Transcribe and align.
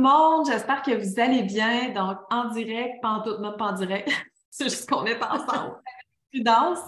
Le 0.00 0.08
monde, 0.08 0.46
j'espère 0.46 0.82
que 0.82 0.92
vous 0.92 1.20
allez 1.20 1.42
bien. 1.42 1.90
Donc, 1.90 2.18
en 2.30 2.48
direct, 2.48 3.02
pas 3.02 3.10
en 3.10 3.22
tout, 3.22 3.36
pas 3.56 3.66
en 3.66 3.72
direct, 3.72 4.10
c'est 4.50 4.64
juste 4.64 4.88
qu'on 4.88 5.04
est 5.04 5.22
ensemble 5.22 5.76
prudence. 6.32 6.78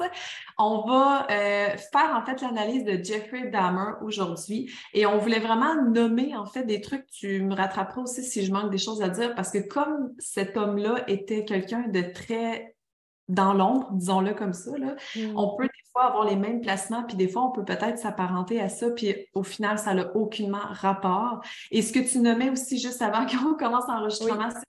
On 0.57 0.87
va 0.87 1.27
euh, 1.31 1.77
faire 1.93 2.15
en 2.15 2.25
fait 2.25 2.41
l'analyse 2.41 2.85
de 2.85 3.03
Jeffrey 3.03 3.49
Dahmer 3.49 3.95
aujourd'hui 4.03 4.73
et 4.95 5.05
on 5.05 5.19
voulait 5.19 5.41
vraiment 5.41 5.75
nommer 5.83 6.37
en 6.37 6.47
fait 6.47 6.63
des 6.63 6.81
trucs. 6.81 7.07
Tu 7.07 7.43
me 7.43 7.55
rattraperas 7.55 8.03
aussi 8.03 8.23
si 8.23 8.45
je 8.45 8.53
manque 8.53 8.71
des 8.71 8.79
choses 8.79 9.03
à 9.03 9.09
dire 9.09 9.35
parce 9.35 9.51
que 9.51 9.59
comme 9.59 10.13
cet 10.19 10.57
homme-là 10.57 11.03
était 11.09 11.45
quelqu'un 11.45 11.89
de 11.89 12.03
très 12.03 12.77
dans 13.33 13.55
l'ombre, 13.55 13.89
disons-le 13.93 14.35
comme 14.35 14.53
ça, 14.53 14.77
là, 14.77 14.95
mm. 15.17 15.37
on 15.37 15.57
peut 15.57 15.65
des 15.65 15.91
fois 15.91 16.05
avoir 16.05 16.25
les 16.25 16.37
mêmes 16.37 16.61
placements, 16.61 17.05
puis 17.05 17.17
des 17.17 17.29
fois, 17.29 17.45
on 17.45 17.51
peut 17.51 17.65
peut-être 17.65 17.99
s'apparenter 17.99 18.61
à 18.61 18.69
ça, 18.69 18.91
puis 18.91 19.15
au 19.35 19.43
final, 19.43 19.79
ça 19.79 19.95
n'a 19.95 20.15
aucunement 20.17 20.63
rapport. 20.71 21.41
Et 21.71 21.83
ce 21.83 21.93
que 21.93 21.99
tu 21.99 22.19
nommais 22.19 22.51
aussi 22.51 22.79
juste 22.79 23.03
avant 23.03 23.27
qu'on 23.27 23.55
commence 23.55 23.89
l'enregistrement, 23.89 24.51
c'est 24.51 24.65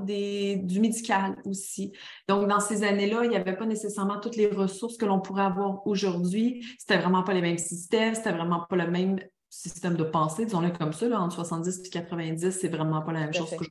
des, 0.00 0.56
du 0.56 0.80
médical 0.80 1.36
aussi. 1.46 1.92
Donc, 2.28 2.46
dans 2.46 2.60
ces 2.60 2.84
années-là, 2.84 3.24
il 3.24 3.30
n'y 3.30 3.36
avait 3.36 3.56
pas 3.56 3.66
nécessairement 3.66 4.20
toutes 4.20 4.36
les 4.36 4.46
ressources 4.46 4.96
que 4.96 5.04
l'on 5.04 5.20
pourrait 5.20 5.44
avoir 5.44 5.86
aujourd'hui. 5.86 6.64
C'était 6.78 6.98
vraiment 6.98 7.22
pas 7.22 7.32
les 7.32 7.40
mêmes 7.40 7.58
systèmes, 7.58 8.14
c'était 8.14 8.32
vraiment 8.32 8.66
pas 8.68 8.76
le 8.76 8.90
même 8.90 9.18
système 9.50 9.96
de 9.96 10.04
pensée, 10.04 10.44
disons-le 10.44 10.70
comme 10.70 10.92
ça, 10.92 11.08
là, 11.08 11.20
entre 11.20 11.36
70 11.36 11.80
et 11.86 11.90
90, 11.90 12.50
c'est 12.50 12.68
vraiment 12.68 13.02
pas 13.02 13.12
la 13.12 13.20
même 13.20 13.34
chose 13.34 13.50
que 13.50 13.64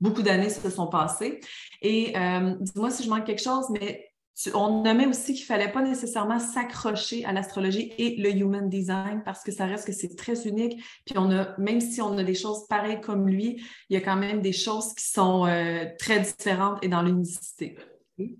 beaucoup 0.00 0.22
d'années 0.22 0.50
se 0.50 0.70
sont 0.70 0.86
passées. 0.86 1.40
Et 1.82 2.16
euh, 2.16 2.54
dis-moi 2.60 2.90
si 2.90 3.04
je 3.04 3.10
manque 3.10 3.24
quelque 3.24 3.42
chose, 3.42 3.66
mais 3.70 4.10
on 4.54 4.82
nommait 4.82 5.06
aussi 5.06 5.34
qu'il 5.34 5.42
ne 5.42 5.46
fallait 5.46 5.72
pas 5.72 5.82
nécessairement 5.82 6.38
s'accrocher 6.38 7.24
à 7.24 7.32
l'astrologie 7.32 7.92
et 7.98 8.16
le 8.16 8.30
human 8.30 8.68
design 8.68 9.22
parce 9.24 9.42
que 9.42 9.52
ça 9.52 9.66
reste 9.66 9.86
que 9.86 9.92
c'est 9.92 10.16
très 10.16 10.46
unique. 10.46 10.82
Puis 11.04 11.16
on 11.18 11.30
a, 11.30 11.54
même 11.58 11.80
si 11.80 12.00
on 12.00 12.16
a 12.16 12.24
des 12.24 12.34
choses 12.34 12.66
pareilles 12.68 13.00
comme 13.00 13.28
lui, 13.28 13.62
il 13.90 13.94
y 13.94 13.96
a 13.96 14.00
quand 14.00 14.16
même 14.16 14.40
des 14.40 14.52
choses 14.52 14.94
qui 14.94 15.04
sont 15.04 15.46
euh, 15.46 15.84
très 15.98 16.20
différentes 16.20 16.78
et 16.82 16.88
dans 16.88 17.02
l'unicité. 17.02 17.76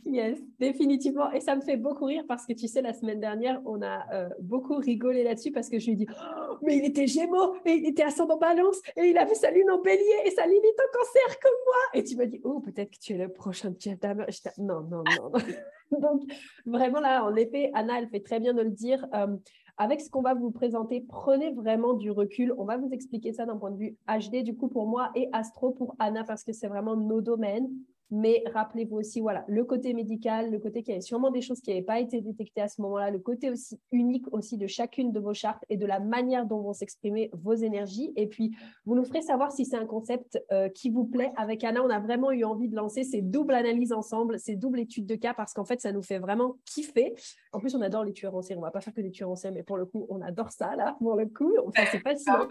Yes, 0.04 0.38
définitivement. 0.58 1.30
Et 1.32 1.40
ça 1.40 1.56
me 1.56 1.60
fait 1.60 1.76
beaucoup 1.76 2.04
rire 2.04 2.24
parce 2.28 2.46
que 2.46 2.52
tu 2.52 2.68
sais, 2.68 2.82
la 2.82 2.92
semaine 2.92 3.20
dernière, 3.20 3.60
on 3.64 3.82
a 3.82 4.04
euh, 4.12 4.28
beaucoup 4.40 4.76
rigolé 4.76 5.22
là-dessus 5.24 5.52
parce 5.52 5.68
que 5.68 5.78
je 5.78 5.86
lui 5.88 5.96
dit 5.96 6.06
oh, 6.10 6.56
Mais 6.62 6.76
il 6.76 6.84
était 6.84 7.06
gémeaux 7.06 7.54
et 7.64 7.72
il 7.72 7.86
était 7.86 8.02
ascendant 8.02 8.38
balance 8.38 8.80
et 8.96 9.08
il 9.08 9.18
avait 9.18 9.34
sa 9.34 9.50
lune 9.50 9.70
en 9.70 9.80
bélier 9.80 10.22
et 10.24 10.30
sa 10.30 10.46
limite 10.46 10.64
en 10.64 10.98
cancer 10.98 11.40
comme 11.40 11.52
moi. 11.66 12.00
Et 12.00 12.04
tu 12.04 12.16
m'as 12.16 12.26
dit 12.26 12.40
Oh, 12.44 12.60
peut-être 12.60 12.90
que 12.90 12.98
tu 13.00 13.14
es 13.14 13.18
le 13.18 13.28
prochain 13.28 13.74
Jeff 13.78 13.98
Dahmer. 13.98 14.26
Non, 14.58 14.82
non, 14.82 15.02
non. 15.04 15.32
Donc, 16.00 16.22
vraiment, 16.66 17.00
là, 17.00 17.24
en 17.24 17.34
effet, 17.34 17.70
Anna, 17.74 17.98
elle 17.98 18.08
fait 18.08 18.20
très 18.20 18.40
bien 18.40 18.54
de 18.54 18.62
le 18.62 18.70
dire. 18.70 19.04
Euh, 19.14 19.36
avec 19.76 20.02
ce 20.02 20.10
qu'on 20.10 20.20
va 20.20 20.34
vous 20.34 20.50
présenter, 20.50 21.00
prenez 21.08 21.52
vraiment 21.52 21.94
du 21.94 22.10
recul. 22.10 22.52
On 22.58 22.64
va 22.64 22.76
vous 22.76 22.90
expliquer 22.92 23.32
ça 23.32 23.46
d'un 23.46 23.56
point 23.56 23.70
de 23.70 23.78
vue 23.78 23.96
HD, 24.06 24.42
du 24.42 24.54
coup, 24.54 24.68
pour 24.68 24.86
moi, 24.86 25.10
et 25.14 25.30
Astro 25.32 25.70
pour 25.70 25.96
Anna, 25.98 26.22
parce 26.22 26.44
que 26.44 26.52
c'est 26.52 26.68
vraiment 26.68 26.96
nos 26.96 27.22
domaines. 27.22 27.70
Mais 28.10 28.42
rappelez-vous 28.52 28.96
aussi, 28.96 29.20
voilà, 29.20 29.44
le 29.46 29.64
côté 29.64 29.94
médical, 29.94 30.50
le 30.50 30.58
côté 30.58 30.82
qu'il 30.82 30.92
y 30.92 30.94
avait 30.94 31.00
sûrement 31.00 31.30
des 31.30 31.40
choses 31.40 31.60
qui 31.60 31.70
n'avaient 31.70 31.82
pas 31.82 32.00
été 32.00 32.20
détectées 32.20 32.60
à 32.60 32.68
ce 32.68 32.80
moment-là, 32.82 33.10
le 33.10 33.18
côté 33.18 33.50
aussi 33.50 33.80
unique 33.92 34.26
aussi 34.32 34.56
de 34.56 34.66
chacune 34.66 35.12
de 35.12 35.20
vos 35.20 35.34
chartes 35.34 35.64
et 35.68 35.76
de 35.76 35.86
la 35.86 36.00
manière 36.00 36.46
dont 36.46 36.60
vont 36.60 36.72
s'exprimer 36.72 37.30
vos 37.32 37.54
énergies. 37.54 38.12
Et 38.16 38.26
puis, 38.26 38.56
vous 38.84 38.94
nous 38.94 39.04
ferez 39.04 39.22
savoir 39.22 39.52
si 39.52 39.64
c'est 39.64 39.76
un 39.76 39.86
concept 39.86 40.42
euh, 40.52 40.68
qui 40.68 40.90
vous 40.90 41.04
plaît. 41.04 41.32
Avec 41.36 41.64
Anna, 41.64 41.82
on 41.82 41.90
a 41.90 42.00
vraiment 42.00 42.32
eu 42.32 42.44
envie 42.44 42.68
de 42.68 42.76
lancer 42.76 43.04
ces 43.04 43.22
doubles 43.22 43.54
analyses 43.54 43.92
ensemble, 43.92 44.38
ces 44.38 44.56
doubles 44.56 44.80
études 44.80 45.06
de 45.06 45.14
cas, 45.14 45.34
parce 45.34 45.52
qu'en 45.52 45.64
fait, 45.64 45.80
ça 45.80 45.92
nous 45.92 46.02
fait 46.02 46.18
vraiment 46.18 46.56
kiffer. 46.64 47.14
En 47.52 47.60
plus, 47.60 47.74
on 47.74 47.80
adore 47.80 48.04
les 48.04 48.12
tueurs 48.12 48.34
en 48.34 48.42
série. 48.42 48.58
On 48.58 48.62
va 48.62 48.70
pas 48.70 48.80
faire 48.80 48.94
que 48.94 49.00
des 49.00 49.10
tueurs 49.10 49.30
en 49.30 49.36
série, 49.36 49.54
mais 49.54 49.62
pour 49.62 49.76
le 49.76 49.86
coup, 49.86 50.06
on 50.08 50.20
adore 50.20 50.50
ça, 50.50 50.74
là, 50.76 50.96
pour 50.98 51.16
le 51.16 51.26
coup. 51.26 51.54
Enfin, 51.66 51.82
c'est 51.90 52.00
fascinant. 52.00 52.48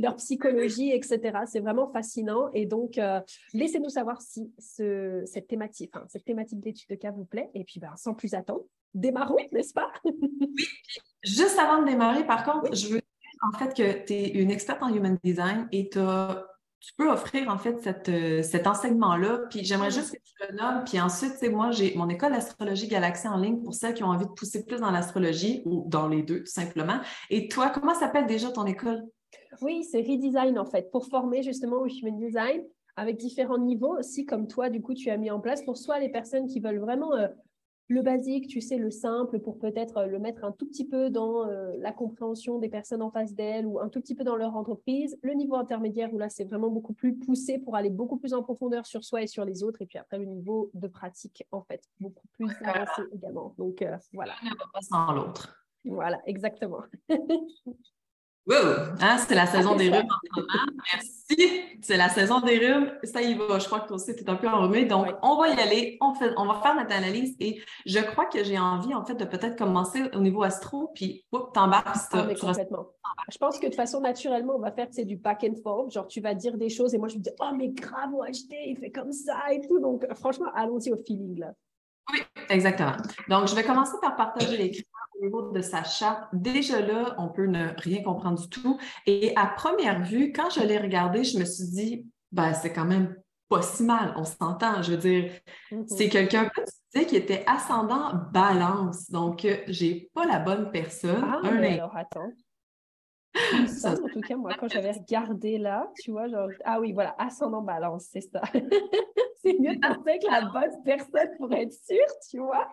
Leur 0.00 0.16
psychologie, 0.16 0.92
etc. 0.92 1.40
C'est 1.46 1.60
vraiment 1.60 1.90
fascinant. 1.92 2.50
Et 2.54 2.66
donc, 2.66 2.96
euh, 2.98 3.20
laissez-nous 3.52 3.90
savoir 3.90 4.22
si 4.22 4.50
ce, 4.58 5.22
cette 5.26 5.46
thématique, 5.46 5.90
enfin, 5.94 6.06
cette 6.08 6.24
thématique 6.24 6.60
d'étude 6.60 6.88
de 6.88 6.94
cas 6.94 7.10
vous 7.10 7.24
plaît. 7.24 7.50
Et 7.54 7.64
puis, 7.64 7.80
ben, 7.80 7.94
sans 7.96 8.14
plus 8.14 8.34
attendre, 8.34 8.64
démarrons, 8.94 9.36
n'est-ce 9.52 9.74
pas? 9.74 9.90
oui. 10.04 10.66
Juste 11.22 11.58
avant 11.58 11.82
de 11.82 11.86
démarrer, 11.86 12.26
par 12.26 12.44
contre, 12.44 12.74
je 12.74 12.86
veux 12.86 12.94
dire 12.94 13.02
en 13.42 13.58
fait 13.58 13.74
que 13.74 14.04
tu 14.04 14.12
es 14.12 14.28
une 14.28 14.50
experte 14.50 14.82
en 14.82 14.94
human 14.94 15.18
design 15.22 15.68
et 15.72 15.88
tu 15.90 15.98
peux 16.96 17.10
offrir 17.10 17.50
en 17.50 17.58
fait 17.58 17.78
cette, 17.82 18.44
cet 18.44 18.66
enseignement-là. 18.66 19.40
Puis 19.50 19.64
j'aimerais 19.64 19.90
juste 19.90 20.12
que 20.12 20.18
tu 20.18 20.50
le 20.50 20.56
nommes. 20.56 20.84
Puis 20.84 21.00
ensuite, 21.00 21.34
c'est 21.38 21.50
moi, 21.50 21.70
j'ai 21.72 21.94
mon 21.94 22.08
école 22.08 22.32
d'astrologie 22.32 22.88
galaxie 22.88 23.28
en 23.28 23.36
ligne 23.36 23.62
pour 23.62 23.74
celles 23.74 23.94
qui 23.94 24.02
ont 24.02 24.08
envie 24.08 24.26
de 24.26 24.30
pousser 24.30 24.64
plus 24.64 24.80
dans 24.80 24.90
l'astrologie 24.90 25.62
ou 25.66 25.84
dans 25.88 26.08
les 26.08 26.22
deux, 26.22 26.40
tout 26.40 26.50
simplement. 26.50 27.00
Et 27.28 27.48
toi, 27.48 27.70
comment 27.70 27.94
s'appelle 27.94 28.26
déjà 28.26 28.50
ton 28.50 28.64
école? 28.64 29.02
Oui, 29.62 29.84
c'est 29.84 30.00
redesign 30.00 30.58
en 30.58 30.64
fait, 30.64 30.90
pour 30.90 31.06
former 31.06 31.42
justement 31.42 31.78
au 31.78 31.86
human 31.86 32.16
design 32.18 32.62
avec 32.96 33.16
différents 33.16 33.58
niveaux 33.58 33.96
aussi, 33.98 34.26
comme 34.26 34.46
toi, 34.46 34.68
du 34.68 34.82
coup, 34.82 34.94
tu 34.94 35.10
as 35.10 35.16
mis 35.16 35.30
en 35.30 35.40
place 35.40 35.62
pour 35.62 35.78
soit 35.78 35.98
les 35.98 36.10
personnes 36.10 36.46
qui 36.46 36.60
veulent 36.60 36.80
vraiment 36.80 37.14
euh, 37.14 37.28
le 37.88 38.02
basique, 38.02 38.46
tu 38.46 38.60
sais, 38.60 38.76
le 38.76 38.90
simple, 38.90 39.40
pour 39.40 39.58
peut-être 39.58 39.96
euh, 39.98 40.06
le 40.06 40.18
mettre 40.18 40.44
un 40.44 40.52
tout 40.52 40.66
petit 40.66 40.86
peu 40.86 41.08
dans 41.08 41.46
euh, 41.46 41.72
la 41.78 41.92
compréhension 41.92 42.58
des 42.58 42.68
personnes 42.68 43.02
en 43.02 43.10
face 43.10 43.34
d'elles 43.34 43.66
ou 43.66 43.80
un 43.80 43.88
tout 43.88 44.00
petit 44.00 44.14
peu 44.14 44.22
dans 44.22 44.36
leur 44.36 44.54
entreprise. 44.54 45.18
Le 45.22 45.32
niveau 45.32 45.54
intermédiaire, 45.54 46.12
où 46.12 46.18
là, 46.18 46.28
c'est 46.28 46.44
vraiment 46.44 46.68
beaucoup 46.68 46.92
plus 46.92 47.16
poussé 47.16 47.58
pour 47.58 47.74
aller 47.74 47.90
beaucoup 47.90 48.18
plus 48.18 48.34
en 48.34 48.42
profondeur 48.42 48.86
sur 48.86 49.02
soi 49.02 49.22
et 49.22 49.26
sur 49.26 49.44
les 49.44 49.62
autres. 49.62 49.80
Et 49.82 49.86
puis 49.86 49.98
après, 49.98 50.18
le 50.18 50.26
niveau 50.26 50.70
de 50.74 50.86
pratique, 50.86 51.44
en 51.52 51.62
fait, 51.62 51.82
beaucoup 52.00 52.26
plus 52.32 52.50
avancé 52.64 53.02
également. 53.12 53.54
Donc, 53.56 53.84
voilà. 54.12 54.34
ne 54.44 54.50
va 54.50 54.64
pas 54.72 54.82
sans 54.82 55.12
l'autre. 55.12 55.56
Voilà, 55.84 56.20
exactement. 56.26 56.82
Hein, 59.00 59.18
c'est 59.18 59.34
la 59.34 59.46
saison 59.46 59.76
des 59.76 59.90
rhumes 59.90 60.06
en 60.08 60.18
ce 60.24 60.40
moment. 60.40 60.82
Merci. 60.92 61.62
C'est 61.82 61.96
la 61.96 62.08
saison 62.08 62.40
des 62.40 62.58
rhumes. 62.58 62.92
Ça 63.04 63.22
y 63.22 63.34
va. 63.34 63.58
Je 63.58 63.66
crois 63.66 63.80
que 63.80 63.88
toi 63.88 63.96
aussi, 63.96 64.14
tu 64.14 64.24
es 64.24 64.30
un 64.30 64.36
peu 64.36 64.48
enrhumé. 64.48 64.84
Donc, 64.84 65.06
on 65.22 65.36
va 65.36 65.48
y 65.48 65.60
aller. 65.60 65.98
On, 66.00 66.14
fait, 66.14 66.32
on 66.36 66.46
va 66.46 66.60
faire 66.60 66.74
notre 66.74 66.92
analyse. 66.92 67.36
Et 67.40 67.60
je 67.86 68.00
crois 68.00 68.26
que 68.26 68.42
j'ai 68.42 68.58
envie, 68.58 68.94
en 68.94 69.04
fait, 69.04 69.14
de 69.14 69.24
peut-être 69.24 69.56
commencer 69.56 70.02
au 70.14 70.20
niveau 70.20 70.42
astro. 70.42 70.90
Puis, 70.94 71.24
t'embarques. 71.54 71.96
Ah, 72.12 72.26
complètement. 72.40 72.86
Je 73.30 73.38
pense 73.38 73.58
que 73.58 73.66
de 73.66 73.74
façon 73.74 74.00
naturellement, 74.00 74.56
on 74.56 74.60
va 74.60 74.72
faire 74.72 74.88
du 74.90 75.16
back 75.16 75.44
and 75.44 75.60
forth. 75.62 75.92
Genre, 75.92 76.06
tu 76.06 76.20
vas 76.20 76.34
dire 76.34 76.56
des 76.56 76.68
choses 76.68 76.94
et 76.94 76.98
moi, 76.98 77.08
je 77.08 77.16
me 77.16 77.22
dis, 77.22 77.30
oh, 77.40 77.50
mais 77.56 77.68
grave, 77.68 78.10
HD, 78.10 78.54
il 78.66 78.76
fait 78.78 78.90
comme 78.90 79.12
ça 79.12 79.52
et 79.52 79.60
tout. 79.60 79.78
Donc, 79.78 80.06
franchement, 80.14 80.50
allons-y 80.54 80.92
au 80.92 80.96
feeling, 80.96 81.38
là. 81.38 81.52
Oui, 82.12 82.20
exactement. 82.48 82.96
Donc, 83.28 83.48
je 83.48 83.54
vais 83.54 83.64
commencer 83.64 83.96
par 84.00 84.16
partager 84.16 84.56
l'écran 84.56 84.82
au 85.18 85.24
niveau 85.24 85.52
de 85.52 85.60
sa 85.60 85.84
charte. 85.84 86.24
Déjà 86.32 86.80
là, 86.80 87.14
on 87.18 87.28
peut 87.28 87.46
ne 87.46 87.68
rien 87.78 88.02
comprendre 88.02 88.40
du 88.40 88.48
tout. 88.48 88.78
Et 89.06 89.32
à 89.36 89.46
première 89.46 90.02
vue, 90.02 90.32
quand 90.32 90.50
je 90.50 90.60
l'ai 90.60 90.78
regardé, 90.78 91.24
je 91.24 91.38
me 91.38 91.44
suis 91.44 91.68
dit, 91.70 92.06
ben, 92.32 92.54
c'est 92.54 92.72
quand 92.72 92.84
même 92.84 93.16
pas 93.48 93.62
si 93.62 93.82
mal, 93.82 94.14
on 94.16 94.24
s'entend. 94.24 94.82
Je 94.82 94.92
veux 94.92 94.98
dire, 94.98 95.32
mm-hmm. 95.72 95.84
c'est 95.88 96.08
quelqu'un 96.08 96.48
qui 96.92 97.16
était 97.16 97.44
ascendant 97.46 98.12
balance. 98.32 99.10
Donc, 99.10 99.44
euh, 99.44 99.56
j'ai 99.66 100.10
pas 100.14 100.24
la 100.24 100.38
bonne 100.38 100.70
personne. 100.70 101.24
Ah, 101.24 101.40
alors 101.44 101.96
attends. 101.96 102.30
Ça, 103.68 103.92
en 103.92 104.08
tout 104.08 104.20
cas, 104.20 104.36
moi, 104.36 104.52
quand 104.58 104.68
j'avais 104.68 104.90
regardé 104.92 105.58
là, 105.58 105.88
tu 106.02 106.10
vois, 106.10 106.28
genre, 106.28 106.48
ah 106.64 106.80
oui, 106.80 106.92
voilà, 106.92 107.14
ascendant 107.18 107.62
balance, 107.62 108.08
c'est 108.10 108.22
ça. 108.22 108.42
c'est 109.44 109.58
mieux 109.58 109.76
de 109.76 109.80
penser 109.80 110.18
que 110.18 110.30
la 110.30 110.42
bonne 110.46 110.82
personne 110.84 111.36
pour 111.38 111.52
être 111.52 111.72
sûre, 111.72 112.06
tu 112.28 112.38
vois. 112.38 112.68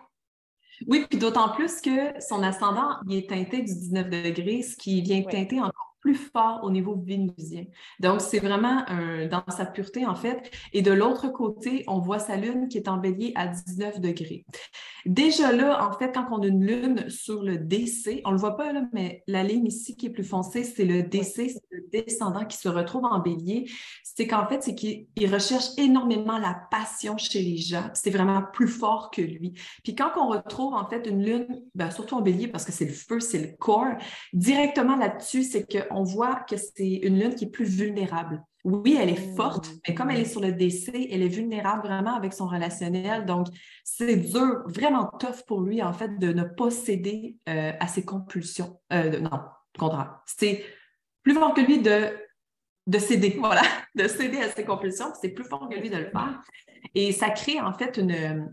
Oui, 0.86 1.06
puis 1.08 1.18
d'autant 1.18 1.50
plus 1.50 1.80
que 1.80 2.20
son 2.20 2.42
ascendant, 2.42 2.96
il 3.08 3.16
est 3.16 3.28
teinté 3.28 3.58
du 3.58 3.74
19 3.74 4.08
degrés, 4.10 4.62
ce 4.62 4.76
qui 4.76 5.02
vient 5.02 5.22
teinter 5.22 5.60
encore 5.60 5.87
plus 6.00 6.14
fort 6.14 6.60
au 6.62 6.70
niveau 6.70 6.94
vénusien. 6.96 7.64
Donc, 8.00 8.20
c'est 8.20 8.38
vraiment 8.38 8.84
dans 9.30 9.44
sa 9.48 9.66
pureté, 9.66 10.06
en 10.06 10.14
fait. 10.14 10.50
Et 10.72 10.82
de 10.82 10.92
l'autre 10.92 11.28
côté, 11.28 11.84
on 11.86 11.98
voit 11.98 12.18
sa 12.18 12.36
lune 12.36 12.68
qui 12.68 12.78
est 12.78 12.88
en 12.88 12.98
bélier 12.98 13.32
à 13.34 13.48
19 13.48 14.00
degrés. 14.00 14.44
Déjà 15.06 15.52
là, 15.52 15.88
en 15.88 15.92
fait, 15.92 16.12
quand 16.12 16.26
on 16.30 16.42
a 16.42 16.46
une 16.46 16.64
lune 16.64 17.08
sur 17.08 17.42
le 17.42 17.58
DC, 17.58 18.22
on 18.24 18.30
ne 18.30 18.34
le 18.34 18.40
voit 18.40 18.56
pas 18.56 18.72
là, 18.72 18.82
mais 18.92 19.22
la 19.26 19.42
ligne 19.42 19.66
ici 19.66 19.96
qui 19.96 20.06
est 20.06 20.10
plus 20.10 20.24
foncée, 20.24 20.64
c'est 20.64 20.84
le 20.84 21.02
DC, 21.02 21.50
c'est 21.50 21.62
le 21.70 21.84
descendant 21.92 22.44
qui 22.44 22.56
se 22.56 22.68
retrouve 22.68 23.04
en 23.04 23.18
bélier. 23.18 23.70
C'est 24.04 24.26
qu'en 24.26 24.46
fait, 24.46 24.62
c'est 24.62 24.74
qu'il 24.74 25.06
recherche 25.32 25.66
énormément 25.78 26.38
la 26.38 26.60
passion 26.70 27.16
chez 27.16 27.42
les 27.42 27.56
gens. 27.56 27.88
C'est 27.94 28.10
vraiment 28.10 28.42
plus 28.52 28.68
fort 28.68 29.10
que 29.10 29.22
lui. 29.22 29.54
Puis 29.82 29.94
quand 29.94 30.10
on 30.16 30.28
retrouve, 30.28 30.74
en 30.74 30.86
fait, 30.86 31.06
une 31.06 31.24
lune, 31.24 31.62
ben, 31.74 31.90
surtout 31.90 32.16
en 32.16 32.20
bélier, 32.20 32.48
parce 32.48 32.64
que 32.64 32.72
c'est 32.72 32.84
le 32.84 32.92
feu, 32.92 33.20
c'est 33.20 33.38
le 33.38 33.56
corps, 33.56 33.96
directement 34.32 34.96
là-dessus, 34.96 35.42
c'est 35.42 35.64
que 35.66 35.78
on 35.90 36.02
voit 36.02 36.36
que 36.48 36.56
c'est 36.56 36.94
une 37.02 37.18
lune 37.18 37.34
qui 37.34 37.44
est 37.44 37.50
plus 37.50 37.66
vulnérable. 37.66 38.42
Oui, 38.64 38.98
elle 39.00 39.08
est 39.08 39.36
forte, 39.36 39.70
mais 39.86 39.94
comme 39.94 40.10
elle 40.10 40.20
est 40.20 40.24
sur 40.24 40.40
le 40.40 40.52
décès, 40.52 41.08
elle 41.10 41.22
est 41.22 41.28
vulnérable 41.28 41.86
vraiment 41.86 42.14
avec 42.14 42.32
son 42.32 42.46
relationnel. 42.46 43.24
Donc, 43.24 43.46
c'est 43.84 44.16
dur, 44.16 44.62
vraiment 44.66 45.06
tough 45.18 45.44
pour 45.46 45.62
lui, 45.62 45.82
en 45.82 45.92
fait, 45.92 46.18
de 46.18 46.32
ne 46.32 46.44
pas 46.44 46.70
céder 46.70 47.36
euh, 47.48 47.72
à 47.78 47.86
ses 47.86 48.04
compulsions. 48.04 48.80
Euh, 48.92 49.20
non, 49.20 49.30
au 49.30 49.78
contraire. 49.78 50.20
C'est 50.26 50.64
plus 51.22 51.34
fort 51.34 51.54
que 51.54 51.60
lui 51.60 51.80
de, 51.80 52.08
de 52.86 52.98
céder, 52.98 53.36
voilà, 53.38 53.62
de 53.94 54.08
céder 54.08 54.38
à 54.38 54.50
ses 54.50 54.64
compulsions. 54.64 55.12
C'est 55.20 55.30
plus 55.30 55.44
fort 55.44 55.68
que 55.68 55.78
lui 55.78 55.88
de 55.88 55.96
le 55.96 56.10
faire. 56.10 56.40
Et 56.94 57.12
ça 57.12 57.30
crée, 57.30 57.60
en 57.60 57.72
fait, 57.72 57.96
une, 57.96 58.52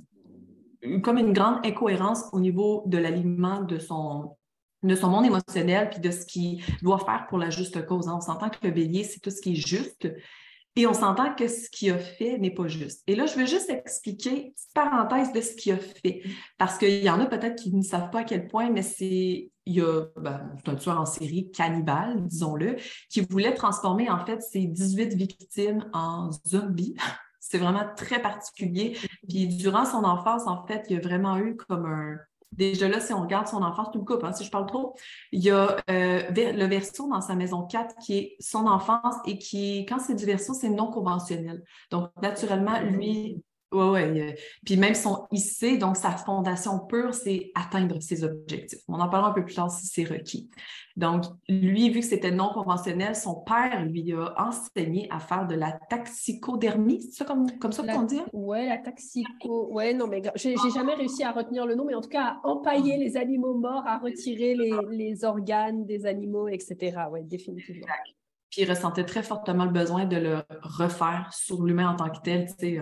comme 1.02 1.18
une 1.18 1.34
grande 1.34 1.66
incohérence 1.66 2.26
au 2.32 2.40
niveau 2.40 2.84
de 2.86 2.98
l'alignement 2.98 3.62
de 3.62 3.80
son, 3.80 4.38
de 4.84 4.96
son 4.96 5.10
monde 5.10 5.26
émotionnel 5.26 5.90
puis 5.90 6.00
de 6.00 6.12
ce 6.12 6.26
qu'il 6.26 6.64
doit 6.82 7.00
faire 7.00 7.26
pour 7.28 7.38
la 7.38 7.50
juste 7.50 7.86
cause. 7.86 8.08
On 8.08 8.22
s'entend 8.22 8.50
que 8.50 8.58
le 8.64 8.72
bélier, 8.72 9.04
c'est 9.04 9.20
tout 9.20 9.32
ce 9.32 9.42
qui 9.42 9.54
est 9.54 9.68
juste. 9.68 10.08
Et 10.78 10.88
on 10.88 10.94
s'entend 10.94 11.34
que 11.34 11.48
ce 11.48 11.70
qu'il 11.70 11.92
a 11.94 11.98
fait 11.98 12.38
n'est 12.38 12.54
pas 12.54 12.68
juste. 12.68 13.02
Et 13.08 13.16
là, 13.16 13.26
je 13.26 13.36
veux 13.36 13.46
juste 13.46 13.70
expliquer 13.70 14.52
petite 14.52 14.74
parenthèse 14.74 15.32
de 15.32 15.40
ce 15.40 15.56
qu'il 15.56 15.72
a 15.72 15.78
fait. 15.78 16.22
Parce 16.58 16.78
qu'il 16.78 17.02
y 17.02 17.10
en 17.10 17.20
a 17.22 17.26
peut-être 17.28 17.56
qui 17.56 17.74
ne 17.74 17.82
savent 17.82 18.10
pas 18.10 18.20
à 18.20 18.24
quel 18.26 18.48
point, 18.48 18.70
mais 18.70 18.82
c'est 18.82 19.50
il 19.68 19.74
y 19.74 19.82
a 19.82 20.06
ben, 20.18 20.52
un 20.68 20.76
tueur 20.76 21.00
en 21.00 21.06
série 21.06 21.50
cannibale, 21.52 22.28
disons-le, 22.28 22.76
qui 23.10 23.22
voulait 23.22 23.54
transformer 23.54 24.10
en 24.10 24.24
fait 24.26 24.42
ses 24.42 24.66
18 24.68 25.16
victimes 25.16 25.90
en 25.94 26.30
zombies. 26.46 26.96
c'est 27.40 27.58
vraiment 27.58 27.86
très 27.96 28.22
particulier. 28.22 28.98
Puis 29.30 29.48
durant 29.48 29.86
son 29.86 30.04
enfance, 30.04 30.46
en 30.46 30.66
fait, 30.68 30.86
il 30.90 30.96
y 30.96 30.98
a 30.98 31.02
vraiment 31.02 31.38
eu 31.38 31.56
comme 31.56 31.86
un, 31.86 32.18
Déjà 32.58 32.88
là, 32.88 33.00
si 33.00 33.14
on 33.14 33.22
regarde 33.22 33.48
son 33.48 33.62
enfance, 33.62 33.90
tout 33.92 34.00
le 34.00 34.06
coupe, 34.06 34.24
hein, 34.24 34.34
si 34.34 34.44
je 34.44 34.52
parle 34.52 34.66
trop, 34.66 34.96
il 35.32 35.44
y 35.44 35.50
a 35.50 35.78
euh, 35.90 36.22
le 36.30 36.66
verso 36.66 37.10
dans 37.10 37.22
sa 37.22 37.36
maison 37.36 37.64
4 37.64 37.96
qui 37.98 38.18
est 38.18 38.36
son 38.40 38.68
enfance 38.68 39.16
et 39.26 39.38
qui, 39.38 39.86
quand 39.86 40.00
c'est 40.00 40.16
du 40.16 40.26
verso, 40.26 40.54
c'est 40.54 40.70
non 40.70 40.90
conventionnel. 40.92 41.64
Donc, 41.92 42.10
naturellement, 42.22 42.80
lui, 42.82 43.44
oui, 43.76 44.12
oui. 44.12 44.22
Euh, 44.22 44.32
puis 44.66 44.78
même 44.78 44.96
son 44.96 45.28
IC, 45.32 45.80
donc 45.80 45.98
sa 45.98 46.12
fondation 46.12 46.80
pure, 46.80 47.14
c'est 47.14 47.52
atteindre 47.56 48.02
ses 48.02 48.24
objectifs. 48.24 48.80
On 48.88 49.00
en 49.00 49.10
parlera 49.10 49.32
un 49.32 49.34
peu 49.34 49.44
plus 49.44 49.56
tard 49.56 49.70
si 49.72 49.86
c'est 49.88 50.04
requis. 50.04 50.50
Donc, 50.96 51.26
lui, 51.50 51.90
vu 51.90 52.00
que 52.00 52.06
c'était 52.06 52.32
non 52.32 52.52
conventionnel, 52.54 53.16
son 53.16 53.36
père 53.36 53.84
lui 53.86 54.14
a 54.14 54.34
enseigné 54.38 55.08
à 55.12 55.20
faire 55.20 55.46
de 55.46 55.56
la 55.56 55.74
taxicodermie. 55.90 57.02
C'est 57.02 57.18
ça 57.18 57.26
comme, 57.26 57.52
comme 57.60 57.74
ça 57.74 57.84
qu'on 57.84 58.04
dit? 58.04 58.22
Oui, 58.32 58.66
la 58.68 58.78
taxico. 58.78 59.68
Oui, 59.72 59.94
non, 59.94 60.08
mais 60.08 60.22
j'ai 60.36 60.56
jamais 60.74 60.94
réussi 60.94 61.24
à 61.24 61.32
retenir 61.32 61.66
le 61.66 61.76
nom, 61.76 61.84
mais 61.86 61.96
en 61.96 62.02
tout 62.02 62.10
cas, 62.10 62.38
à 62.44 62.48
empailler 62.48 62.98
les 62.98 63.18
animaux 63.18 63.56
morts, 63.56 63.84
à 63.86 63.98
retirer 63.98 64.56
les, 64.56 64.74
les 64.92 65.26
organes 65.26 65.86
des 65.86 66.06
animaux, 66.06 66.48
etc. 66.48 66.98
Oui, 67.12 67.24
définitivement. 67.24 67.88
Puis 68.50 68.62
il 68.62 68.70
ressentait 68.70 69.06
très 69.06 69.24
fortement 69.24 69.66
le 69.66 69.72
besoin 69.72 70.06
de 70.06 70.16
le 70.16 70.44
refaire 70.62 71.30
sur 71.34 71.64
l'humain 71.64 71.90
en 71.90 71.96
tant 71.98 72.10
que 72.10 72.22
tel. 72.24 72.48
Tu 72.48 72.78
sais, 72.78 72.82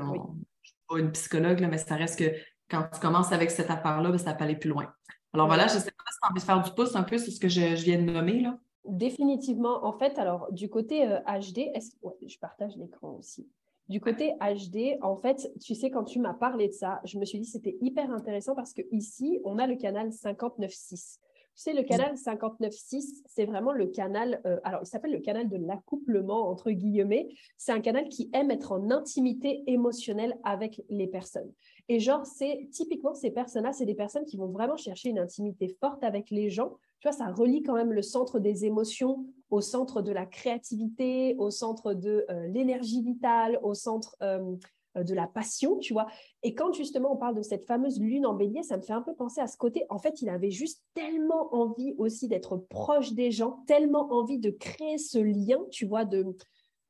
une 0.97 1.11
psychologue, 1.11 1.65
mais 1.69 1.77
ça 1.77 1.95
reste 1.95 2.19
que 2.19 2.35
quand 2.69 2.83
tu 2.93 2.99
commences 2.99 3.31
avec 3.31 3.51
cette 3.51 3.69
affaire-là, 3.69 4.09
ben, 4.09 4.17
ça 4.17 4.33
peut 4.33 4.43
aller 4.43 4.55
plus 4.55 4.69
loin. 4.69 4.91
Alors 5.33 5.47
voilà, 5.47 5.67
je 5.67 5.75
ne 5.75 5.79
sais 5.79 5.91
pas 5.91 6.03
si 6.11 6.19
tu 6.19 6.25
as 6.25 6.29
envie 6.29 6.39
de 6.39 6.45
faire 6.45 6.61
du 6.61 6.71
pouce 6.71 6.95
un 6.95 7.03
peu 7.03 7.17
sur 7.17 7.31
ce 7.31 7.39
que 7.39 7.49
je, 7.49 7.75
viens 7.83 7.97
de 7.97 8.11
nommer. 8.11 8.41
Là. 8.41 8.57
Définitivement. 8.85 9.85
En 9.85 9.93
fait, 9.93 10.19
alors 10.19 10.51
du 10.51 10.69
côté 10.69 11.05
HD, 11.05 11.59
euh, 11.59 11.73
est 11.73 12.27
je 12.27 12.39
partage 12.39 12.75
l'écran 12.77 13.15
aussi. 13.19 13.47
Du 13.89 13.99
côté 13.99 14.33
HD, 14.39 14.97
en 15.01 15.17
fait, 15.17 15.51
tu 15.61 15.75
sais, 15.75 15.89
quand 15.91 16.05
tu 16.05 16.19
m'as 16.19 16.33
parlé 16.33 16.69
de 16.69 16.73
ça, 16.73 17.01
je 17.03 17.17
me 17.19 17.25
suis 17.25 17.39
dit 17.39 17.45
c'était 17.45 17.77
hyper 17.81 18.11
intéressant 18.11 18.55
parce 18.55 18.73
que 18.73 18.81
ici, 18.91 19.41
on 19.43 19.59
a 19.59 19.67
le 19.67 19.75
canal 19.75 20.09
59.6. 20.09 21.19
Tu 21.55 21.61
sais, 21.61 21.73
le 21.73 21.83
canal 21.83 22.15
59.6, 22.15 23.21
c'est 23.27 23.45
vraiment 23.45 23.73
le 23.73 23.85
canal, 23.85 24.41
euh, 24.45 24.59
alors 24.63 24.81
il 24.83 24.87
s'appelle 24.87 25.11
le 25.11 25.19
canal 25.19 25.47
de 25.47 25.57
l'accouplement, 25.57 26.49
entre 26.49 26.71
guillemets. 26.71 27.29
C'est 27.57 27.71
un 27.71 27.79
canal 27.79 28.09
qui 28.09 28.31
aime 28.33 28.49
être 28.49 28.71
en 28.71 28.89
intimité 28.89 29.63
émotionnelle 29.67 30.35
avec 30.43 30.81
les 30.89 31.05
personnes. 31.05 31.51
Et 31.89 31.99
genre, 31.99 32.25
c'est 32.25 32.69
typiquement 32.71 33.13
ces 33.13 33.29
personnes-là, 33.29 33.71
c'est 33.71 33.85
des 33.85 33.93
personnes 33.93 34.25
qui 34.25 34.37
vont 34.37 34.47
vraiment 34.47 34.77
chercher 34.77 35.09
une 35.09 35.19
intimité 35.19 35.67
forte 35.79 36.03
avec 36.03 36.31
les 36.31 36.49
gens. 36.49 36.77
Tu 36.99 37.07
vois, 37.07 37.17
ça 37.17 37.31
relie 37.31 37.61
quand 37.61 37.75
même 37.75 37.93
le 37.93 38.01
centre 38.01 38.39
des 38.39 38.65
émotions 38.65 39.25
au 39.51 39.61
centre 39.61 40.01
de 40.01 40.11
la 40.11 40.25
créativité, 40.25 41.35
au 41.37 41.51
centre 41.51 41.93
de 41.93 42.25
euh, 42.29 42.47
l'énergie 42.47 43.03
vitale, 43.03 43.59
au 43.61 43.75
centre 43.75 44.15
euh, 44.23 44.55
de 44.95 45.13
la 45.13 45.27
passion, 45.27 45.77
tu 45.79 45.93
vois. 45.93 46.07
Et 46.43 46.53
quand 46.53 46.73
justement 46.73 47.13
on 47.13 47.17
parle 47.17 47.35
de 47.35 47.41
cette 47.41 47.65
fameuse 47.65 47.99
lune 47.99 48.25
en 48.25 48.33
bélier, 48.33 48.63
ça 48.63 48.77
me 48.77 48.81
fait 48.81 48.93
un 48.93 49.01
peu 49.01 49.15
penser 49.15 49.41
à 49.41 49.47
ce 49.47 49.57
côté. 49.57 49.85
En 49.89 49.97
fait, 49.97 50.21
il 50.21 50.29
avait 50.29 50.51
juste 50.51 50.83
tellement 50.93 51.53
envie 51.53 51.95
aussi 51.97 52.27
d'être 52.27 52.57
proche 52.57 53.13
des 53.13 53.31
gens, 53.31 53.63
tellement 53.67 54.11
envie 54.13 54.39
de 54.39 54.51
créer 54.51 54.97
ce 54.97 55.19
lien, 55.19 55.59
tu 55.71 55.85
vois, 55.85 56.05
de, 56.05 56.25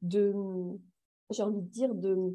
de 0.02 0.34
j'ai 1.32 1.44
envie 1.44 1.62
de 1.62 1.70
dire, 1.70 1.96
de, 1.96 2.34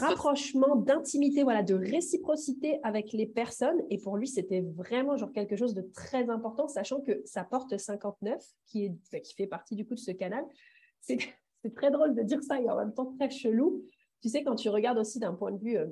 rapprochement, 0.00 0.76
d'intimité, 0.76 1.42
voilà, 1.42 1.62
de 1.62 1.74
réciprocité 1.74 2.78
avec 2.82 3.12
les 3.12 3.26
personnes. 3.26 3.80
Et 3.90 3.98
pour 3.98 4.16
lui, 4.16 4.26
c'était 4.26 4.60
vraiment 4.60 5.16
genre 5.16 5.32
quelque 5.32 5.56
chose 5.56 5.74
de 5.74 5.82
très 5.82 6.28
important, 6.28 6.68
sachant 6.68 7.00
que 7.00 7.22
sa 7.24 7.44
porte 7.44 7.76
59, 7.76 8.42
qui, 8.66 8.84
est, 8.84 9.20
qui 9.20 9.34
fait 9.34 9.46
partie 9.46 9.76
du 9.76 9.86
coup 9.86 9.94
de 9.94 10.00
ce 10.00 10.10
canal, 10.10 10.44
c'est 11.00 11.18
très 11.74 11.90
drôle 11.90 12.14
de 12.14 12.22
dire 12.22 12.42
ça 12.42 12.60
et 12.60 12.68
en 12.68 12.76
même 12.76 12.92
temps 12.92 13.14
très 13.18 13.30
chelou 13.30 13.82
tu 14.22 14.28
sais, 14.28 14.44
quand 14.44 14.54
tu 14.54 14.68
regardes 14.68 14.98
aussi 14.98 15.18
d'un 15.18 15.34
point 15.34 15.52
de 15.52 15.58
vue 15.58 15.76
euh, 15.76 15.86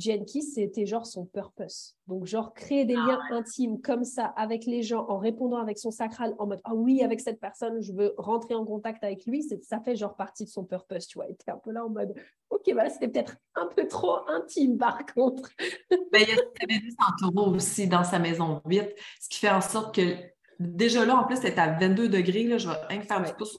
c'était 0.00 0.86
genre 0.86 1.06
son 1.06 1.24
purpose. 1.24 1.96
Donc, 2.06 2.26
genre, 2.26 2.52
créer 2.52 2.84
des 2.84 2.94
ah 2.94 3.06
liens 3.06 3.20
intimes 3.30 3.80
comme 3.80 4.04
ça 4.04 4.26
avec 4.36 4.66
les 4.66 4.82
gens 4.82 5.06
en 5.08 5.18
répondant 5.18 5.58
avec 5.58 5.78
son 5.78 5.90
sacral 5.90 6.34
en 6.38 6.46
mode 6.46 6.60
Ah 6.64 6.74
oui, 6.74 7.02
avec 7.02 7.20
cette 7.20 7.40
personne, 7.40 7.80
je 7.80 7.92
veux 7.92 8.14
rentrer 8.18 8.54
en 8.54 8.64
contact 8.64 9.02
avec 9.02 9.24
lui. 9.26 9.42
Ça 9.62 9.80
fait 9.80 9.96
genre 9.96 10.16
partie 10.16 10.44
de 10.44 10.50
son 10.50 10.64
purpose, 10.64 11.06
tu 11.06 11.18
vois. 11.18 11.26
Il 11.28 11.32
était 11.32 11.50
un 11.50 11.58
peu 11.58 11.70
là 11.70 11.84
en 11.84 11.90
mode 11.90 12.14
Ok, 12.50 12.68
voilà, 12.72 12.90
c'était 12.90 13.08
peut-être 13.08 13.36
un 13.54 13.66
peu 13.66 13.86
trop 13.86 14.18
intime 14.28 14.76
par 14.76 15.04
contre. 15.06 15.50
Ben, 16.12 16.22
il 16.22 16.28
y 16.28 16.32
a 16.32 16.66
Vénus 16.66 16.94
en 16.98 17.30
taureau 17.30 17.54
aussi 17.54 17.86
dans 17.86 18.04
sa 18.04 18.18
maison 18.18 18.62
8, 18.64 18.94
ce 19.20 19.28
qui 19.28 19.38
fait 19.38 19.50
en 19.50 19.60
sorte 19.60 19.94
que 19.94 20.16
déjà 20.58 21.04
là, 21.04 21.16
en 21.16 21.24
plus, 21.24 21.36
c'est 21.36 21.58
à 21.58 21.78
22 21.78 22.08
degrés. 22.08 22.44
Là, 22.44 22.56
je 22.56 22.68
vais 22.68 22.74
rien 22.88 23.02
faire 23.02 23.22
du 23.22 23.32
pouce 23.34 23.58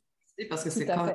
parce 0.50 0.64
que 0.64 0.70
c'est 0.70 0.86
quand 0.86 1.14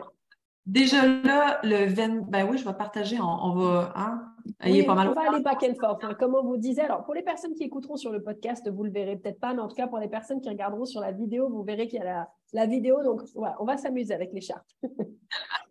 Déjà 0.66 1.06
là, 1.06 1.60
le 1.62 1.86
20, 1.86 2.30
ben 2.30 2.48
oui, 2.48 2.56
je 2.56 2.64
vais 2.64 2.72
partager, 2.72 3.18
on, 3.20 3.54
va, 3.54 3.92
hein? 3.96 4.32
Il 4.64 4.78
est 4.78 4.84
pas 4.84 4.94
mal. 4.94 5.08
On 5.08 5.12
va 5.12 5.28
aller 5.30 5.42
back 5.42 5.62
and 5.62 5.74
forth, 5.78 6.02
hein, 6.04 6.14
comme 6.18 6.34
on 6.34 6.42
vous 6.42 6.56
disait. 6.56 6.82
Alors, 6.82 7.04
pour 7.04 7.12
les 7.12 7.22
personnes 7.22 7.54
qui 7.54 7.64
écouteront 7.64 7.96
sur 7.96 8.10
le 8.10 8.22
podcast, 8.22 8.66
vous 8.70 8.82
le 8.82 8.90
verrez 8.90 9.16
peut-être 9.16 9.40
pas, 9.40 9.52
mais 9.52 9.60
en 9.60 9.68
tout 9.68 9.76
cas, 9.76 9.88
pour 9.88 9.98
les 9.98 10.08
personnes 10.08 10.40
qui 10.40 10.48
regarderont 10.48 10.86
sur 10.86 11.02
la 11.02 11.12
vidéo, 11.12 11.50
vous 11.50 11.62
verrez 11.64 11.86
qu'il 11.86 11.98
y 11.98 12.02
a 12.02 12.04
la, 12.04 12.28
la 12.54 12.66
vidéo. 12.66 13.02
Donc, 13.02 13.22
voilà, 13.34 13.56
on 13.60 13.64
va 13.64 13.76
s'amuser 13.76 14.14
avec 14.14 14.32
les 14.32 14.40
chartes. 14.40 14.74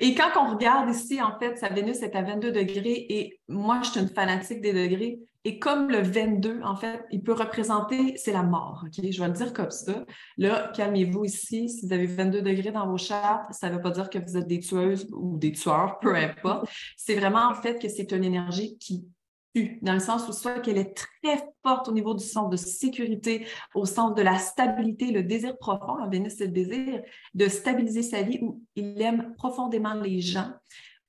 Et 0.00 0.14
quand 0.14 0.30
on 0.36 0.54
regarde 0.54 0.90
ici, 0.90 1.20
en 1.20 1.38
fait, 1.38 1.56
sa 1.56 1.68
Vénus 1.68 2.02
est 2.02 2.14
à 2.14 2.22
22 2.22 2.52
degrés 2.52 3.06
et 3.08 3.40
moi, 3.48 3.80
je 3.82 3.90
suis 3.90 4.00
une 4.00 4.08
fanatique 4.08 4.60
des 4.60 4.72
degrés. 4.72 5.20
Et 5.44 5.58
comme 5.58 5.90
le 5.90 6.02
22, 6.02 6.60
en 6.62 6.76
fait, 6.76 7.04
il 7.10 7.22
peut 7.22 7.32
représenter, 7.32 8.14
c'est 8.16 8.32
la 8.32 8.44
mort, 8.44 8.84
OK? 8.86 9.04
Je 9.10 9.20
vais 9.20 9.26
le 9.26 9.34
dire 9.34 9.52
comme 9.52 9.70
ça. 9.70 10.04
Là, 10.38 10.70
calmez-vous 10.74 11.24
ici. 11.24 11.68
Si 11.68 11.84
vous 11.84 11.92
avez 11.92 12.06
22 12.06 12.42
degrés 12.42 12.70
dans 12.70 12.86
vos 12.86 12.96
chartes, 12.96 13.52
ça 13.52 13.68
ne 13.68 13.74
veut 13.74 13.80
pas 13.80 13.90
dire 13.90 14.08
que 14.08 14.18
vous 14.18 14.36
êtes 14.36 14.46
des 14.46 14.60
tueuses 14.60 15.08
ou 15.12 15.38
des 15.38 15.50
tueurs, 15.50 15.98
peu 15.98 16.14
importe. 16.14 16.70
C'est 16.96 17.16
vraiment, 17.16 17.48
en 17.48 17.54
fait, 17.54 17.80
que 17.80 17.88
c'est 17.88 18.12
une 18.12 18.22
énergie 18.22 18.78
qui 18.78 19.04
dans 19.54 19.92
le 19.92 20.00
sens 20.00 20.28
où 20.28 20.32
soit 20.32 20.60
qu'elle 20.60 20.78
est 20.78 20.94
très 20.94 21.44
forte 21.62 21.88
au 21.88 21.92
niveau 21.92 22.14
du 22.14 22.24
centre 22.24 22.48
de 22.48 22.56
sécurité, 22.56 23.46
au 23.74 23.84
centre 23.84 24.14
de 24.14 24.22
la 24.22 24.38
stabilité, 24.38 25.10
le 25.10 25.22
désir 25.22 25.56
profond, 25.58 25.96
Vénus, 26.08 26.36
c'est 26.38 26.46
le 26.46 26.52
désir 26.52 27.02
de 27.34 27.48
stabiliser 27.48 28.02
sa 28.02 28.22
vie, 28.22 28.38
où 28.42 28.62
il 28.76 29.00
aime 29.02 29.34
profondément 29.36 29.94
les 29.94 30.20
gens, 30.20 30.50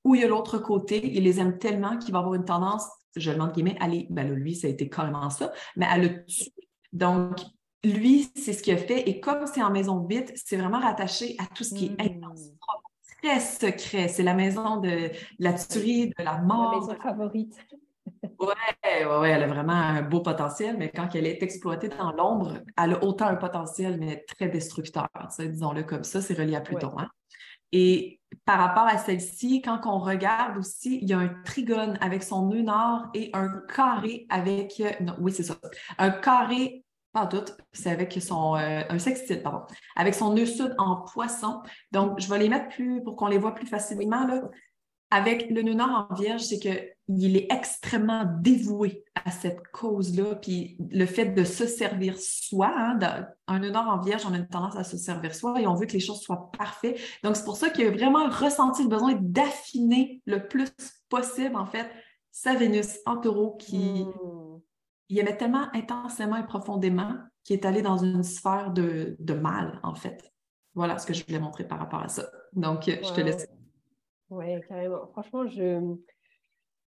où 0.04 0.14
il 0.14 0.20
y 0.20 0.24
a 0.24 0.28
l'autre 0.28 0.58
côté, 0.58 1.00
il 1.16 1.24
les 1.24 1.40
aime 1.40 1.58
tellement 1.58 1.96
qu'il 1.96 2.12
va 2.12 2.18
avoir 2.18 2.34
une 2.34 2.44
tendance, 2.44 2.86
je 3.16 3.30
le 3.30 3.36
demande 3.36 3.52
guillemets, 3.52 3.76
à 3.80 3.88
les, 3.88 4.06
ben 4.10 4.30
lui, 4.30 4.54
ça 4.54 4.66
a 4.66 4.70
été 4.70 4.88
carrément 4.88 5.30
ça, 5.30 5.52
mais 5.76 5.86
à 5.86 5.96
le 5.96 6.24
tuer. 6.26 6.52
Donc, 6.92 7.38
lui, 7.82 8.30
c'est 8.34 8.52
ce 8.52 8.62
qu'il 8.62 8.74
a 8.74 8.78
fait, 8.78 9.08
et 9.08 9.20
comme 9.20 9.46
c'est 9.46 9.62
en 9.62 9.70
maison 9.70 10.04
vite, 10.04 10.32
c'est 10.34 10.56
vraiment 10.56 10.80
rattaché 10.80 11.36
à 11.38 11.46
tout 11.46 11.64
ce 11.64 11.74
qui 11.74 11.86
est 11.86 11.90
mmh. 11.90 12.24
intense, 12.24 12.50
très 13.22 13.40
secret. 13.40 14.08
C'est 14.08 14.22
la 14.22 14.34
maison 14.34 14.78
de 14.78 15.10
la 15.38 15.54
tuerie, 15.54 16.08
de 16.08 16.22
la 16.22 16.38
mort. 16.38 16.72
La 16.72 16.80
maison 16.80 17.02
favorite 17.02 17.56
ouais, 18.46 19.04
ouais, 19.04 19.30
elle 19.30 19.42
a 19.42 19.46
vraiment 19.46 19.72
un 19.72 20.02
beau 20.02 20.20
potentiel, 20.20 20.76
mais 20.78 20.90
quand 20.90 21.08
elle 21.14 21.26
est 21.26 21.42
exploitée 21.42 21.88
dans 21.88 22.12
l'ombre, 22.12 22.58
elle 22.76 22.94
a 22.94 23.04
autant 23.04 23.26
un 23.26 23.36
potentiel, 23.36 23.98
mais 23.98 24.24
très 24.26 24.48
destructeur. 24.48 25.08
Disons-le 25.38 25.82
comme 25.82 26.04
ça, 26.04 26.20
c'est 26.20 26.34
relié 26.34 26.56
à 26.56 26.60
Pluton. 26.60 26.92
Hein. 26.98 27.08
Et 27.72 28.20
par 28.44 28.58
rapport 28.58 28.86
à 28.86 28.98
celle-ci, 28.98 29.60
quand 29.60 29.80
on 29.84 29.98
regarde 29.98 30.58
aussi, 30.58 31.00
il 31.02 31.08
y 31.08 31.12
a 31.12 31.18
un 31.18 31.28
trigone 31.44 31.98
avec 32.00 32.22
son 32.22 32.46
nœud 32.46 32.62
nord 32.62 33.06
et 33.14 33.30
un 33.32 33.48
carré 33.74 34.26
avec. 34.28 34.80
Non, 35.00 35.16
oui, 35.18 35.32
c'est 35.32 35.42
ça. 35.42 35.56
Un 35.98 36.10
carré, 36.10 36.84
pas 37.12 37.26
tout, 37.26 37.44
c'est 37.72 37.90
avec 37.90 38.12
son. 38.22 38.54
Euh, 38.54 38.82
un 38.88 38.98
sextile, 39.00 39.42
pardon. 39.42 39.64
Avec 39.96 40.14
son 40.14 40.34
nœud 40.34 40.46
sud 40.46 40.72
en 40.78 41.02
poisson. 41.02 41.62
Donc, 41.90 42.20
je 42.20 42.28
vais 42.28 42.38
les 42.38 42.48
mettre 42.48 42.68
plus 42.68 43.02
pour 43.02 43.16
qu'on 43.16 43.26
les 43.26 43.38
voit 43.38 43.54
plus 43.56 43.66
facilement. 43.66 44.24
Là. 44.24 44.42
Avec 45.10 45.50
le 45.50 45.62
nœud 45.62 45.74
nord 45.74 46.08
en 46.10 46.14
vierge, 46.14 46.42
c'est 46.42 46.93
qu'il 47.06 47.36
est 47.36 47.52
extrêmement 47.52 48.24
dévoué 48.40 49.04
à 49.24 49.30
cette 49.30 49.66
cause-là. 49.72 50.36
Puis 50.36 50.76
le 50.90 51.06
fait 51.06 51.26
de 51.26 51.44
se 51.44 51.66
servir 51.66 52.16
soi, 52.18 52.72
hein, 52.74 53.26
un 53.46 53.58
nord 53.58 53.88
en 53.88 54.00
vierge, 54.00 54.22
on 54.26 54.32
a 54.32 54.38
une 54.38 54.48
tendance 54.48 54.76
à 54.76 54.84
se 54.84 54.96
servir 54.96 55.34
soi 55.34 55.60
et 55.60 55.66
on 55.66 55.74
veut 55.74 55.86
que 55.86 55.92
les 55.92 56.00
choses 56.00 56.20
soient 56.20 56.50
parfaites. 56.56 56.98
Donc, 57.22 57.36
c'est 57.36 57.44
pour 57.44 57.56
ça 57.56 57.70
qu'il 57.70 57.86
a 57.86 57.90
vraiment 57.90 58.28
ressenti 58.28 58.82
le 58.82 58.88
besoin 58.88 59.14
d'affiner 59.20 60.22
le 60.26 60.48
plus 60.48 60.70
possible, 61.08 61.56
en 61.56 61.66
fait, 61.66 61.90
sa 62.30 62.54
Vénus 62.54 62.98
en 63.06 63.18
taureau 63.18 63.56
qui 63.56 64.04
hmm. 64.04 64.60
il 65.08 65.18
aimait 65.18 65.36
tellement 65.36 65.68
intensément 65.72 66.36
et 66.36 66.46
profondément 66.46 67.14
qu'il 67.44 67.56
est 67.56 67.66
allé 67.66 67.82
dans 67.82 67.98
une 67.98 68.22
sphère 68.22 68.72
de, 68.72 69.16
mal, 69.34 69.78
en 69.82 69.94
fait. 69.94 70.32
Voilà 70.74 70.98
ce 70.98 71.06
que 71.06 71.14
je 71.14 71.24
voulais 71.24 71.38
montrer 71.38 71.68
par 71.68 71.78
rapport 71.78 72.02
à 72.02 72.08
ça. 72.08 72.24
Donc, 72.54 72.84
je 72.86 73.12
te 73.12 73.20
laisse 73.20 73.46
oui, 74.30 74.46
carrément. 74.68 75.06
Franchement, 75.12 75.46
je... 75.46 75.96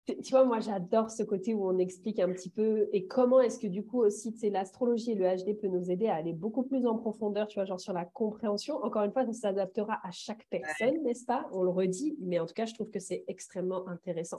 Tu 0.07 0.31
vois, 0.31 0.45
moi, 0.45 0.61
j'adore 0.61 1.11
ce 1.11 1.25
côté 1.25 1.53
où 1.53 1.69
on 1.69 1.79
explique 1.79 2.21
un 2.21 2.33
petit 2.33 2.49
peu 2.49 2.89
et 2.93 3.07
comment 3.07 3.41
est-ce 3.41 3.59
que 3.59 3.67
du 3.67 3.85
coup 3.85 4.01
aussi, 4.01 4.33
tu 4.33 4.39
sais, 4.39 4.51
l'astrologie 4.51 5.13
et 5.13 5.15
le 5.17 5.27
HD 5.27 5.59
peut 5.59 5.67
nous 5.67 5.91
aider 5.91 6.07
à 6.07 6.15
aller 6.15 6.33
beaucoup 6.33 6.63
plus 6.63 6.87
en 6.87 6.97
profondeur, 6.97 7.49
tu 7.49 7.59
vois, 7.59 7.65
genre 7.65 7.81
sur 7.81 7.93
la 7.93 8.05
compréhension. 8.05 8.77
Encore 8.85 9.03
une 9.03 9.13
fois, 9.13 9.27
ça 9.27 9.33
s'adaptera 9.33 9.99
à 10.05 10.13
chaque 10.13 10.47
personne, 10.49 11.03
n'est-ce 11.03 11.25
pas? 11.25 11.49
On 11.53 11.63
le 11.63 11.71
redit, 11.71 12.17
mais 12.21 12.39
en 12.39 12.47
tout 12.47 12.55
cas, 12.55 12.67
je 12.67 12.75
trouve 12.75 12.91
que 12.91 13.01
c'est 13.01 13.25
extrêmement 13.27 13.89
intéressant. 13.89 14.39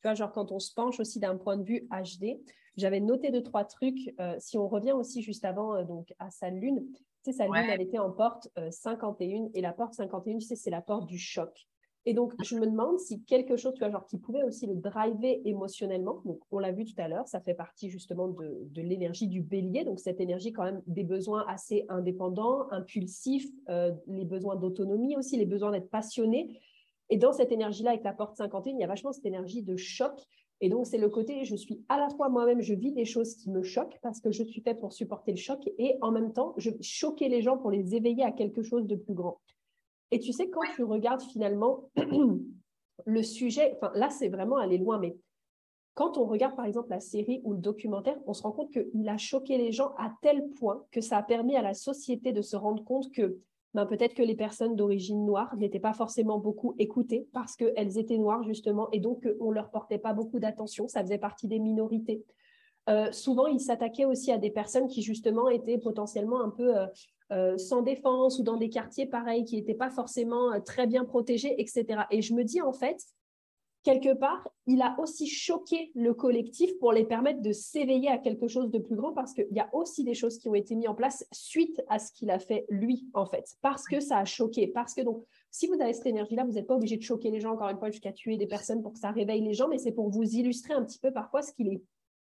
Tu 0.00 0.08
vois, 0.08 0.14
genre 0.14 0.32
quand 0.32 0.50
on 0.50 0.58
se 0.58 0.74
penche 0.74 0.98
aussi 0.98 1.20
d'un 1.20 1.36
point 1.36 1.56
de 1.56 1.64
vue 1.64 1.88
HD, 1.90 2.40
j'avais 2.76 3.00
noté 3.00 3.30
deux, 3.30 3.42
trois 3.42 3.64
trucs. 3.64 4.14
Euh, 4.20 4.34
si 4.38 4.58
on 4.58 4.68
revient 4.68 4.92
aussi 4.92 5.22
juste 5.22 5.44
avant 5.44 5.76
euh, 5.76 5.84
donc 5.84 6.12
à 6.18 6.30
sa 6.30 6.50
lune, 6.50 6.84
tu 6.92 7.30
sais, 7.30 7.32
sa 7.32 7.46
lune, 7.46 7.70
elle 7.70 7.80
était 7.80 7.98
en 7.98 8.10
porte 8.10 8.48
51 8.70 9.44
euh, 9.44 9.48
et 9.54 9.60
la 9.60 9.72
porte 9.72 9.94
51, 9.94 10.38
tu 10.38 10.46
sais, 10.46 10.56
c'est 10.56 10.70
la 10.70 10.82
porte 10.82 11.06
du 11.06 11.18
choc. 11.18 11.68
Et 12.06 12.12
donc, 12.12 12.34
je 12.42 12.56
me 12.56 12.66
demande 12.66 12.98
si 12.98 13.22
quelque 13.22 13.56
chose, 13.56 13.72
tu 13.74 13.78
vois, 13.78 13.90
genre, 13.90 14.06
qui 14.06 14.18
pouvait 14.18 14.42
aussi 14.42 14.66
le 14.66 14.74
driver 14.74 15.40
émotionnellement, 15.46 16.20
donc 16.26 16.38
on 16.50 16.58
l'a 16.58 16.70
vu 16.70 16.84
tout 16.84 16.94
à 16.98 17.08
l'heure, 17.08 17.26
ça 17.26 17.40
fait 17.40 17.54
partie 17.54 17.88
justement 17.88 18.28
de, 18.28 18.82
l'énergie 18.82 19.26
du 19.26 19.40
bélier, 19.40 19.84
donc 19.84 20.00
cette 20.00 20.20
énergie 20.20 20.52
quand 20.52 20.64
même 20.64 20.82
des 20.86 21.04
besoins 21.04 21.46
assez 21.48 21.86
indépendants, 21.88 22.70
impulsifs, 22.72 23.48
euh, 23.70 23.92
les 24.06 24.26
besoins 24.26 24.56
d'autonomie 24.56 25.16
aussi, 25.16 25.38
les 25.38 25.46
besoins 25.46 25.70
d'être 25.70 25.88
passionné. 25.88 26.60
Et 27.08 27.16
dans 27.16 27.32
cette 27.32 27.52
énergie-là, 27.52 27.90
avec 27.90 28.04
la 28.04 28.12
porte 28.12 28.36
51, 28.36 28.74
il 28.74 28.80
y 28.80 28.84
a 28.84 28.86
vachement 28.86 29.12
cette 29.12 29.26
énergie 29.26 29.62
de 29.62 29.76
choc. 29.76 30.12
Et 30.60 30.68
donc, 30.68 30.86
c'est 30.86 30.98
le 30.98 31.08
côté, 31.08 31.44
je 31.44 31.56
suis 31.56 31.82
à 31.88 31.98
la 31.98 32.08
fois 32.10 32.28
moi-même, 32.28 32.60
je 32.60 32.74
vis 32.74 32.92
des 32.92 33.04
choses 33.04 33.34
qui 33.34 33.50
me 33.50 33.62
choquent 33.62 33.98
parce 34.02 34.20
que 34.20 34.30
je 34.30 34.42
suis 34.44 34.60
faite 34.60 34.78
pour 34.78 34.92
supporter 34.92 35.32
le 35.32 35.38
choc 35.38 35.60
et 35.78 35.96
en 36.02 36.10
même 36.10 36.32
temps, 36.32 36.54
je 36.58 36.70
choquer 36.80 37.28
les 37.28 37.42
gens 37.42 37.56
pour 37.56 37.70
les 37.70 37.94
éveiller 37.94 38.24
à 38.24 38.30
quelque 38.30 38.62
chose 38.62 38.86
de 38.86 38.94
plus 38.94 39.14
grand. 39.14 39.40
Et 40.14 40.20
tu 40.20 40.32
sais, 40.32 40.48
quand 40.48 40.60
tu 40.76 40.84
regardes 40.84 41.22
finalement 41.22 41.90
le 43.04 43.22
sujet, 43.24 43.72
enfin 43.74 43.90
là, 43.96 44.10
c'est 44.10 44.28
vraiment 44.28 44.58
aller 44.58 44.78
loin, 44.78 45.00
mais 45.00 45.16
quand 45.94 46.18
on 46.18 46.24
regarde 46.24 46.54
par 46.54 46.66
exemple 46.66 46.90
la 46.90 47.00
série 47.00 47.40
ou 47.42 47.52
le 47.52 47.58
documentaire, 47.58 48.16
on 48.28 48.32
se 48.32 48.44
rend 48.44 48.52
compte 48.52 48.70
qu'il 48.70 49.08
a 49.08 49.18
choqué 49.18 49.58
les 49.58 49.72
gens 49.72 49.92
à 49.98 50.12
tel 50.22 50.48
point 50.50 50.84
que 50.92 51.00
ça 51.00 51.18
a 51.18 51.22
permis 51.24 51.56
à 51.56 51.62
la 51.62 51.74
société 51.74 52.30
de 52.30 52.42
se 52.42 52.54
rendre 52.54 52.84
compte 52.84 53.10
que 53.10 53.40
ben, 53.74 53.86
peut-être 53.86 54.14
que 54.14 54.22
les 54.22 54.36
personnes 54.36 54.76
d'origine 54.76 55.26
noire 55.26 55.56
n'étaient 55.56 55.80
pas 55.80 55.94
forcément 55.94 56.38
beaucoup 56.38 56.76
écoutées 56.78 57.26
parce 57.32 57.56
qu'elles 57.56 57.98
étaient 57.98 58.18
noires 58.18 58.44
justement 58.44 58.88
et 58.92 59.00
donc 59.00 59.28
on 59.40 59.48
ne 59.48 59.54
leur 59.54 59.72
portait 59.72 59.98
pas 59.98 60.12
beaucoup 60.12 60.38
d'attention, 60.38 60.86
ça 60.86 61.02
faisait 61.02 61.18
partie 61.18 61.48
des 61.48 61.58
minorités. 61.58 62.24
Euh, 62.88 63.10
souvent, 63.10 63.48
il 63.48 63.58
s'attaquait 63.58 64.04
aussi 64.04 64.30
à 64.30 64.38
des 64.38 64.50
personnes 64.50 64.86
qui 64.86 65.02
justement 65.02 65.48
étaient 65.48 65.78
potentiellement 65.78 66.40
un 66.40 66.50
peu 66.50 66.78
euh, 66.78 66.86
euh, 67.34 67.58
sans 67.58 67.82
défense 67.82 68.38
ou 68.38 68.42
dans 68.42 68.56
des 68.56 68.68
quartiers 68.68 69.06
pareils 69.06 69.44
qui 69.44 69.56
n'étaient 69.56 69.74
pas 69.74 69.90
forcément 69.90 70.52
euh, 70.52 70.60
très 70.60 70.86
bien 70.86 71.04
protégés, 71.04 71.60
etc. 71.60 72.02
Et 72.10 72.22
je 72.22 72.32
me 72.32 72.44
dis 72.44 72.62
en 72.62 72.72
fait, 72.72 72.96
quelque 73.82 74.14
part, 74.14 74.48
il 74.66 74.80
a 74.80 74.96
aussi 74.98 75.26
choqué 75.26 75.92
le 75.94 76.14
collectif 76.14 76.76
pour 76.78 76.92
les 76.92 77.04
permettre 77.04 77.42
de 77.42 77.52
s'éveiller 77.52 78.08
à 78.08 78.18
quelque 78.18 78.48
chose 78.48 78.70
de 78.70 78.78
plus 78.78 78.96
grand 78.96 79.12
parce 79.12 79.34
qu'il 79.34 79.52
y 79.52 79.60
a 79.60 79.68
aussi 79.74 80.04
des 80.04 80.14
choses 80.14 80.38
qui 80.38 80.48
ont 80.48 80.54
été 80.54 80.74
mises 80.74 80.88
en 80.88 80.94
place 80.94 81.26
suite 81.32 81.82
à 81.88 81.98
ce 81.98 82.12
qu'il 82.12 82.30
a 82.30 82.38
fait 82.38 82.64
lui, 82.70 83.06
en 83.14 83.26
fait, 83.26 83.56
parce 83.62 83.84
que 83.84 84.00
ça 84.00 84.18
a 84.18 84.24
choqué. 84.24 84.66
Parce 84.66 84.94
que 84.94 85.02
donc, 85.02 85.22
si 85.50 85.66
vous 85.66 85.80
avez 85.80 85.92
cette 85.92 86.06
énergie-là, 86.06 86.44
vous 86.44 86.52
n'êtes 86.52 86.66
pas 86.66 86.76
obligé 86.76 86.96
de 86.96 87.02
choquer 87.02 87.30
les 87.30 87.40
gens, 87.40 87.52
encore 87.52 87.68
une 87.68 87.78
fois, 87.78 87.90
jusqu'à 87.90 88.12
tuer 88.12 88.36
des 88.36 88.46
personnes 88.46 88.82
pour 88.82 88.92
que 88.92 88.98
ça 88.98 89.10
réveille 89.10 89.42
les 89.42 89.54
gens, 89.54 89.68
mais 89.68 89.78
c'est 89.78 89.92
pour 89.92 90.08
vous 90.08 90.24
illustrer 90.24 90.72
un 90.72 90.84
petit 90.84 90.98
peu 90.98 91.12
parfois 91.12 91.42
ce 91.42 91.52
qu'il 91.52 91.68
est 91.68 91.82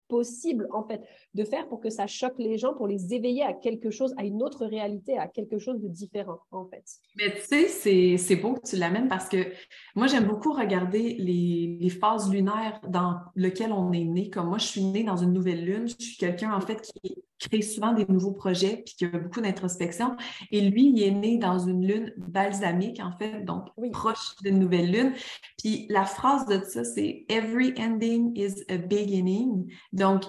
possible 0.08 0.68
en 0.72 0.84
fait 0.84 1.02
de 1.34 1.44
faire 1.44 1.68
pour 1.68 1.80
que 1.80 1.90
ça 1.90 2.08
choque 2.08 2.38
les 2.38 2.58
gens, 2.58 2.74
pour 2.74 2.88
les 2.88 3.14
éveiller 3.14 3.44
à 3.44 3.54
quelque 3.54 3.92
chose, 3.92 4.14
à 4.18 4.24
une 4.24 4.42
autre 4.44 4.66
réalité, 4.66 5.18
à 5.18 5.28
quelque 5.28 5.60
chose 5.60 5.82
de 5.82 5.88
différent 5.88 6.40
en 6.52 6.66
fait. 6.66 6.84
Mais 7.18 7.34
tu 7.34 7.68
sais, 7.68 8.18
c'est 8.18 8.36
beau 8.36 8.54
que 8.54 8.68
tu 8.68 8.76
l'amènes 8.76 9.08
parce 9.08 9.30
que 9.30 9.52
moi 9.96 10.08
j'aime 10.08 10.26
beaucoup 10.26 10.54
regarder 10.54 11.16
les, 11.20 11.90
phases 11.90 12.30
lunaires 12.30 12.80
dans 12.88 13.16
lesquelles 13.36 13.72
on 13.72 13.92
est 13.92 14.04
né. 14.04 14.30
Comme 14.30 14.50
moi, 14.50 14.58
je 14.58 14.66
suis 14.66 14.84
née 14.84 15.04
dans 15.04 15.16
une 15.16 15.34
nouvelle 15.34 15.64
lune, 15.64 15.88
je 15.88 15.96
suis 16.04 16.18
quelqu'un 16.18 16.54
en 16.54 16.62
fait 16.62 16.82
qui 16.82 17.24
crée 17.40 17.62
souvent 17.62 17.94
des 17.94 18.06
nouveaux 18.08 18.34
projets 18.34 18.84
puis 18.86 18.96
qui 18.96 19.06
a 19.06 19.10
beaucoup 19.10 19.42
d'introspection. 19.42 20.16
Et 20.52 20.62
lui, 20.62 20.92
il 20.96 21.02
est 21.02 21.12
né 21.12 21.38
dans 21.38 21.60
une 21.60 21.86
lune 21.86 22.14
balsamique 22.18 23.00
en 23.00 23.12
fait, 23.18 23.44
donc 23.46 23.68
proche 23.92 24.36
d'une 24.42 24.60
nouvelle 24.60 24.92
lune. 24.92 25.14
Puis 25.58 25.88
la 25.90 26.06
phrase 26.06 26.46
de 26.46 26.62
ça, 26.64 26.84
c'est 26.84 27.26
Every 27.30 27.74
ending 27.78 28.38
is 28.38 28.64
a 28.70 28.78
beginning. 28.78 29.72
Donc, 29.94 30.26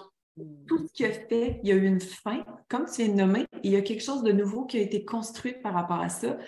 tout 0.67 0.87
ce 0.87 0.93
qu'il 0.93 1.07
a 1.07 1.13
fait, 1.13 1.61
il 1.63 1.69
y 1.69 1.73
a 1.73 1.75
eu 1.75 1.87
une 1.87 2.01
fin, 2.01 2.45
comme 2.69 2.85
tu 2.85 3.03
viens 3.03 3.13
de 3.13 3.19
nommer, 3.19 3.41
et 3.41 3.47
il 3.65 3.73
y 3.73 3.77
a 3.77 3.83
quelque 3.83 4.03
chose 4.03 4.23
de 4.23 4.33
nouveau 4.33 4.67
qui 4.67 4.79
a 4.79 4.81
été 4.81 5.05
construit 5.05 5.55
par 5.55 5.75
rapport 5.75 6.01
à 6.01 6.09
ça. 6.09 6.39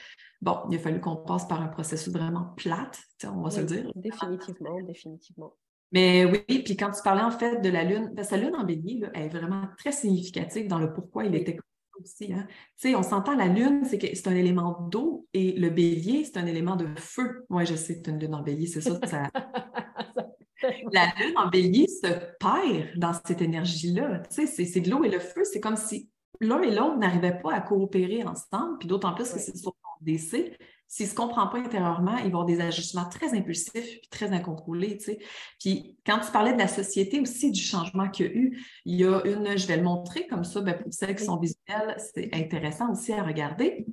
Bon, 0.41 0.59
il 0.71 0.77
a 0.77 0.79
fallu 0.79 1.01
qu'on 1.01 1.17
passe 1.17 1.49
par 1.49 1.61
un 1.61 1.69
processus 1.69 2.13
vraiment 2.13 2.55
plate, 2.57 3.01
on 3.25 3.43
va 3.43 3.51
se 3.51 3.61
le 3.61 3.67
dire. 3.67 3.93
Définitivement, 3.97 4.81
définitivement. 4.83 5.55
Mais 5.93 6.25
oui, 6.25 6.63
puis 6.63 6.77
quand 6.77 6.91
tu 6.91 7.03
parlais 7.03 7.23
en 7.23 7.31
fait 7.31 7.61
de 7.61 7.69
la 7.69 7.85
lune, 7.85 8.11
ben, 8.15 8.25
sa 8.25 8.37
lune 8.37 8.55
en 8.55 8.65
bélier 8.65 9.03
est 9.15 9.29
vraiment 9.29 9.65
très 9.77 9.93
significative 9.93 10.69
dans 10.69 10.79
le 10.79 10.93
pourquoi 10.93 11.25
il 11.25 11.35
était 11.35 11.59
aussi. 12.01 12.33
Hein. 12.33 12.47
Tu 12.77 12.89
sais, 12.89 12.95
on 12.95 13.03
s'entend, 13.03 13.35
la 13.35 13.47
lune, 13.47 13.85
c'est 13.85 13.99
que 13.99 14.07
c'est 14.15 14.29
un 14.29 14.35
élément 14.35 14.89
d'eau 14.91 15.27
et 15.35 15.53
le 15.53 15.71
bélier, 15.71 16.25
c'est 16.25 16.39
un 16.39 16.47
élément 16.47 16.77
de 16.77 16.87
feu. 16.97 17.45
Oui, 17.51 17.67
je 17.67 17.75
sais 17.75 17.99
que 17.99 18.05
tu 18.05 18.11
as 18.11 18.13
une 18.13 18.21
lune 18.21 18.35
en 18.35 18.43
bélier, 18.43 18.67
c'est 18.67 18.81
ça. 18.81 18.99
ça... 19.07 19.31
la 20.93 21.07
lune 21.19 21.37
en 21.37 21.49
bélier 21.49 21.87
se 21.89 22.09
perd 22.39 22.97
dans 22.97 23.13
cette 23.25 23.43
énergie-là. 23.43 24.23
Tu 24.31 24.47
sais, 24.47 24.65
c'est 24.65 24.81
de 24.81 24.91
l'eau 24.91 25.05
et 25.05 25.11
le 25.11 25.19
feu. 25.19 25.43
C'est 25.45 25.61
comme 25.61 25.77
si 25.77 26.09
l'un 26.41 26.63
et 26.63 26.71
l'autre 26.71 26.99
n'arrivaient 26.99 27.39
pas 27.39 27.53
à 27.53 27.61
coopérer 27.61 28.25
ensemble, 28.25 28.79
puis 28.79 28.89
d'autant 28.89 29.15
plus 29.15 29.31
que 29.31 29.39
c'est 29.39 29.57
sur 29.57 29.73
ton 29.73 30.05
décès. 30.05 30.57
S'il 30.93 31.07
ne 31.07 31.11
se 31.11 31.15
comprend 31.15 31.47
pas 31.47 31.59
intérieurement, 31.59 32.17
il 32.17 32.23
va 32.23 32.27
avoir 32.27 32.45
des 32.47 32.61
ajustements 32.61 33.09
très 33.09 33.33
impulsifs 33.33 33.77
et 33.77 34.03
très 34.11 34.33
incontrôlés. 34.33 34.99
Tu 34.99 35.05
sais. 35.05 35.19
Puis 35.61 35.97
quand 36.05 36.19
tu 36.19 36.33
parlais 36.33 36.53
de 36.53 36.59
la 36.59 36.67
société 36.67 37.21
aussi, 37.21 37.53
du 37.53 37.61
changement 37.61 38.11
qu'il 38.11 38.27
y 38.27 38.29
a 38.29 38.33
eu, 38.33 38.67
il 38.87 38.97
y 38.97 39.05
a 39.05 39.23
une, 39.25 39.57
je 39.57 39.69
vais 39.69 39.77
le 39.77 39.85
montrer 39.85 40.27
comme 40.27 40.43
ça, 40.43 40.61
ben, 40.61 40.75
pour 40.75 40.93
celles 40.93 41.15
qui 41.15 41.25
sont 41.25 41.37
visuelles, 41.37 41.97
c'est 42.13 42.35
intéressant 42.35 42.91
aussi 42.91 43.13
à 43.13 43.23
regarder. 43.23 43.87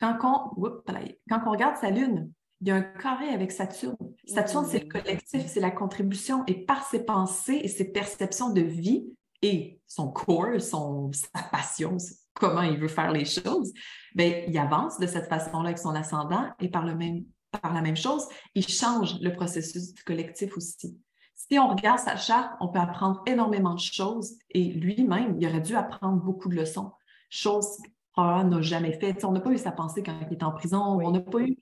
Quand 0.00 0.16
on, 0.22 0.80
quand 1.28 1.40
on 1.46 1.50
regarde 1.50 1.76
sa 1.76 1.90
lune, 1.90 2.32
il 2.62 2.68
y 2.68 2.70
a 2.70 2.76
un 2.76 2.82
carré 2.82 3.28
avec 3.28 3.52
Saturne. 3.52 3.98
Saturne, 4.26 4.64
c'est 4.66 4.80
le 4.80 4.86
mmh. 4.86 4.88
collectif, 4.88 5.46
c'est 5.48 5.60
la 5.60 5.70
contribution. 5.70 6.44
Et 6.46 6.64
par 6.64 6.82
ses 6.82 7.04
pensées 7.04 7.60
et 7.62 7.68
ses 7.68 7.92
perceptions 7.92 8.54
de 8.54 8.62
vie 8.62 9.04
et 9.42 9.82
son 9.86 10.10
corps, 10.10 10.62
son, 10.62 11.12
sa 11.12 11.42
passion, 11.52 11.98
comment 12.38 12.62
il 12.62 12.78
veut 12.78 12.88
faire 12.88 13.12
les 13.12 13.24
choses, 13.24 13.72
bien, 14.14 14.44
il 14.46 14.56
avance 14.58 14.98
de 14.98 15.06
cette 15.06 15.28
façon-là 15.28 15.68
avec 15.68 15.78
son 15.78 15.94
ascendant 15.94 16.50
et 16.60 16.68
par, 16.68 16.84
le 16.84 16.94
même, 16.94 17.24
par 17.62 17.74
la 17.74 17.82
même 17.82 17.96
chose, 17.96 18.26
il 18.54 18.66
change 18.66 19.20
le 19.20 19.32
processus 19.32 19.94
du 19.94 20.02
collectif 20.02 20.56
aussi. 20.56 20.98
Si 21.34 21.58
on 21.58 21.68
regarde 21.68 21.98
sa 21.98 22.16
charte, 22.16 22.52
on 22.60 22.68
peut 22.68 22.80
apprendre 22.80 23.22
énormément 23.26 23.74
de 23.74 23.80
choses 23.80 24.36
et 24.50 24.64
lui-même, 24.64 25.36
il 25.38 25.46
aurait 25.46 25.60
dû 25.60 25.76
apprendre 25.76 26.22
beaucoup 26.22 26.48
de 26.48 26.56
leçons, 26.56 26.92
choses 27.30 27.78
qu'il 28.14 28.24
n'a 28.24 28.60
jamais 28.60 28.98
faites. 28.98 29.24
On 29.24 29.32
n'a 29.32 29.40
pas 29.40 29.50
eu 29.50 29.58
sa 29.58 29.72
pensée 29.72 30.02
quand 30.02 30.18
il 30.28 30.34
était 30.34 30.44
en 30.44 30.52
prison, 30.52 30.82
on 31.00 31.10
n'a 31.10 31.20
pas 31.20 31.40
eu 31.40 31.56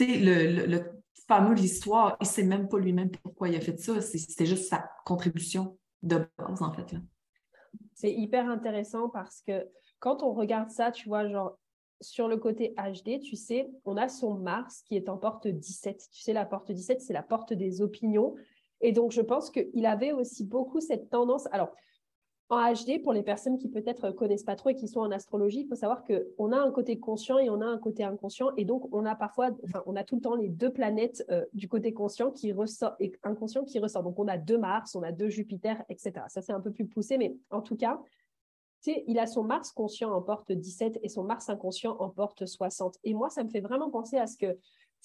le, 0.00 0.66
le, 0.66 0.96
fameux 1.26 1.58
histoire, 1.58 2.16
il 2.20 2.24
ne 2.24 2.28
sait 2.28 2.44
même 2.44 2.68
pas 2.68 2.78
lui-même 2.78 3.10
pourquoi 3.22 3.48
il 3.48 3.56
a 3.56 3.60
fait 3.60 3.78
ça. 3.78 4.00
C'était 4.00 4.46
juste 4.46 4.68
sa 4.68 4.88
contribution 5.04 5.78
de 6.02 6.28
base, 6.38 6.62
en 6.62 6.72
fait. 6.72 6.94
C'est 7.94 8.12
hyper 8.12 8.48
intéressant 8.48 9.08
parce 9.08 9.42
que 9.42 9.66
quand 9.98 10.22
on 10.22 10.32
regarde 10.32 10.70
ça, 10.70 10.90
tu 10.90 11.08
vois, 11.08 11.28
genre, 11.28 11.58
sur 12.00 12.28
le 12.28 12.36
côté 12.36 12.74
HD, 12.76 13.20
tu 13.20 13.36
sais, 13.36 13.70
on 13.84 13.96
a 13.96 14.08
son 14.08 14.34
Mars 14.34 14.82
qui 14.82 14.96
est 14.96 15.08
en 15.08 15.16
porte 15.16 15.46
17. 15.48 16.08
Tu 16.12 16.22
sais, 16.22 16.32
la 16.32 16.44
porte 16.44 16.70
17, 16.70 17.00
c'est 17.00 17.12
la 17.12 17.22
porte 17.22 17.52
des 17.52 17.80
opinions. 17.80 18.34
Et 18.80 18.92
donc, 18.92 19.12
je 19.12 19.22
pense 19.22 19.50
qu'il 19.50 19.86
avait 19.86 20.12
aussi 20.12 20.44
beaucoup 20.44 20.80
cette 20.80 21.08
tendance. 21.08 21.48
Alors, 21.52 21.70
en 22.48 22.72
HD, 22.72 23.02
pour 23.02 23.12
les 23.12 23.24
personnes 23.24 23.58
qui 23.58 23.68
peut-être 23.68 24.12
connaissent 24.12 24.44
pas 24.44 24.54
trop 24.54 24.68
et 24.68 24.76
qui 24.76 24.86
sont 24.86 25.00
en 25.00 25.10
astrologie, 25.10 25.62
il 25.62 25.68
faut 25.68 25.74
savoir 25.74 26.04
qu'on 26.04 26.52
a 26.52 26.56
un 26.56 26.70
côté 26.70 26.98
conscient 26.98 27.38
et 27.38 27.50
on 27.50 27.60
a 27.60 27.66
un 27.66 27.78
côté 27.78 28.04
inconscient. 28.04 28.52
Et 28.56 28.64
donc, 28.64 28.88
on 28.94 29.04
a 29.04 29.16
parfois, 29.16 29.50
enfin, 29.64 29.82
on 29.86 29.96
a 29.96 30.04
tout 30.04 30.14
le 30.14 30.20
temps 30.20 30.36
les 30.36 30.48
deux 30.48 30.72
planètes 30.72 31.24
euh, 31.30 31.44
du 31.54 31.68
côté 31.68 31.92
conscient 31.92 32.30
qui 32.30 32.52
ressort 32.52 32.94
et 33.00 33.12
inconscient 33.24 33.64
qui 33.64 33.80
ressort. 33.80 34.04
Donc, 34.04 34.18
on 34.20 34.28
a 34.28 34.38
deux 34.38 34.58
Mars, 34.58 34.94
on 34.94 35.02
a 35.02 35.10
deux 35.10 35.28
Jupiter, 35.28 35.82
etc. 35.88 36.12
Ça, 36.28 36.40
c'est 36.40 36.52
un 36.52 36.60
peu 36.60 36.70
plus 36.70 36.86
poussé, 36.86 37.18
mais 37.18 37.36
en 37.50 37.62
tout 37.62 37.76
cas, 37.76 38.00
il 39.06 39.18
a 39.18 39.26
son 39.26 39.42
Mars 39.42 39.72
conscient 39.72 40.12
en 40.12 40.22
porte 40.22 40.52
17 40.52 41.00
et 41.02 41.08
son 41.08 41.24
Mars 41.24 41.48
inconscient 41.48 41.96
en 41.98 42.10
porte 42.10 42.46
60. 42.46 42.96
Et 43.02 43.14
moi, 43.14 43.30
ça 43.30 43.42
me 43.42 43.48
fait 43.48 43.60
vraiment 43.60 43.90
penser 43.90 44.18
à 44.18 44.28
ce 44.28 44.36
que 44.36 44.56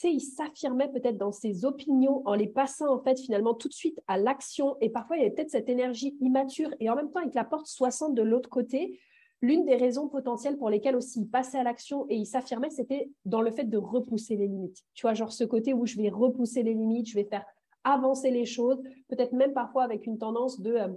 il 0.03 0.19
s'affirmait 0.19 0.89
peut-être 0.91 1.17
dans 1.17 1.31
ses 1.31 1.65
opinions 1.65 2.21
en 2.25 2.33
les 2.33 2.48
passant 2.48 2.93
en 2.93 3.00
fait 3.00 3.19
finalement 3.19 3.53
tout 3.53 3.67
de 3.67 3.74
suite 3.74 4.00
à 4.07 4.17
l'action. 4.17 4.75
Et 4.81 4.89
parfois, 4.89 5.17
il 5.17 5.19
y 5.19 5.25
avait 5.25 5.33
peut-être 5.33 5.51
cette 5.51 5.69
énergie 5.69 6.17
immature. 6.21 6.69
Et 6.79 6.89
en 6.89 6.95
même 6.95 7.12
temps, 7.12 7.19
avec 7.19 7.36
la 7.36 7.43
porte 7.43 7.67
60 7.67 8.15
de 8.15 8.21
l'autre 8.21 8.50
côté, 8.50 9.00
l'une 9.41 9.65
des 9.65 9.75
raisons 9.75 10.07
potentielles 10.07 10.57
pour 10.57 10.69
lesquelles 10.69 10.95
aussi 10.95 11.21
il 11.21 11.27
passait 11.27 11.57
à 11.57 11.63
l'action 11.63 12.05
et 12.10 12.15
il 12.15 12.25
s'affirmait, 12.25 12.69
c'était 12.69 13.12
dans 13.25 13.41
le 13.41 13.51
fait 13.51 13.65
de 13.65 13.77
repousser 13.77 14.36
les 14.36 14.48
limites. 14.48 14.83
Tu 14.93 15.01
vois, 15.01 15.13
genre 15.13 15.31
ce 15.31 15.43
côté 15.43 15.74
où 15.74 15.86
je 15.86 15.98
vais 15.98 16.10
repousser 16.10 16.63
les 16.63 16.74
limites, 16.74 17.10
je 17.10 17.15
vais 17.15 17.25
faire 17.25 17.45
avancer 17.83 18.29
les 18.29 18.45
choses, 18.45 18.79
peut-être 19.07 19.33
même 19.33 19.53
parfois 19.53 19.83
avec 19.83 20.05
une 20.05 20.19
tendance 20.19 20.62
de 20.62 20.74
euh, 20.74 20.88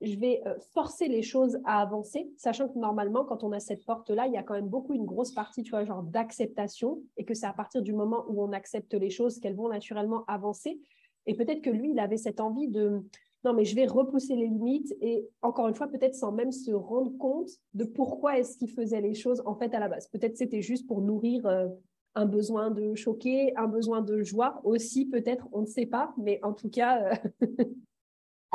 je 0.00 0.16
vais 0.18 0.42
euh, 0.46 0.54
forcer 0.74 1.08
les 1.08 1.22
choses 1.22 1.58
à 1.64 1.80
avancer, 1.80 2.30
sachant 2.36 2.68
que 2.68 2.78
normalement, 2.78 3.24
quand 3.24 3.44
on 3.44 3.52
a 3.52 3.60
cette 3.60 3.84
porte-là, 3.84 4.26
il 4.26 4.34
y 4.34 4.36
a 4.36 4.42
quand 4.42 4.54
même 4.54 4.68
beaucoup, 4.68 4.94
une 4.94 5.06
grosse 5.06 5.32
partie, 5.32 5.62
tu 5.62 5.70
vois, 5.70 5.84
genre 5.84 6.02
d'acceptation, 6.02 7.02
et 7.16 7.24
que 7.24 7.34
c'est 7.34 7.46
à 7.46 7.52
partir 7.52 7.82
du 7.82 7.92
moment 7.92 8.24
où 8.28 8.42
on 8.42 8.52
accepte 8.52 8.92
les 8.94 9.10
choses 9.10 9.38
qu'elles 9.40 9.56
vont 9.56 9.68
naturellement 9.68 10.24
avancer. 10.26 10.80
Et 11.26 11.34
peut-être 11.34 11.62
que 11.62 11.70
lui, 11.70 11.90
il 11.90 11.98
avait 11.98 12.18
cette 12.18 12.40
envie 12.40 12.68
de, 12.68 13.02
non, 13.44 13.54
mais 13.54 13.64
je 13.64 13.74
vais 13.74 13.86
repousser 13.86 14.36
les 14.36 14.48
limites, 14.48 14.94
et 15.00 15.26
encore 15.40 15.68
une 15.68 15.74
fois, 15.74 15.88
peut-être 15.88 16.14
sans 16.14 16.32
même 16.32 16.52
se 16.52 16.72
rendre 16.72 17.16
compte 17.16 17.48
de 17.72 17.84
pourquoi 17.84 18.38
est-ce 18.38 18.58
qu'il 18.58 18.70
faisait 18.70 19.00
les 19.00 19.14
choses, 19.14 19.42
en 19.46 19.54
fait, 19.54 19.72
à 19.74 19.80
la 19.80 19.88
base. 19.88 20.08
Peut-être 20.08 20.36
c'était 20.36 20.62
juste 20.62 20.86
pour 20.86 21.00
nourrir 21.00 21.46
euh, 21.46 21.68
un 22.14 22.26
besoin 22.26 22.70
de 22.70 22.94
choquer, 22.94 23.56
un 23.56 23.66
besoin 23.66 24.02
de 24.02 24.22
joie 24.22 24.60
aussi, 24.62 25.06
peut-être, 25.06 25.48
on 25.52 25.62
ne 25.62 25.66
sait 25.66 25.86
pas, 25.86 26.12
mais 26.18 26.38
en 26.42 26.52
tout 26.52 26.68
cas... 26.68 27.18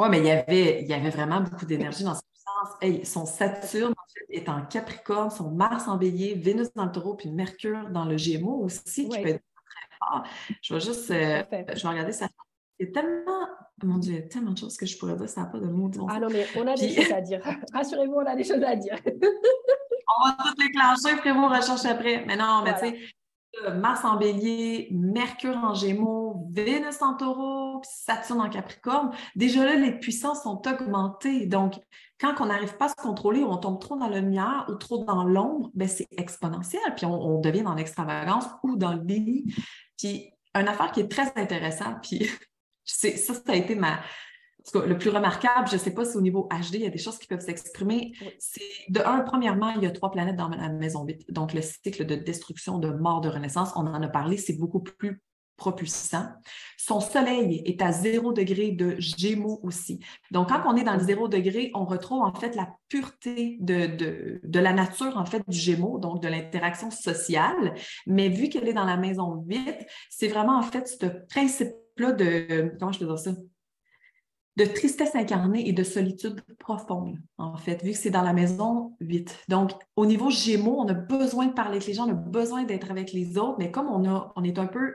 Oui, 0.01 0.07
mais 0.09 0.17
il 0.17 0.25
y 0.25 0.31
avait, 0.31 0.81
il 0.81 0.87
y 0.87 0.93
avait 0.93 1.11
vraiment 1.11 1.41
beaucoup 1.41 1.67
d'énergie 1.67 2.03
dans 2.03 2.15
ce 2.15 2.21
sens. 2.33 3.07
son 3.07 3.27
Saturne, 3.27 3.91
en 3.91 4.07
fait, 4.11 4.35
est 4.35 4.49
en 4.49 4.65
Capricorne, 4.65 5.29
son 5.29 5.51
Mars 5.51 5.87
en 5.87 5.95
bélier, 5.95 6.33
Vénus 6.33 6.73
dans 6.73 6.85
le 6.85 6.91
taureau, 6.91 7.13
puis 7.13 7.29
Mercure 7.29 7.87
dans 7.91 8.05
le 8.05 8.17
Gémeaux 8.17 8.63
aussi, 8.63 9.07
qui 9.07 9.21
peut 9.21 9.29
être 9.29 9.43
très 9.43 9.97
fort. 9.99 10.23
Je 10.63 10.73
vais 10.73 10.79
juste, 10.79 11.11
euh, 11.11 11.43
je 11.51 11.83
vais 11.83 11.87
regarder 11.87 12.13
ça. 12.13 12.27
Il 12.79 12.87
y 12.87 12.89
a 12.89 12.93
tellement, 12.93 13.47
mon 13.83 13.99
Dieu, 13.99 14.13
il 14.13 14.19
y 14.21 14.23
a 14.23 14.27
tellement 14.27 14.53
de 14.53 14.57
choses 14.57 14.75
que 14.75 14.87
je 14.87 14.97
pourrais 14.97 15.15
dire, 15.15 15.29
ça 15.29 15.41
n'a 15.41 15.47
pas 15.47 15.59
de 15.59 15.67
mots. 15.67 15.91
Ah 16.09 16.19
non, 16.19 16.29
mais 16.31 16.47
on 16.55 16.65
a 16.65 16.73
des 16.73 16.95
choses 16.95 17.11
à 17.11 17.21
dire. 17.21 17.39
Rassurez-vous, 17.71 18.15
on 18.15 18.25
a 18.25 18.35
des 18.35 18.43
choses 18.43 18.63
à 18.63 18.75
dire. 18.75 18.97
on 19.05 20.27
va 20.29 20.35
tout 20.43 20.55
déclencher, 20.57 21.15
après 21.15 21.31
vos 21.31 21.47
recherches 21.47 21.85
après. 21.85 22.25
Mais 22.25 22.37
non, 22.37 22.63
mais 22.63 22.73
tu 22.73 22.79
sais, 22.79 22.99
Mars 23.73 24.05
en 24.05 24.17
bélier, 24.17 24.87
Mercure 24.91 25.57
en 25.57 25.73
gémeaux, 25.73 26.47
Vénus 26.51 27.01
en 27.01 27.15
taureau, 27.15 27.81
Saturne 27.83 28.41
en 28.41 28.49
capricorne, 28.49 29.11
déjà 29.35 29.65
là, 29.65 29.75
les 29.75 29.97
puissances 29.99 30.43
sont 30.43 30.61
augmentées. 30.67 31.45
Donc, 31.47 31.75
quand 32.19 32.35
on 32.39 32.45
n'arrive 32.45 32.77
pas 32.77 32.85
à 32.85 32.89
se 32.89 32.95
contrôler, 32.95 33.43
on 33.43 33.57
tombe 33.57 33.79
trop 33.79 33.97
dans 33.97 34.07
la 34.07 34.21
lumière 34.21 34.65
ou 34.69 34.75
trop 34.75 35.03
dans 35.03 35.23
l'ombre, 35.23 35.69
ben 35.73 35.87
c'est 35.87 36.07
exponentiel. 36.17 36.81
Puis 36.95 37.05
on, 37.05 37.39
devient 37.39 37.63
dans 37.63 37.75
l'extravagance 37.75 38.45
ou 38.63 38.75
dans 38.77 38.93
le 38.93 38.99
déni. 38.99 39.53
Puis, 39.97 40.31
une 40.55 40.67
affaire 40.67 40.91
qui 40.91 41.01
est 41.01 41.07
très 41.11 41.31
intéressante, 41.35 41.97
puis 42.01 42.29
ça, 42.85 43.09
ça 43.15 43.41
a 43.47 43.55
été 43.55 43.75
ma, 43.75 43.99
le 44.73 44.97
plus 44.97 45.09
remarquable, 45.09 45.67
je 45.67 45.73
ne 45.75 45.79
sais 45.79 45.93
pas 45.93 46.05
si 46.05 46.17
au 46.17 46.21
niveau 46.21 46.47
HD, 46.51 46.75
il 46.75 46.81
y 46.81 46.85
a 46.85 46.89
des 46.89 46.97
choses 46.97 47.17
qui 47.17 47.27
peuvent 47.27 47.41
s'exprimer. 47.41 48.13
C'est 48.39 48.61
de 48.89 48.99
un, 49.01 49.21
premièrement, 49.21 49.71
il 49.71 49.83
y 49.83 49.85
a 49.85 49.91
trois 49.91 50.11
planètes 50.11 50.35
dans 50.35 50.49
la 50.49 50.69
maison 50.69 51.03
8. 51.03 51.31
Donc, 51.31 51.53
le 51.53 51.61
cycle 51.61 52.05
de 52.05 52.15
destruction, 52.15 52.77
de 52.77 52.89
mort, 52.89 53.21
de 53.21 53.29
renaissance, 53.29 53.71
on 53.75 53.87
en 53.87 54.01
a 54.01 54.07
parlé, 54.07 54.37
c'est 54.37 54.57
beaucoup 54.57 54.81
plus 54.81 55.21
propulsant. 55.57 56.25
Son 56.77 56.99
soleil 56.99 57.61
est 57.65 57.83
à 57.83 57.91
zéro 57.91 58.33
degré 58.33 58.71
de 58.71 58.95
gémeaux 58.97 59.59
aussi. 59.61 59.99
Donc, 60.31 60.49
quand 60.49 60.63
on 60.65 60.75
est 60.75 60.83
dans 60.83 60.95
le 60.95 61.03
zéro 61.03 61.27
degré, 61.27 61.69
on 61.75 61.85
retrouve 61.85 62.23
en 62.23 62.33
fait 62.33 62.55
la 62.55 62.67
pureté 62.89 63.57
de, 63.59 63.85
de, 63.85 64.41
de 64.43 64.59
la 64.59 64.73
nature, 64.73 65.17
en 65.17 65.25
fait, 65.25 65.43
du 65.47 65.57
gémeaux, 65.57 65.99
donc 65.99 66.21
de 66.23 66.27
l'interaction 66.27 66.89
sociale. 66.89 67.75
Mais 68.07 68.29
vu 68.29 68.49
qu'elle 68.49 68.67
est 68.67 68.73
dans 68.73 68.85
la 68.85 68.97
maison 68.97 69.43
8, 69.47 69.85
c'est 70.09 70.29
vraiment 70.29 70.57
en 70.57 70.63
fait 70.63 70.87
ce 70.87 71.05
principe-là 71.29 72.11
de, 72.13 72.75
comment 72.79 72.91
je 72.91 72.99
peux 72.99 73.05
dire 73.05 73.19
ça? 73.19 73.31
De 74.57 74.65
tristesse 74.65 75.15
incarnée 75.15 75.67
et 75.67 75.73
de 75.73 75.83
solitude 75.83 76.41
profonde, 76.59 77.17
en 77.37 77.55
fait, 77.55 77.83
vu 77.83 77.91
que 77.91 77.97
c'est 77.97 78.09
dans 78.09 78.21
la 78.21 78.33
maison 78.33 78.95
8. 78.99 79.45
Donc, 79.47 79.71
au 79.95 80.05
niveau 80.05 80.29
Gémeaux, 80.29 80.77
on 80.79 80.87
a 80.87 80.93
besoin 80.93 81.47
de 81.47 81.53
parler 81.53 81.77
avec 81.77 81.87
les 81.87 81.93
gens, 81.93 82.07
on 82.07 82.11
a 82.11 82.15
besoin 82.15 82.63
d'être 82.63 82.91
avec 82.91 83.13
les 83.13 83.37
autres, 83.37 83.55
mais 83.59 83.71
comme 83.71 83.87
on, 83.87 84.09
a, 84.09 84.33
on 84.35 84.43
est 84.43 84.59
un 84.59 84.67
peu 84.67 84.93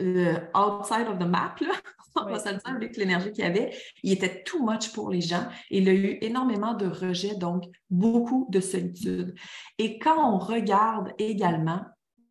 euh, 0.00 0.34
outside 0.54 1.08
of 1.08 1.18
the 1.18 1.26
map, 1.26 1.56
là, 1.60 1.72
on 2.16 2.24
va 2.26 2.38
se 2.38 2.48
le 2.48 2.54
dire, 2.54 2.62
avec 2.66 2.96
l'énergie 2.96 3.32
qu'il 3.32 3.44
y 3.44 3.46
avait, 3.46 3.74
il 4.02 4.12
était 4.12 4.44
too 4.44 4.64
much 4.64 4.92
pour 4.92 5.10
les 5.10 5.20
gens 5.20 5.48
il 5.70 5.88
a 5.88 5.92
eu 5.92 6.18
énormément 6.20 6.74
de 6.74 6.86
rejet, 6.86 7.34
donc 7.34 7.64
beaucoup 7.90 8.46
de 8.50 8.60
solitude. 8.60 9.34
Et 9.78 9.98
quand 9.98 10.32
on 10.32 10.38
regarde 10.38 11.12
également 11.18 11.82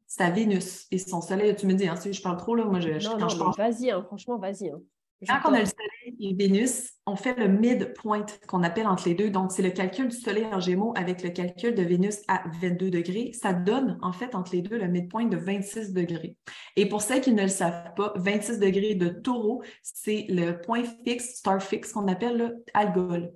sa 0.07 0.29
Vénus 0.29 0.87
et 0.91 0.97
son 0.97 1.19
soleil, 1.21 1.55
tu 1.55 1.67
me 1.67 1.73
dis, 1.73 1.87
hein, 1.87 1.97
si 1.97 2.13
je 2.13 2.21
parle 2.21 2.37
trop, 2.37 2.55
là, 2.55 2.63
moi, 2.63 2.79
je, 2.79 2.91
non, 3.03 3.17
non, 3.17 3.51
vas-y, 3.51 3.91
hein, 3.91 4.03
franchement, 4.03 4.37
vas-y. 4.37 4.69
Hein. 4.69 4.79
Quand 5.27 5.49
on 5.49 5.53
a 5.53 5.59
le 5.59 5.65
Soleil 5.65 6.04
et 6.19 6.33
Vénus, 6.33 6.93
on 7.05 7.15
fait 7.15 7.37
le 7.37 7.47
midpoint 7.47 8.25
qu'on 8.47 8.63
appelle 8.63 8.87
entre 8.87 9.07
les 9.07 9.15
deux. 9.15 9.29
Donc, 9.29 9.51
c'est 9.51 9.61
le 9.61 9.69
calcul 9.69 10.07
du 10.07 10.15
Soleil 10.15 10.45
en 10.45 10.59
Gémeaux 10.59 10.93
avec 10.95 11.23
le 11.23 11.29
calcul 11.29 11.75
de 11.75 11.83
Vénus 11.83 12.21
à 12.27 12.43
22 12.61 12.89
degrés. 12.89 13.31
Ça 13.33 13.53
donne, 13.53 13.97
en 14.01 14.11
fait, 14.11 14.35
entre 14.35 14.53
les 14.53 14.61
deux, 14.61 14.77
le 14.77 14.87
midpoint 14.87 15.25
de 15.25 15.37
26 15.37 15.93
degrés. 15.93 16.37
Et 16.75 16.87
pour 16.87 17.01
ceux 17.01 17.19
qui 17.19 17.33
ne 17.33 17.43
le 17.43 17.47
savent 17.47 17.93
pas, 17.95 18.13
26 18.15 18.59
degrés 18.59 18.95
de 18.95 19.09
taureau, 19.09 19.63
c'est 19.83 20.25
le 20.29 20.59
point 20.61 20.83
fixe, 21.05 21.35
star 21.35 21.61
fixe, 21.61 21.93
qu'on 21.93 22.07
appelle 22.07 22.37
le 22.37 22.63
Algol. 22.73 23.31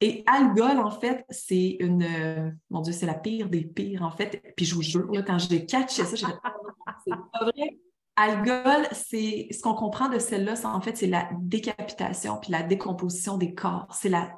Et 0.00 0.22
Algol, 0.26 0.78
en 0.78 0.90
fait, 0.90 1.24
c'est 1.30 1.76
une. 1.80 2.02
Euh, 2.02 2.50
mon 2.70 2.82
Dieu, 2.82 2.92
c'est 2.92 3.06
la 3.06 3.14
pire 3.14 3.48
des 3.48 3.62
pires, 3.62 4.02
en 4.02 4.10
fait. 4.10 4.42
Puis 4.56 4.66
je 4.66 4.74
vous 4.74 4.82
jure, 4.82 5.08
quand 5.26 5.38
j'ai 5.38 5.64
catché 5.64 6.04
ça, 6.04 6.16
j'ai 6.16 6.26
c'est 7.04 7.10
pas 7.10 7.44
vrai. 7.44 7.78
Algol, 8.16 8.88
c'est 8.92 9.48
ce 9.50 9.60
qu'on 9.60 9.74
comprend 9.74 10.08
de 10.08 10.18
celle-là, 10.18 10.54
en 10.64 10.80
fait, 10.80 10.96
c'est 10.96 11.06
la 11.06 11.28
décapitation 11.38 12.38
puis 12.40 12.50
la 12.50 12.62
décomposition 12.62 13.36
des 13.36 13.54
corps. 13.54 13.86
C'est 13.92 14.08
la 14.08 14.34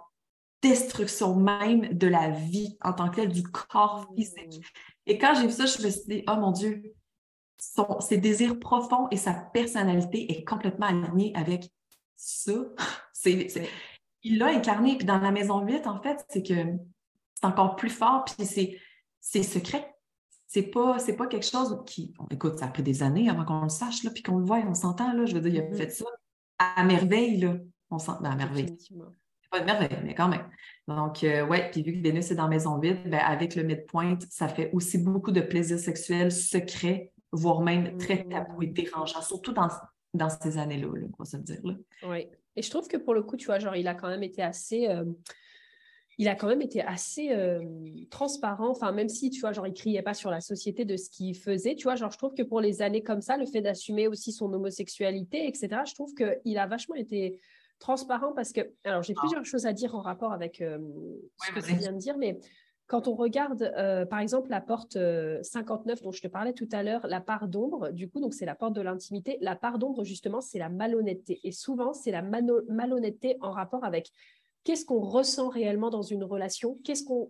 destruction 0.63 1.37
même 1.37 1.89
de 1.93 2.09
la 2.09 2.31
vie 2.31 2.77
en 2.83 2.93
tant 2.93 3.09
que 3.09 3.17
telle, 3.17 3.33
du 3.33 3.45
corps 3.45 4.09
physique. 4.17 4.65
Et 5.07 5.17
quand 5.17 5.35
j'ai 5.35 5.47
vu 5.47 5.53
ça, 5.53 5.67
je 5.67 5.83
me 5.83 5.91
suis 5.91 6.05
dit, 6.09 6.25
oh 6.29 6.37
mon 6.37 6.51
Dieu, 6.51 6.83
son, 7.59 8.01
ses 8.01 8.19
désirs 8.19 8.59
profonds 8.59 9.09
et 9.11 9.17
sa 9.17 9.33
personnalité 9.33 10.33
est 10.33 10.45
complètement 10.45 10.87
alignée 10.87 11.33
avec 11.37 11.71
ça. 12.17 12.53
il 13.25 14.39
l'a 14.39 14.47
incarné. 14.47 14.97
Puis 14.97 15.07
dans 15.07 15.19
la 15.19 15.31
maison 15.31 15.61
8, 15.61 15.87
en 15.87 16.03
fait, 16.03 16.25
c'est 16.29 16.43
que 16.43 16.55
c'est 17.35 17.47
encore 17.47 17.77
plus 17.77 17.91
fort, 17.91 18.25
puis 18.25 18.79
c'est 19.21 19.43
secret. 19.43 19.95
C'est 20.49 20.71
pas, 20.71 20.99
c'est 20.99 21.15
pas 21.15 21.27
quelque 21.27 21.47
chose 21.47 21.79
qui. 21.87 22.15
écoute, 22.31 22.59
ça 22.59 22.65
a 22.65 22.69
pris 22.69 22.83
des 22.83 23.03
années 23.03 23.29
avant 23.29 23.45
qu'on 23.45 23.63
le 23.63 23.69
sache, 23.69 24.03
là, 24.03 24.11
puis 24.11 24.23
qu'on 24.23 24.39
le 24.39 24.47
voit, 24.47 24.59
on 24.67 24.75
s'entend, 24.75 25.13
là. 25.13 25.27
Je 25.27 25.35
veux 25.35 25.43
dire, 25.43 25.53
il 25.53 25.61
a 25.61 25.63
mm-hmm. 25.63 25.77
fait 25.77 25.91
ça 25.91 26.07
à 26.59 26.85
merveille, 26.85 27.39
là. 27.39 27.57
On 27.91 27.99
s'entend 27.99 28.23
ben, 28.23 28.31
à 28.31 28.37
merveille. 28.37 28.75
C'est 28.79 28.95
pas 29.51 29.61
de 29.61 29.67
merveille, 29.67 29.99
mais 30.05 30.15
quand 30.15 30.29
même. 30.29 30.49
Donc, 30.89 31.23
euh, 31.23 31.47
ouais, 31.47 31.71
puis 31.71 31.83
vu 31.83 31.93
que 31.93 32.03
Vénus 32.03 32.31
est 32.31 32.35
dans 32.35 32.49
Maison 32.49 32.79
Vide, 32.79 33.03
ben, 33.05 33.19
avec 33.19 33.57
le 33.57 33.63
midpoint, 33.63 34.19
ça 34.31 34.49
fait 34.49 34.71
aussi 34.73 34.97
beaucoup 34.97 35.33
de 35.33 35.43
plaisir 35.43 35.79
sexuel 35.79 36.33
secret, 36.33 37.13
voire 37.31 37.61
même 37.61 37.99
très 37.99 38.17
mm-hmm. 38.17 38.31
tabou 38.31 38.63
et 38.63 38.69
dérangeant, 38.69 39.21
surtout 39.21 39.53
dans, 39.53 39.69
dans 40.15 40.31
ces 40.31 40.57
années-là, 40.57 40.89
là, 40.95 41.07
on 41.13 41.23
va 41.23 41.25
se 41.27 41.37
dire. 41.37 41.61
Là. 41.63 41.75
Oui. 42.05 42.27
Et 42.57 42.63
je 42.63 42.71
trouve 42.71 42.89
que 42.89 42.97
pour 42.97 43.13
le 43.13 43.23
coup, 43.23 43.37
tu 43.37 43.47
vois, 43.47 43.59
genre, 43.59 43.77
il 43.77 43.87
a 43.87 43.95
quand 43.95 44.09
même 44.09 44.23
été 44.23 44.43
assez. 44.43 44.89
Euh, 44.89 45.05
il 46.19 46.27
a 46.27 46.35
quand 46.35 46.49
même 46.49 46.63
été 46.63 46.83
assez 46.83 47.31
euh, 47.31 47.65
transparent. 48.11 48.71
Enfin, 48.71 48.91
même 48.91 49.09
si, 49.09 49.31
tu 49.31 49.41
vois, 49.41 49.53
genre, 49.53 49.69
il 49.69 49.73
criait 49.73 50.03
pas 50.03 50.15
sur 50.15 50.31
la 50.31 50.41
société 50.41 50.85
de 50.85 50.97
ce 50.97 51.09
qu'il 51.11 51.37
faisait, 51.37 51.77
tu 51.77 51.85
vois, 51.85 51.95
genre, 51.95 52.11
je 52.11 52.19
trouve 52.19 52.35
que 52.35 52.43
pour 52.43 52.61
les 52.61 52.83
années 52.83 53.05
comme 53.05 53.21
ça, 53.21 53.37
le 53.37 53.47
fait 53.47 53.61
d'assumer 53.61 54.09
aussi 54.09 54.33
son 54.33 54.53
homosexualité, 54.53 55.47
etc., 55.47 55.83
je 55.87 55.95
trouve 55.95 56.13
qu'il 56.15 56.59
a 56.59 56.67
vachement 56.67 56.97
été 56.97 57.39
transparent 57.79 58.33
parce 58.33 58.53
que, 58.53 58.73
alors, 58.83 59.05
j'ai 59.05 59.15
ah. 59.17 59.21
plusieurs 59.21 59.45
choses 59.45 59.65
à 59.65 59.73
dire 59.73 59.95
en 59.95 60.01
rapport 60.01 60.33
avec 60.33 60.61
euh, 60.61 60.79
ce 61.47 61.53
que 61.53 61.65
tu 61.65 61.77
viens 61.77 61.93
de 61.93 61.99
dire, 61.99 62.19
mais 62.19 62.41
quand 62.89 63.07
on 63.07 63.15
regarde, 63.15 63.71
euh, 63.77 64.05
par 64.05 64.19
exemple, 64.19 64.51
la 64.51 64.63
porte 64.63 64.99
59 65.43 66.03
dont 66.03 66.11
je 66.11 66.23
te 66.23 66.27
parlais 66.27 66.55
tout 66.55 66.69
à 66.73 66.83
l'heure, 66.83 67.07
la 67.07 67.21
part 67.21 67.47
d'ombre, 67.47 67.91
du 67.91 68.09
coup, 68.09 68.19
donc 68.19 68.33
c'est 68.35 68.47
la 68.47 68.55
porte 68.55 68.73
de 68.73 68.81
l'intimité. 68.81 69.37
La 69.43 69.55
part 69.55 69.79
d'ombre, 69.79 70.05
justement, 70.05 70.41
c'est 70.41 70.59
la 70.59 70.71
malhonnêteté. 70.71 71.39
Et 71.45 71.53
souvent, 71.53 71.93
c'est 71.93 72.11
la 72.11 72.23
malhonnêteté 72.23 73.37
en 73.43 73.53
rapport 73.53 73.85
avec 73.85 74.11
qu'est-ce 74.65 74.85
qu'on 74.85 75.01
ressent 75.01 75.49
réellement 75.49 75.91
dans 75.91 76.03
une 76.03 76.25
relation, 76.25 76.79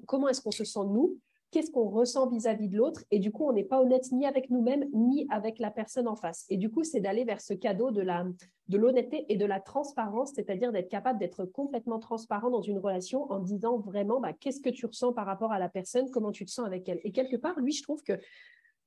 comment 0.06 0.28
est-ce 0.28 0.40
qu'on 0.40 0.50
se 0.50 0.64
sent 0.64 0.84
nous? 0.86 1.18
Qu'est-ce 1.50 1.70
qu'on 1.70 1.88
ressent 1.88 2.28
vis-à-vis 2.28 2.68
de 2.68 2.76
l'autre? 2.76 3.04
Et 3.10 3.18
du 3.18 3.32
coup, 3.32 3.48
on 3.48 3.54
n'est 3.54 3.64
pas 3.64 3.80
honnête 3.80 4.04
ni 4.12 4.26
avec 4.26 4.50
nous-mêmes 4.50 4.84
ni 4.92 5.26
avec 5.30 5.58
la 5.58 5.70
personne 5.70 6.06
en 6.06 6.14
face. 6.14 6.44
Et 6.50 6.58
du 6.58 6.70
coup, 6.70 6.84
c'est 6.84 7.00
d'aller 7.00 7.24
vers 7.24 7.40
ce 7.40 7.54
cadeau 7.54 7.90
de 7.90 8.76
l'honnêteté 8.76 9.24
et 9.30 9.36
de 9.36 9.46
la 9.46 9.58
transparence, 9.58 10.32
c'est-à-dire 10.34 10.72
d'être 10.72 10.90
capable 10.90 11.18
d'être 11.18 11.46
complètement 11.46 11.98
transparent 12.00 12.50
dans 12.50 12.60
une 12.60 12.78
relation 12.78 13.32
en 13.32 13.38
disant 13.38 13.78
vraiment 13.78 14.20
bah, 14.20 14.34
qu'est-ce 14.34 14.60
que 14.60 14.68
tu 14.68 14.84
ressens 14.84 15.14
par 15.14 15.24
rapport 15.24 15.50
à 15.50 15.58
la 15.58 15.70
personne, 15.70 16.10
comment 16.10 16.32
tu 16.32 16.44
te 16.44 16.50
sens 16.50 16.66
avec 16.66 16.86
elle? 16.86 17.00
Et 17.02 17.12
quelque 17.12 17.36
part, 17.36 17.58
lui, 17.58 17.72
je 17.72 17.82
trouve 17.82 18.02
que 18.02 18.12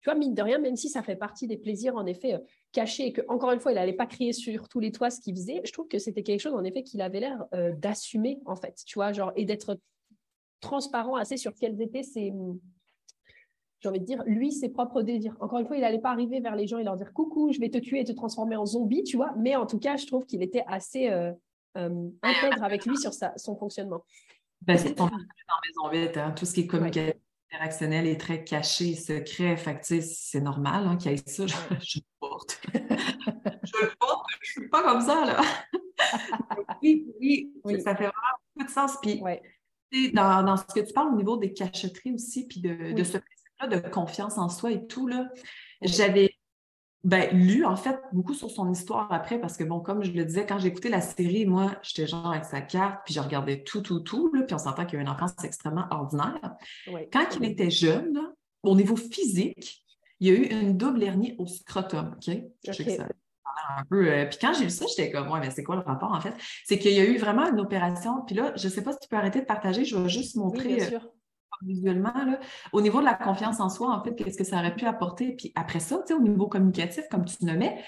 tu 0.02 0.10
vois, 0.10 0.16
mine 0.16 0.34
de 0.34 0.42
rien, 0.42 0.58
même 0.58 0.76
si 0.76 0.90
ça 0.90 1.04
fait 1.04 1.16
partie 1.16 1.48
des 1.48 1.58
plaisirs, 1.58 1.96
en 1.96 2.06
effet, 2.06 2.34
euh, 2.34 2.40
cachés, 2.72 3.08
et 3.08 3.14
que, 3.14 3.22
encore 3.28 3.52
une 3.52 3.60
fois, 3.60 3.72
il 3.72 3.76
n'allait 3.76 3.94
pas 3.94 4.08
crier 4.08 4.34
sur 4.34 4.68
tous 4.68 4.80
les 4.80 4.92
toits 4.92 5.12
ce 5.12 5.22
qu'il 5.22 5.36
faisait, 5.36 5.62
je 5.64 5.72
trouve 5.72 5.88
que 5.88 6.00
c'était 6.00 6.24
quelque 6.24 6.40
chose, 6.40 6.56
en 6.56 6.64
effet, 6.64 6.84
qu'il 6.84 7.02
avait 7.02 7.20
l'air 7.20 7.46
euh, 7.54 7.74
d'assumer, 7.76 8.40
en 8.46 8.56
fait, 8.56 8.82
tu 8.86 8.96
vois, 8.96 9.14
genre, 9.14 9.32
et 9.36 9.46
d'être 9.46 9.80
transparent 10.60 11.16
assez 11.16 11.38
sur 11.38 11.54
quels 11.54 11.80
étaient 11.82 12.04
ses, 12.04 12.34
j'ai 13.80 13.90
envie 13.90 14.00
de 14.00 14.06
dire, 14.06 14.24
lui, 14.26 14.52
ses 14.52 14.70
propres 14.70 15.02
désirs. 15.04 15.36
Encore 15.40 15.60
une 15.60 15.66
fois, 15.66 15.76
il 15.76 15.82
n'allait 15.82 16.00
pas 16.00 16.12
arriver 16.12 16.40
vers 16.40 16.56
les 16.56 16.68
gens 16.68 16.78
et 16.80 16.84
leur 16.84 16.98
dire 16.98 17.14
coucou, 17.14 17.52
je 17.52 17.60
vais 17.60 17.70
te 17.70 17.78
tuer 17.78 18.00
et 18.00 18.04
te 18.04 18.12
transformer 18.12 18.56
en 18.56 18.66
zombie, 18.66 19.04
tu 19.04 19.18
vois, 19.18 19.34
mais 19.38 19.56
en 19.56 19.66
tout 19.68 19.80
cas, 19.80 19.98
je 19.98 20.08
trouve 20.08 20.26
qu'il 20.26 20.42
était 20.42 20.64
assez 20.68 21.10
euh, 21.10 21.32
intègre 21.76 22.64
avec 22.64 22.86
lui 22.86 22.98
sur 22.98 23.14
sa, 23.14 23.38
son 23.38 23.56
fonctionnement. 23.56 24.04
Ben, 24.62 24.78
c'est 24.78 24.96
dans 24.96 25.10
Maison 25.10 25.90
Vite, 25.92 26.18
hein, 26.18 26.32
tout 26.32 26.46
ce 26.46 26.54
qui 26.54 26.62
est 26.62 26.68
communication 26.68 27.20
interactionnel 27.52 28.08
est 28.08 28.20
très 28.20 28.44
caché, 28.44 28.96
secret. 28.96 29.58
Fait 29.58 29.80
c'est 29.84 30.42
normal 30.42 30.88
hein, 30.88 30.98
qu'il 30.98 31.12
y 31.12 31.14
ait 31.16 31.18
ça. 31.26 31.46
Je, 31.48 31.56
le 32.00 32.02
porte. 32.20 32.62
je 32.74 33.82
le 33.82 33.96
porte. 34.00 34.26
Je 34.42 34.52
suis 34.52 34.70
pas 34.70 34.84
comme 34.84 35.02
ça, 35.02 35.26
là. 35.26 35.42
oui, 36.82 37.52
oui, 37.64 37.82
ça 37.82 37.96
fait 37.96 38.04
vraiment 38.04 38.38
beaucoup 38.56 38.68
de 38.68 38.72
sens. 38.72 38.98
Puis, 39.02 39.22
dans, 40.14 40.44
dans, 40.44 40.58
ce 40.58 40.66
que 40.66 40.80
tu 40.80 40.94
parles 40.94 41.14
au 41.14 41.18
niveau 41.18 41.38
des 41.38 41.54
cachotteries 41.54 42.14
aussi, 42.14 42.48
puis 42.48 42.62
de, 42.62 42.94
de 42.94 43.04
ce 43.04 43.18
principe-là 43.18 43.68
de 43.68 43.90
confiance 43.90 44.38
en 44.38 44.48
soi 44.48 44.72
et 44.72 44.88
tout, 44.88 45.08
là, 45.08 45.28
j'avais 45.82 46.36
ben, 47.04 47.36
lu, 47.36 47.66
en 47.66 47.76
fait, 47.76 48.00
beaucoup 48.14 48.34
sur 48.34 48.52
son 48.52 48.72
histoire 48.72 49.12
après, 49.12 49.40
parce 49.40 49.58
que, 49.58 49.64
bon, 49.64 49.80
comme 49.80 50.04
je 50.04 50.12
le 50.12 50.24
disais, 50.24 50.46
quand 50.46 50.60
j'écoutais 50.60 50.90
la 50.90 51.02
série, 51.02 51.46
moi, 51.46 51.72
j'étais 51.82 52.08
genre 52.08 52.32
avec 52.32 52.46
sa 52.46 52.62
carte, 52.62 53.02
puis 53.06 53.14
je 53.14 53.20
regardais 53.20 53.64
tout, 53.64 53.82
tout, 53.82 54.02
tout, 54.02 54.32
là, 54.34 54.44
puis 54.44 54.54
on 54.54 54.60
s'entend 54.60 54.86
qu'il 54.86 54.96
y 54.96 54.98
a 55.00 55.02
une 55.02 55.10
enfance 55.10 55.34
extrêmement 55.44 55.88
ordinaire. 55.90 56.56
Quand 57.12 57.26
il 57.40 57.46
était 57.46 57.72
jeune, 57.72 58.20
au 58.64 58.76
niveau 58.76 58.96
physique, 58.96 59.84
il 60.20 60.28
y 60.28 60.32
a 60.32 60.34
eu 60.34 60.44
une 60.44 60.78
double 60.78 61.02
hernie 61.04 61.36
au 61.40 61.48
scrotum, 61.48 62.16
OK? 62.16 62.38
Je 62.68 62.72
sais 62.72 62.86
que 62.86 62.96
ça 62.96 63.08
un 63.78 63.84
peu. 63.86 64.08
Euh, 64.08 64.26
puis 64.26 64.38
quand 64.40 64.54
j'ai 64.54 64.66
vu 64.66 64.70
ça, 64.70 64.86
j'étais 64.88 65.12
comme, 65.12 65.32
ouais, 65.32 65.40
mais 65.40 65.50
c'est 65.50 65.64
quoi 65.64 65.76
le 65.76 65.82
rapport, 65.82 66.12
en 66.12 66.22
fait? 66.22 66.34
C'est 66.66 66.78
qu'il 66.78 66.94
y 66.94 67.00
a 67.00 67.06
eu 67.06 67.18
vraiment 67.18 67.48
une 67.48 67.60
opération, 67.60 68.22
puis 68.26 68.36
là, 68.36 68.54
je 68.56 68.68
ne 68.68 68.72
sais 68.72 68.84
pas 68.84 68.94
si 68.94 69.00
tu 69.00 69.08
peux 69.08 69.16
arrêter 69.16 69.40
de 69.40 69.46
partager, 69.46 69.86
je 69.86 69.98
vais 69.98 70.10
juste 70.10 70.36
montrer. 70.36 70.76
bien 70.76 70.86
euh, 70.86 70.90
sûr 70.90 71.10
visuellement. 71.64 72.14
Au 72.74 72.82
niveau 72.82 73.00
de 73.00 73.06
la 73.06 73.14
confiance 73.14 73.60
en 73.60 73.70
soi, 73.70 73.96
en 73.96 74.04
fait, 74.04 74.16
qu'est-ce 74.16 74.38
que 74.38 74.44
ça 74.44 74.58
aurait 74.58 74.76
pu 74.76 74.86
apporter? 74.86 75.34
Puis 75.34 75.52
après 75.56 75.80
ça, 75.80 76.04
au 76.16 76.22
niveau 76.22 76.48
communicatif, 76.48 77.06
comme 77.10 77.26
tu 77.26 77.46
nommais, 77.46 77.84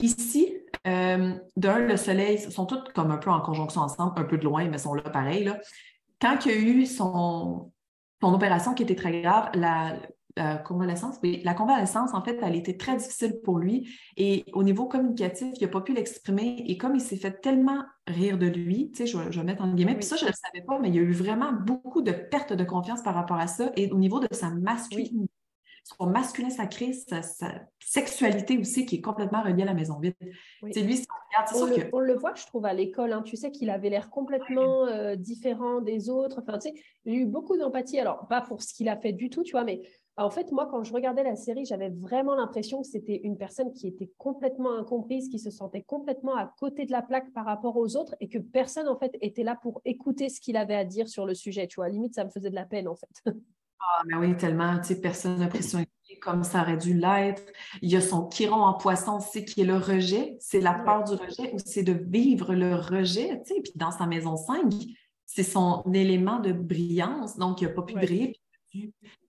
ici, 0.00 0.56
euh, 0.86 1.34
d'un, 1.56 1.78
le 1.78 1.96
soleil, 1.96 2.38
sont 2.38 2.66
toutes 2.66 2.92
comme 2.92 3.10
un 3.10 3.18
peu 3.18 3.30
en 3.30 3.40
conjonction 3.40 3.80
ensemble, 3.82 4.12
un 4.16 4.24
peu 4.24 4.38
de 4.38 4.44
loin, 4.44 4.68
mais 4.68 4.78
sont 4.78 4.94
là 4.94 5.02
pareil. 5.02 5.44
Là. 5.44 5.58
Quand 6.20 6.44
il 6.46 6.52
y 6.52 6.54
a 6.54 6.58
eu 6.58 6.86
son, 6.86 7.72
son 8.22 8.34
opération 8.34 8.74
qui 8.74 8.82
était 8.82 8.94
très 8.94 9.20
grave, 9.20 9.50
la, 9.54 9.96
la 10.36 10.58
convalescence, 10.58 11.16
la 11.22 11.54
convalescence, 11.54 12.12
en 12.12 12.22
fait, 12.22 12.38
elle 12.42 12.54
était 12.54 12.76
très 12.76 12.96
difficile 12.96 13.40
pour 13.42 13.58
lui. 13.58 13.88
Et 14.16 14.44
au 14.52 14.62
niveau 14.62 14.86
communicatif, 14.86 15.48
il 15.56 15.62
n'a 15.62 15.68
pas 15.68 15.80
pu 15.80 15.94
l'exprimer. 15.94 16.62
Et 16.66 16.76
comme 16.76 16.94
il 16.94 17.00
s'est 17.00 17.16
fait 17.16 17.40
tellement 17.40 17.82
rire 18.06 18.38
de 18.38 18.46
lui, 18.46 18.90
tu 18.90 19.06
sais, 19.06 19.06
je, 19.06 19.16
vais 19.18 19.44
mettre 19.44 19.62
en 19.62 19.72
guillemets, 19.74 19.94
puis 19.94 20.04
ça, 20.04 20.16
je 20.16 20.24
ne 20.24 20.30
le 20.30 20.34
savais 20.34 20.64
pas, 20.64 20.78
mais 20.78 20.88
il 20.88 20.94
y 20.94 20.98
a 20.98 21.02
eu 21.02 21.12
vraiment 21.12 21.52
beaucoup 21.52 22.02
de 22.02 22.12
perte 22.12 22.52
de 22.52 22.64
confiance 22.64 23.02
par 23.02 23.14
rapport 23.14 23.38
à 23.38 23.46
ça. 23.46 23.70
Et 23.76 23.90
au 23.90 23.98
niveau 23.98 24.20
de 24.20 24.28
sa 24.30 24.50
masculinité, 24.50 25.30
son 25.86 26.06
masculin 26.06 26.50
sacré, 26.50 26.92
sa, 26.92 27.20
sexualité 27.78 28.58
aussi, 28.58 28.86
qui 28.86 28.96
est 28.96 29.00
complètement 29.00 29.42
reliée 29.42 29.62
à 29.62 29.66
la 29.66 29.74
maison 29.74 30.00
vide. 30.00 30.14
C'est 30.72 30.82
lui, 30.82 31.00
on, 31.54 31.60
on, 31.60 31.66
le, 31.66 31.88
on 31.92 32.00
le 32.00 32.14
voit, 32.14 32.34
je 32.34 32.44
trouve, 32.44 32.66
à 32.66 32.74
l'école. 32.74 33.12
Hein. 33.12 33.22
Tu 33.22 33.36
sais 33.36 33.52
qu'il 33.52 33.70
avait 33.70 33.88
l'air 33.88 34.10
complètement 34.10 34.86
euh, 34.86 35.14
différent 35.14 35.80
des 35.80 36.10
autres. 36.10 36.42
Enfin, 36.42 36.58
tu 36.58 36.70
sais, 36.70 36.74
j'ai 37.04 37.14
eu 37.14 37.26
beaucoup 37.26 37.56
d'empathie. 37.56 38.00
Alors, 38.00 38.26
pas 38.26 38.40
pour 38.40 38.62
ce 38.62 38.74
qu'il 38.74 38.88
a 38.88 38.96
fait 38.96 39.12
du 39.12 39.30
tout, 39.30 39.44
tu 39.44 39.52
vois, 39.52 39.62
mais 39.62 39.82
en 40.16 40.30
fait, 40.30 40.50
moi, 40.50 40.66
quand 40.68 40.82
je 40.82 40.92
regardais 40.92 41.22
la 41.22 41.36
série, 41.36 41.64
j'avais 41.64 41.90
vraiment 41.90 42.34
l'impression 42.34 42.82
que 42.82 42.88
c'était 42.88 43.20
une 43.22 43.36
personne 43.36 43.72
qui 43.72 43.86
était 43.86 44.10
complètement 44.18 44.76
incomprise, 44.76 45.28
qui 45.28 45.38
se 45.38 45.50
sentait 45.50 45.82
complètement 45.82 46.34
à 46.34 46.52
côté 46.58 46.84
de 46.84 46.90
la 46.90 47.02
plaque 47.02 47.32
par 47.32 47.44
rapport 47.44 47.76
aux 47.76 47.96
autres 47.96 48.16
et 48.18 48.28
que 48.28 48.38
personne, 48.38 48.88
en 48.88 48.98
fait, 48.98 49.16
était 49.20 49.44
là 49.44 49.56
pour 49.62 49.82
écouter 49.84 50.30
ce 50.30 50.40
qu'il 50.40 50.56
avait 50.56 50.74
à 50.74 50.84
dire 50.84 51.08
sur 51.08 51.26
le 51.26 51.34
sujet. 51.34 51.68
Tu 51.68 51.76
vois, 51.76 51.88
limite, 51.90 52.14
ça 52.14 52.24
me 52.24 52.30
faisait 52.30 52.50
de 52.50 52.56
la 52.56 52.64
peine, 52.64 52.88
en 52.88 52.96
fait. 52.96 53.22
Ah, 53.80 54.02
mais 54.06 54.16
oui, 54.16 54.36
tellement. 54.36 54.78
Tu 54.78 54.88
sais, 54.88 55.00
personne 55.00 55.38
n'a 55.38 55.48
pris 55.48 55.62
son 55.62 55.84
comme 56.22 56.44
ça 56.44 56.62
aurait 56.62 56.78
dû 56.78 56.94
l'être. 56.94 57.42
Il 57.82 57.90
y 57.90 57.96
a 57.96 58.00
son 58.00 58.28
chiron 58.30 58.62
en 58.62 58.74
poisson 58.74 59.18
aussi 59.18 59.44
qui 59.44 59.60
est 59.60 59.64
le 59.64 59.76
rejet. 59.76 60.36
C'est 60.40 60.60
la 60.60 60.72
peur 60.72 61.04
du 61.04 61.12
rejet 61.12 61.52
ou 61.52 61.58
c'est 61.64 61.82
de 61.82 61.92
vivre 61.92 62.54
le 62.54 62.74
rejet. 62.74 63.42
Tu 63.46 63.54
sais, 63.54 63.60
puis 63.60 63.72
dans 63.76 63.90
sa 63.90 64.06
maison 64.06 64.36
5, 64.36 64.72
c'est 65.26 65.42
son 65.42 65.84
élément 65.92 66.38
de 66.38 66.52
brillance. 66.52 67.36
Donc, 67.36 67.60
il 67.60 67.68
n'a 67.68 67.74
pas 67.74 67.82
pu 67.82 67.94
briller 67.94 68.40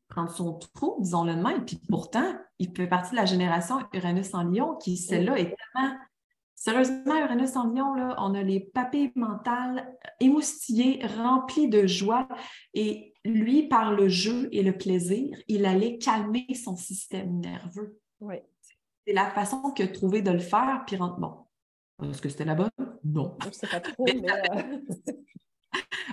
prendre 0.08 0.32
son 0.32 0.54
trou, 0.54 0.98
disons-le 1.00 1.36
de 1.36 1.42
même. 1.42 1.66
Puis 1.66 1.80
pourtant, 1.88 2.34
il 2.60 2.76
fait 2.76 2.88
partie 2.88 3.12
de 3.12 3.18
la 3.18 3.26
génération 3.26 3.80
Uranus 3.94 4.34
en 4.34 4.44
Lion 4.44 4.76
qui, 4.76 4.98
celle-là, 4.98 5.38
est 5.38 5.56
tellement. 5.56 5.96
Sérieusement, 6.56 7.18
Uranus 7.18 7.56
en 7.56 7.66
Lion, 7.66 7.94
là, 7.94 8.16
on 8.18 8.34
a 8.34 8.42
les 8.42 8.60
papilles 8.60 9.12
mentales 9.16 9.96
émoustillées, 10.20 11.06
remplies 11.20 11.70
de 11.70 11.86
joie. 11.86 12.28
Et 12.74 13.14
lui, 13.28 13.68
par 13.68 13.94
le 13.94 14.08
jeu 14.08 14.50
et 14.52 14.64
le 14.64 14.78
plaisir, 14.78 15.38
il 15.48 15.66
allait 15.66 15.98
calmer 15.98 16.48
son 16.54 16.76
système 16.76 17.40
nerveux. 17.40 18.00
Oui. 18.20 18.36
C'est 19.06 19.14
la 19.14 19.30
façon 19.32 19.72
qu'il 19.72 19.86
a 19.86 19.90
trouvé 19.90 20.22
de 20.22 20.32
le 20.32 20.40
faire. 20.40 20.84
Puis, 20.86 20.98
bon, 20.98 21.46
est-ce 22.04 22.22
que 22.22 22.30
c'était 22.30 22.46
la 22.46 22.56
bonne? 22.56 22.70
Non. 23.04 23.38
C'est 23.52 23.70
pas 23.70 23.80
trop, 23.80 24.06
mais. 24.22 24.32
Euh, 24.32 24.78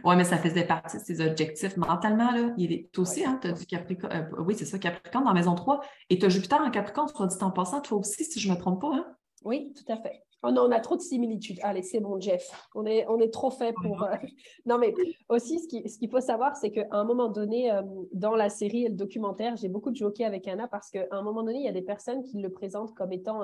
oui, 0.04 0.16
mais 0.16 0.24
ça 0.24 0.38
faisait 0.38 0.66
partie 0.66 0.98
de 0.98 1.02
ses 1.02 1.20
objectifs. 1.20 1.76
Mentalement, 1.76 2.30
là, 2.30 2.52
il 2.58 2.72
est 2.72 2.98
aussi, 2.98 3.24
hein, 3.24 3.38
tu 3.40 3.48
as 3.48 3.52
du 3.52 3.66
Capricorne. 3.66 4.12
Euh, 4.12 4.42
oui, 4.42 4.54
c'est 4.56 4.64
ça, 4.64 4.78
Capricorne 4.78 5.24
dans 5.24 5.34
Maison 5.34 5.54
3. 5.54 5.80
Et 6.10 6.18
tu 6.18 6.26
as 6.26 6.28
Jupiter 6.28 6.60
en 6.60 6.70
Capricorne, 6.70 7.08
soit 7.08 7.26
dit 7.26 7.36
en 7.40 7.50
passant, 7.50 7.80
toi 7.80 7.98
aussi, 7.98 8.24
si 8.24 8.40
je 8.40 8.48
ne 8.48 8.54
me 8.54 8.58
trompe 8.58 8.80
pas. 8.80 8.94
Hein? 8.94 9.06
Oui, 9.44 9.72
tout 9.74 9.92
à 9.92 9.96
fait. 9.96 10.22
Oh 10.46 10.50
non, 10.50 10.66
on 10.68 10.72
a 10.72 10.80
trop 10.80 10.96
de 10.96 11.00
similitudes. 11.00 11.58
Allez, 11.62 11.82
c'est 11.82 12.00
bon, 12.00 12.20
Jeff. 12.20 12.50
On 12.74 12.84
est, 12.84 13.06
on 13.08 13.18
est 13.18 13.32
trop 13.32 13.50
fait 13.50 13.72
pour. 13.72 14.02
Euh, 14.02 14.14
non, 14.66 14.76
mais 14.76 14.92
aussi, 15.30 15.58
ce 15.58 15.66
qu'il 15.66 15.88
ce 15.88 16.06
faut 16.06 16.20
savoir, 16.20 16.54
c'est 16.54 16.70
qu'à 16.70 16.86
un 16.90 17.04
moment 17.04 17.28
donné, 17.28 17.72
euh, 17.72 17.82
dans 18.12 18.36
la 18.36 18.50
série 18.50 18.84
et 18.84 18.88
le 18.88 18.94
documentaire, 18.94 19.56
j'ai 19.56 19.68
beaucoup 19.68 19.90
de 19.90 20.24
avec 20.24 20.46
Anna 20.46 20.68
parce 20.68 20.90
qu'à 20.90 21.06
un 21.12 21.22
moment 21.22 21.42
donné, 21.42 21.60
il 21.60 21.64
y 21.64 21.68
a 21.68 21.72
des 21.72 21.82
personnes 21.82 22.22
qui 22.22 22.38
le 22.38 22.50
présentent 22.50 22.94
comme 22.94 23.12
étant 23.12 23.40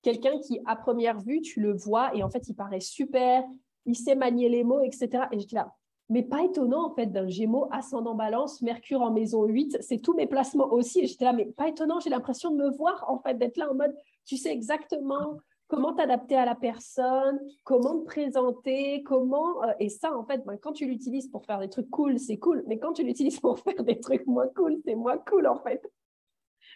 quelqu'un 0.00 0.38
qui, 0.38 0.60
à 0.64 0.76
première 0.76 1.20
vue, 1.20 1.42
tu 1.42 1.60
le 1.60 1.74
vois 1.74 2.14
et 2.14 2.22
en 2.22 2.30
fait, 2.30 2.48
il 2.48 2.54
paraît 2.54 2.80
super, 2.80 3.44
il 3.84 3.94
sait 3.94 4.14
manier 4.14 4.48
les 4.48 4.64
mots, 4.64 4.80
etc. 4.80 5.24
Et 5.32 5.40
je 5.40 5.46
dis 5.46 5.54
là, 5.54 5.74
mais 6.08 6.22
pas 6.22 6.42
étonnant 6.42 6.86
en 6.86 6.94
fait 6.94 7.06
d'un 7.06 7.28
Gémeaux 7.28 7.68
ascendant 7.70 8.14
balance, 8.14 8.62
Mercure 8.62 9.02
en 9.02 9.12
maison 9.12 9.44
8, 9.44 9.78
c'est 9.80 9.98
tous 9.98 10.14
mes 10.14 10.26
placements 10.26 10.72
aussi. 10.72 11.00
Et 11.00 11.06
j'étais 11.06 11.26
là, 11.26 11.32
mais 11.32 11.44
pas 11.46 11.68
étonnant, 11.68 12.00
j'ai 12.00 12.10
l'impression 12.10 12.50
de 12.50 12.56
me 12.56 12.70
voir 12.70 13.04
en 13.08 13.18
fait, 13.18 13.34
d'être 13.34 13.58
là 13.58 13.70
en 13.70 13.74
mode, 13.74 13.94
tu 14.24 14.36
sais 14.36 14.50
exactement 14.50 15.38
comment 15.70 15.94
t'adapter 15.94 16.36
à 16.36 16.44
la 16.44 16.56
personne, 16.56 17.38
comment 17.64 18.00
te 18.00 18.04
présenter, 18.04 19.02
comment... 19.04 19.62
Euh, 19.62 19.72
et 19.78 19.88
ça, 19.88 20.14
en 20.14 20.24
fait, 20.24 20.44
ben, 20.44 20.58
quand 20.60 20.72
tu 20.72 20.86
l'utilises 20.86 21.28
pour 21.28 21.46
faire 21.46 21.60
des 21.60 21.70
trucs 21.70 21.88
cool, 21.90 22.18
c'est 22.18 22.38
cool, 22.38 22.64
mais 22.66 22.78
quand 22.78 22.92
tu 22.92 23.04
l'utilises 23.04 23.38
pour 23.38 23.58
faire 23.64 23.82
des 23.84 23.98
trucs 24.00 24.26
moins 24.26 24.48
cool, 24.54 24.76
c'est 24.84 24.96
moins 24.96 25.18
cool 25.18 25.46
en 25.46 25.62
fait. 25.62 25.80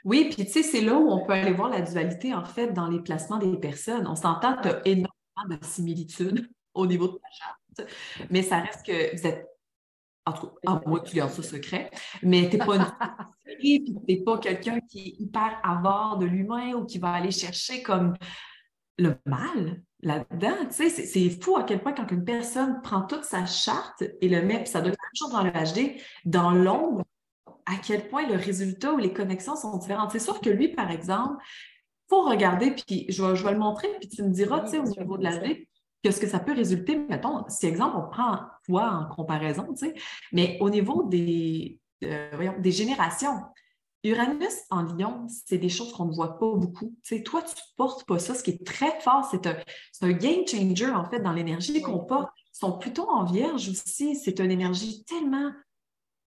Oui, 0.05 0.29
puis 0.31 0.47
tu 0.47 0.53
sais, 0.53 0.63
c'est 0.63 0.81
là 0.81 0.95
où 0.95 1.11
on 1.11 1.27
peut 1.27 1.33
aller 1.33 1.53
voir 1.53 1.71
la 1.71 1.81
dualité 1.81 2.35
en 2.35 2.45
fait 2.45 2.73
dans 2.73 2.89
les 2.89 3.01
placements 3.01 3.39
des 3.39 3.57
personnes. 3.57 4.07
On 4.07 4.15
s'entend, 4.15 4.57
tu 4.63 4.69
as 4.69 4.81
énormément 4.87 5.11
de 5.51 5.59
similitudes 5.63 6.49
au 6.75 6.87
niveau 6.87 7.09
de 7.09 7.15
ta 7.15 7.29
charte. 7.33 7.91
Mais 8.31 8.43
ça 8.43 8.61
reste 8.61 8.87
que 8.87 9.17
vous 9.17 9.27
êtes. 9.27 9.49
En 10.27 10.33
tout 10.33 10.47
cas, 10.47 10.81
moi, 10.87 11.01
tu 11.01 11.17
gardes 11.17 11.33
ça 11.33 11.43
secret, 11.43 11.91
mais 12.23 12.49
tu 12.49 12.57
n'es 12.57 12.65
pas 12.65 12.77
une 12.77 12.87
tu 13.61 13.95
n'es 14.09 14.23
pas 14.23 14.39
quelqu'un 14.39 14.81
qui 14.81 15.01
est 15.01 15.23
hyper 15.23 15.61
avare 15.63 16.17
de 16.17 16.25
l'humain 16.25 16.73
ou 16.73 16.87
qui 16.87 16.99
va 16.99 17.13
aller 17.13 17.31
chercher 17.31 17.83
comme 17.83 18.15
le 18.99 19.17
mal 19.27 19.83
là-dedans. 20.03 20.67
Tu 20.69 20.89
sais, 20.89 20.91
c'est 20.91 21.31
fou 21.31 21.57
à 21.57 21.65
quel 21.65 21.81
point 21.81 21.93
quand 21.93 22.11
une 22.11 22.25
personne 22.25 22.81
prend 22.83 23.03
toute 23.03 23.25
sa 23.25 23.47
charte 23.47 24.05
et 24.21 24.29
le 24.29 24.43
met, 24.43 24.59
puis 24.59 24.69
ça 24.69 24.81
doit 24.81 24.93
être 24.93 24.99
toujours 25.15 25.33
dans 25.33 25.43
le 25.43 25.51
HD, 25.51 26.01
dans 26.25 26.51
l'ombre, 26.51 27.03
à 27.67 27.77
quel 27.83 28.09
point 28.09 28.27
le 28.29 28.37
résultat 28.37 28.93
ou 28.93 28.99
les 28.99 29.13
connexions 29.13 29.57
sont 29.57 29.77
différentes. 29.79 30.11
C'est 30.11 30.19
sûr 30.19 30.41
que 30.41 30.51
lui, 30.51 30.69
par 30.69 30.91
exemple, 30.91 31.43
il 31.43 32.11
faut 32.11 32.23
regarder, 32.23 32.73
puis 32.73 33.07
je 33.09 33.23
vais, 33.23 33.35
je 33.35 33.45
vais 33.45 33.53
le 33.53 33.59
montrer, 33.59 33.89
puis 33.99 34.09
tu 34.09 34.23
me 34.23 34.31
diras, 34.31 34.61
tu 34.61 34.71
sais, 34.73 34.79
au 34.79 34.85
niveau 34.85 35.17
de 35.17 35.25
la 35.25 35.39
vie, 35.39 35.67
qu'est-ce 36.03 36.21
que 36.21 36.27
ça 36.27 36.39
peut 36.39 36.53
résulter, 36.53 36.99
mettons, 36.99 37.45
si 37.49 37.67
exemple, 37.67 37.97
on 37.97 38.11
prend 38.11 38.41
toi 38.67 38.91
en 38.91 39.15
comparaison, 39.15 39.67
tu 39.73 39.87
sais, 39.87 39.95
mais 40.33 40.59
au 40.61 40.69
niveau 40.69 41.05
des, 41.05 41.81
euh, 42.05 42.51
des 42.59 42.73
générations, 42.73 43.41
Uranus 44.05 44.55
en 44.71 44.83
lion, 44.83 45.27
c'est 45.45 45.59
des 45.59 45.69
choses 45.71 45.93
qu'on 45.93 46.05
ne 46.05 46.15
voit 46.15 46.39
pas 46.39 46.53
beaucoup. 46.55 46.95
Tu 47.03 47.17
sais, 47.17 47.23
toi, 47.23 47.43
tu 47.43 47.55
ne 47.55 47.77
portes 47.77 48.07
pas 48.07 48.19
ça. 48.19 48.35
Ce 48.35 48.43
qui 48.43 48.51
est 48.51 48.67
très 48.67 49.01
fort, 49.01 49.27
c'est 49.31 49.47
un, 49.47 49.57
un, 50.03 50.13
game 50.13 50.47
changer, 50.47 50.91
en 50.91 51.09
fait, 51.09 51.21
dans 51.21 51.33
l'énergie 51.33 51.81
qu'on 51.81 52.01
porte. 52.05 52.31
Ils 52.55 52.59
sont 52.59 52.79
plutôt 52.79 53.09
en 53.09 53.25
vierge 53.25 53.69
aussi. 53.69 54.15
C'est 54.17 54.39
une 54.41 54.51
énergie 54.51 55.05
tellement, 55.05 55.51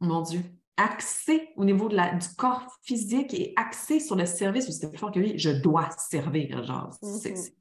mon 0.00 0.22
Dieu, 0.22 0.40
axé 0.78 1.48
au 1.56 1.64
niveau 1.64 1.88
de 1.88 1.96
la, 1.96 2.14
du 2.14 2.26
corps 2.36 2.66
physique 2.82 3.32
et 3.34 3.52
axé 3.56 4.00
sur 4.00 4.16
le 4.16 4.26
service, 4.26 4.70
c'est 4.70 4.88
plus 4.90 4.98
fort 4.98 5.12
que 5.12 5.18
lui, 5.18 5.38
je 5.38 5.50
dois 5.50 5.88
servir, 5.98 6.64
genre, 6.64 6.90
c'est 7.02 7.30
Mhm. 7.30 7.36
essentiel. 7.36 7.54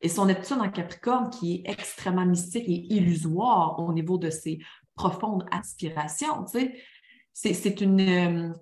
Et 0.00 0.08
son 0.08 0.26
Neptune 0.26 0.60
en 0.60 0.70
Capricorne, 0.70 1.30
qui 1.30 1.56
est 1.64 1.70
extrêmement 1.70 2.24
mystique 2.26 2.68
et 2.68 2.94
illusoire 2.94 3.80
au 3.80 3.92
niveau 3.92 4.18
de 4.18 4.30
ses 4.30 4.60
profondes 4.94 5.44
aspirations, 5.50 6.44
tu 6.44 6.60
sais, 6.60 6.80
c'est 7.32 7.54
c'est 7.54 7.80
une, 7.80 8.00
euh, 8.00 8.52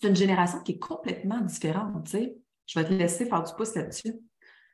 c'est 0.00 0.08
une 0.08 0.16
génération 0.16 0.60
qui 0.60 0.72
est 0.72 0.78
complètement 0.78 1.40
différente, 1.40 2.04
tu 2.04 2.10
sais. 2.12 2.36
Je 2.66 2.78
vais 2.78 2.86
te 2.86 2.94
laisser 2.94 3.26
faire 3.26 3.42
du 3.42 3.52
pouce 3.52 3.74
là-dessus. 3.74 4.14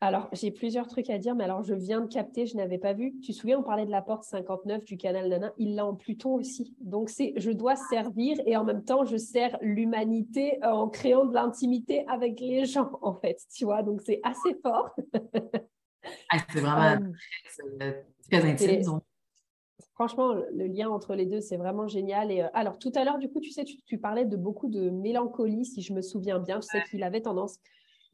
Alors, 0.00 0.28
j'ai 0.33 0.52
plusieurs 0.52 0.87
trucs 0.87 1.11
à 1.11 1.18
dire, 1.18 1.35
mais 1.35 1.42
alors 1.42 1.64
je 1.64 1.74
viens 1.74 2.00
de 2.00 2.07
capter, 2.07 2.46
je 2.46 2.57
n'avais 2.57 2.78
pas 2.78 2.92
vu. 2.92 3.18
Tu 3.20 3.33
te 3.33 3.37
souviens, 3.37 3.59
on 3.59 3.64
parlait 3.64 3.85
de 3.85 3.90
la 3.90 4.00
porte 4.00 4.22
59 4.22 4.85
du 4.85 4.96
canal 4.96 5.28
Nana, 5.28 5.52
il 5.59 5.74
l'a 5.74 5.85
en 5.85 5.96
Pluton 5.96 6.35
aussi. 6.35 6.76
Donc, 6.81 7.11
c'est 7.11 7.33
je 7.37 7.50
dois 7.50 7.74
servir 7.74 8.37
et 8.46 8.57
en 8.57 8.62
même 8.62 8.85
temps, 8.85 9.04
je 9.04 9.16
sers 9.16 9.59
l'humanité 9.61 10.62
euh, 10.62 10.68
en 10.68 10.88
créant 10.88 11.24
de 11.24 11.35
l'intimité 11.35 12.07
avec 12.07 12.38
les 12.38 12.64
gens, 12.64 12.92
en 13.02 13.14
fait, 13.14 13.40
tu 13.52 13.64
vois. 13.64 13.83
Donc, 13.83 14.00
c'est 14.02 14.20
assez 14.22 14.54
fort. 14.62 14.94
Ah, 16.31 16.38
c'est 16.52 16.61
vraiment 16.61 17.09
Euh, 17.83 17.92
très, 18.31 18.40
très 18.40 18.50
intime, 18.50 18.70
et-. 18.70 18.85
Franchement, 19.98 20.32
le 20.32 20.66
lien 20.68 20.88
entre 20.88 21.16
les 21.16 21.26
deux, 21.26 21.40
c'est 21.40 21.56
vraiment 21.56 21.88
génial. 21.88 22.30
Et 22.30 22.42
euh, 22.42 22.46
alors, 22.54 22.78
tout 22.78 22.92
à 22.94 23.02
l'heure, 23.02 23.18
du 23.18 23.28
coup, 23.28 23.40
tu 23.40 23.50
sais, 23.50 23.64
tu, 23.64 23.82
tu 23.82 23.98
parlais 23.98 24.24
de 24.24 24.37
beaucoup 24.37 24.68
de 24.68 24.90
mélancolie, 24.90 25.64
si 25.64 25.82
je 25.82 25.92
me 25.92 26.02
souviens 26.02 26.38
bien. 26.38 26.61
Je 26.61 26.68
sais 26.68 26.84
qu'il 26.88 27.02
avait 27.02 27.20
tendance. 27.20 27.58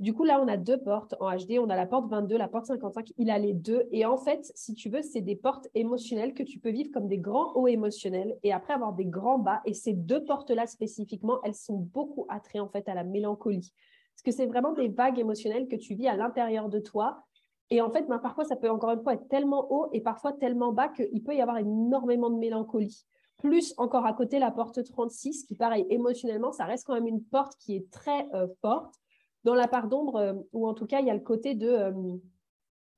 Du 0.01 0.15
coup, 0.15 0.25
là, 0.25 0.41
on 0.43 0.49
a 0.49 0.57
deux 0.57 0.79
portes 0.79 1.15
en 1.21 1.31
HD. 1.37 1.59
On 1.61 1.69
a 1.69 1.77
la 1.77 1.85
porte 1.85 2.09
22, 2.09 2.39
la 2.39 2.49
porte 2.49 2.65
55. 2.65 3.13
Il 3.19 3.31
a 3.31 3.39
les 3.39 3.53
deux. 3.53 3.87
Et 3.93 4.07
en 4.07 4.17
fait, 4.17 4.51
si 4.55 4.73
tu 4.73 4.89
veux, 4.89 5.03
c'est 5.03 5.21
des 5.21 5.37
portes 5.37 5.69
émotionnelles 5.75 6.33
que 6.33 6.43
tu 6.43 6.59
peux 6.59 6.71
vivre 6.71 6.89
comme 6.91 7.07
des 7.07 7.19
grands 7.19 7.53
hauts 7.55 7.69
émotionnels 7.69 8.39
et 8.43 8.55
après 8.55 8.73
avoir 8.73 8.95
des 8.95 9.05
grands 9.05 9.39
bas. 9.39 9.61
Et 9.67 9.75
ces 9.75 9.93
deux 9.93 10.25
portes-là 10.25 10.67
spécifiquement, 10.67 11.41
elles 11.45 11.55
sont 11.55 11.77
beaucoup 11.77 12.25
attrées 12.31 12.61
en 12.61 12.69
fait 12.71 12.89
à 12.89 12.95
la 12.95 13.05
mélancolie. 13.05 13.75
Parce 14.15 14.23
que 14.23 14.31
c'est 14.31 14.47
vraiment 14.47 14.73
des 14.73 14.89
vagues 14.89 15.19
émotionnelles 15.19 15.69
que 15.69 15.77
tu 15.77 15.95
vis 15.95 16.09
à 16.09 16.17
l'intérieur 16.17 16.71
de 16.71 16.79
toi. 16.79 17.27
Et 17.75 17.81
en 17.81 17.91
fait, 17.91 18.07
ben, 18.07 18.21
parfois, 18.21 18.45
ça 18.45 18.55
peut 18.55 18.71
encore 18.71 18.93
une 18.93 19.03
fois 19.03 19.15
être 19.15 19.27
tellement 19.27 19.67
haut 19.69 19.89
et 19.93 20.01
parfois 20.01 20.33
tellement 20.33 20.73
bas 20.73 20.87
qu'il 20.87 21.25
peut 21.25 21.35
y 21.35 21.41
avoir 21.41 21.59
énormément 21.59 22.31
de 22.31 22.39
mélancolie. 22.39 23.05
Plus 23.39 23.75
encore 23.79 24.07
à 24.07 24.13
côté, 24.13 24.39
la 24.39 24.53
porte 24.53 24.85
36, 24.85 25.43
qui, 25.43 25.57
pareil, 25.57 25.85
émotionnellement, 25.91 26.53
ça 26.53 26.67
reste 26.67 26.87
quand 26.87 26.95
même 26.95 27.09
une 27.09 27.25
porte 27.25 27.57
qui 27.59 27.75
est 27.75 27.91
très 27.91 28.29
euh, 28.33 28.47
forte. 28.61 28.95
Dans 29.43 29.57
la 29.57 29.67
part 29.67 29.89
d'ombre, 29.89 30.15
euh, 30.15 30.35
ou 30.53 30.69
en 30.69 30.75
tout 30.75 30.87
cas, 30.87 31.01
il 31.01 31.09
y 31.09 31.11
a 31.11 31.15
le 31.15 31.21
côté 31.21 31.57
de 31.57 31.67
euh, 31.67 31.93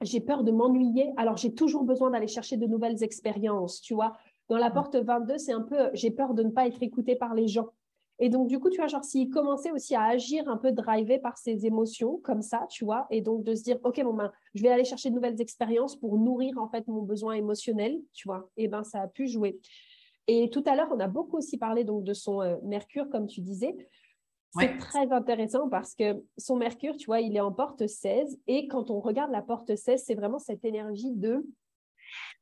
j'ai 0.02 0.20
peur 0.20 0.44
de 0.44 0.52
m'ennuyer, 0.52 1.10
alors 1.16 1.38
j'ai 1.38 1.54
toujours 1.54 1.84
besoin 1.84 2.10
d'aller 2.10 2.28
chercher 2.28 2.58
de 2.58 2.66
nouvelles 2.66 3.02
expériences, 3.02 3.80
tu 3.80 3.94
vois. 3.94 4.12
Dans 4.50 4.58
la 4.58 4.70
porte 4.70 4.94
22, 4.94 5.38
c'est 5.38 5.54
un 5.54 5.62
peu 5.62 5.88
j'ai 5.94 6.10
peur 6.10 6.34
de 6.34 6.42
ne 6.42 6.50
pas 6.50 6.66
être 6.66 6.82
écouté 6.82 7.16
par 7.16 7.32
les 7.32 7.48
gens. 7.48 7.70
Et 8.18 8.28
donc, 8.30 8.48
du 8.48 8.58
coup, 8.58 8.70
tu 8.70 8.78
vois, 8.78 8.86
genre, 8.86 9.04
s'il 9.04 9.28
commençait 9.28 9.70
aussi 9.72 9.94
à 9.94 10.02
agir 10.04 10.48
un 10.48 10.56
peu 10.56 10.72
drivé 10.72 11.18
par 11.18 11.36
ses 11.36 11.66
émotions, 11.66 12.18
comme 12.22 12.40
ça, 12.42 12.66
tu 12.70 12.84
vois, 12.84 13.06
et 13.10 13.20
donc 13.20 13.44
de 13.44 13.54
se 13.54 13.62
dire, 13.62 13.78
OK, 13.84 14.02
bon, 14.02 14.14
ben, 14.14 14.32
je 14.54 14.62
vais 14.62 14.70
aller 14.70 14.84
chercher 14.84 15.10
de 15.10 15.14
nouvelles 15.14 15.40
expériences 15.40 15.96
pour 15.96 16.16
nourrir, 16.18 16.56
en 16.58 16.68
fait, 16.68 16.86
mon 16.88 17.02
besoin 17.02 17.34
émotionnel, 17.34 18.00
tu 18.14 18.26
vois, 18.28 18.48
et 18.56 18.68
ben, 18.68 18.84
ça 18.84 19.02
a 19.02 19.08
pu 19.08 19.28
jouer. 19.28 19.58
Et 20.28 20.50
tout 20.50 20.62
à 20.66 20.74
l'heure, 20.74 20.88
on 20.92 20.98
a 20.98 21.08
beaucoup 21.08 21.36
aussi 21.36 21.58
parlé 21.58 21.84
donc 21.84 22.04
de 22.04 22.14
son 22.14 22.40
euh, 22.40 22.56
Mercure, 22.62 23.08
comme 23.10 23.26
tu 23.26 23.40
disais. 23.40 23.76
C'est 24.58 24.66
Ouais. 24.68 24.78
très 24.78 25.12
intéressant 25.12 25.68
parce 25.68 25.94
que 25.94 26.24
son 26.38 26.56
Mercure, 26.56 26.96
tu 26.96 27.06
vois, 27.06 27.20
il 27.20 27.36
est 27.36 27.40
en 27.40 27.52
porte 27.52 27.86
16. 27.86 28.40
Et 28.46 28.66
quand 28.68 28.90
on 28.90 29.00
regarde 29.00 29.30
la 29.30 29.42
porte 29.42 29.76
16, 29.76 30.02
c'est 30.06 30.14
vraiment 30.14 30.38
cette 30.38 30.64
énergie 30.64 31.12
de 31.12 31.46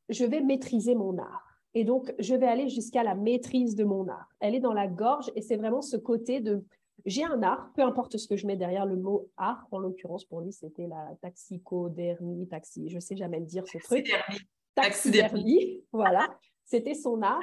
je 0.09 0.25
vais 0.25 0.41
maîtriser 0.41 0.95
mon 0.95 1.19
art. 1.19 1.54
Et 1.75 1.85
donc, 1.85 2.15
je 2.19 2.35
vais 2.35 2.47
aller 2.47 2.69
jusqu'à 2.69 3.03
la 3.03 3.15
maîtrise 3.15 3.75
de 3.75 3.85
mon 3.85 4.09
art. 4.09 4.29
Elle 4.41 4.55
est 4.55 4.61
dans 4.61 4.73
la 4.73 4.87
gorge 4.87 5.31
et 5.35 5.43
c'est 5.43 5.57
vraiment 5.57 5.83
ce 5.83 5.97
côté 5.97 6.41
de 6.41 6.65
j'ai 7.05 7.25
un 7.25 7.43
art, 7.43 7.71
peu 7.75 7.83
importe 7.83 8.17
ce 8.17 8.29
que 8.29 8.37
je 8.37 8.47
mets 8.47 8.57
derrière 8.57 8.87
le 8.87 8.97
mot 8.97 9.29
art. 9.37 9.67
En 9.73 9.79
l'occurrence, 9.79 10.25
pour 10.25 10.41
lui, 10.41 10.53
c'était 10.53 10.87
la 10.87 11.17
taxicodermie, 11.21 12.47
taxi, 12.47 12.89
je 12.89 12.99
sais 12.99 13.17
jamais 13.17 13.41
le 13.41 13.47
dire 13.47 13.67
ce 13.67 13.79
truc 13.79 14.11
taxidermie, 14.75 15.83
voilà, 15.93 16.29
c'était 16.65 16.95
son 16.95 17.23
art. 17.23 17.41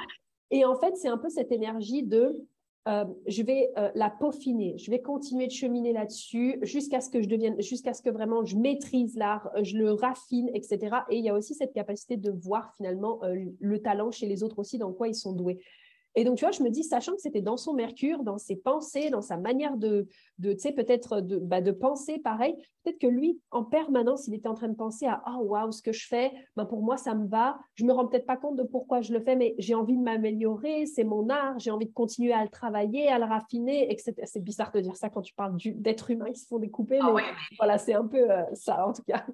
Et 0.49 0.65
en 0.65 0.75
fait, 0.75 0.95
c'est 0.97 1.07
un 1.07 1.17
peu 1.17 1.29
cette 1.29 1.51
énergie 1.51 2.03
de 2.03 2.45
euh, 2.87 3.05
je 3.27 3.43
vais 3.43 3.71
euh, 3.77 3.91
la 3.93 4.09
peaufiner, 4.09 4.75
je 4.79 4.89
vais 4.89 5.01
continuer 5.01 5.45
de 5.45 5.51
cheminer 5.51 5.93
là-dessus 5.93 6.57
jusqu'à 6.63 6.99
ce 6.99 7.11
que 7.11 7.21
je 7.21 7.27
devienne, 7.27 7.61
jusqu'à 7.61 7.93
ce 7.93 8.01
que 8.01 8.09
vraiment 8.09 8.43
je 8.43 8.57
maîtrise 8.57 9.15
l'art, 9.15 9.51
euh, 9.55 9.63
je 9.63 9.77
le 9.77 9.91
raffine, 9.93 10.49
etc. 10.55 10.97
Et 11.11 11.17
il 11.17 11.23
y 11.23 11.29
a 11.29 11.35
aussi 11.35 11.53
cette 11.53 11.73
capacité 11.73 12.17
de 12.17 12.31
voir 12.31 12.73
finalement 12.75 13.19
le 13.59 13.81
talent 13.83 14.09
chez 14.09 14.25
les 14.25 14.41
autres 14.41 14.57
aussi, 14.57 14.79
dans 14.79 14.93
quoi 14.93 15.07
ils 15.07 15.15
sont 15.15 15.33
doués. 15.33 15.59
Et 16.15 16.23
donc, 16.23 16.37
tu 16.37 16.45
vois, 16.45 16.51
je 16.51 16.61
me 16.61 16.69
dis, 16.69 16.83
sachant 16.83 17.13
que 17.13 17.21
c'était 17.21 17.41
dans 17.41 17.57
son 17.57 17.73
Mercure, 17.73 18.23
dans 18.23 18.37
ses 18.37 18.55
pensées, 18.55 19.09
dans 19.09 19.21
sa 19.21 19.37
manière 19.37 19.77
de, 19.77 20.07
de 20.39 20.53
tu 20.53 20.59
sais, 20.59 20.71
peut-être 20.73 21.21
de, 21.21 21.37
bah, 21.37 21.61
de 21.61 21.71
penser 21.71 22.19
pareil, 22.19 22.55
peut-être 22.83 22.99
que 22.99 23.07
lui, 23.07 23.39
en 23.51 23.63
permanence, 23.63 24.27
il 24.27 24.33
était 24.33 24.49
en 24.49 24.53
train 24.53 24.67
de 24.67 24.75
penser 24.75 25.05
à 25.05 25.21
Oh, 25.27 25.43
waouh, 25.43 25.71
ce 25.71 25.81
que 25.81 25.93
je 25.93 26.07
fais, 26.07 26.31
ben, 26.57 26.65
pour 26.65 26.81
moi, 26.81 26.97
ça 26.97 27.15
me 27.15 27.27
va. 27.27 27.57
Je 27.75 27.85
me 27.85 27.93
rends 27.93 28.07
peut-être 28.07 28.25
pas 28.25 28.35
compte 28.35 28.57
de 28.57 28.63
pourquoi 28.63 29.01
je 29.01 29.13
le 29.13 29.21
fais, 29.21 29.35
mais 29.35 29.55
j'ai 29.57 29.73
envie 29.73 29.95
de 29.95 30.01
m'améliorer, 30.01 30.85
c'est 30.85 31.05
mon 31.05 31.29
art, 31.29 31.57
j'ai 31.59 31.71
envie 31.71 31.85
de 31.85 31.93
continuer 31.93 32.33
à 32.33 32.43
le 32.43 32.49
travailler, 32.49 33.07
à 33.07 33.17
le 33.17 33.25
raffiner, 33.25 33.91
etc. 33.91 34.13
C'est 34.25 34.43
bizarre 34.43 34.71
de 34.71 34.81
dire 34.81 34.97
ça 34.97 35.09
quand 35.09 35.21
tu 35.21 35.33
parles 35.33 35.55
d'êtres 35.57 36.11
humains 36.11 36.31
qui 36.31 36.41
se 36.41 36.47
font 36.47 36.59
découper, 36.59 36.99
Ah 37.01 37.07
mais 37.07 37.13
ouais, 37.13 37.23
voilà, 37.57 37.77
c'est 37.77 37.93
un 37.93 38.05
peu 38.05 38.29
euh, 38.29 38.43
ça, 38.53 38.85
en 38.85 38.93
tout 38.93 39.03
cas. 39.03 39.25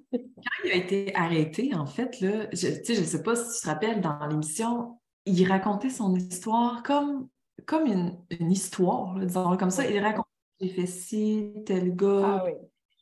il 0.64 0.70
a 0.70 0.76
été 0.76 1.12
arrêté, 1.14 1.74
en 1.74 1.86
fait, 1.86 2.20
là, 2.20 2.46
je 2.52 2.68
ne 2.68 3.04
sais 3.04 3.22
pas 3.22 3.34
si 3.34 3.56
tu 3.56 3.62
te 3.62 3.68
rappelles, 3.68 4.00
dans 4.00 4.26
l'émission, 4.28 4.98
il 5.28 5.48
racontait 5.48 5.90
son 5.90 6.14
histoire 6.16 6.82
comme, 6.82 7.28
comme 7.66 7.86
une, 7.86 8.18
une 8.30 8.50
histoire, 8.52 9.16
là, 9.18 9.26
disons 9.26 9.56
comme 9.56 9.70
ça. 9.70 9.88
Il 9.88 9.98
racontait 9.98 10.28
j'ai 10.60 10.68
fait 10.70 10.86
ci, 10.86 11.52
tel 11.66 11.94
gars. 11.94 12.40
Ah 12.40 12.42
oui. 12.44 12.52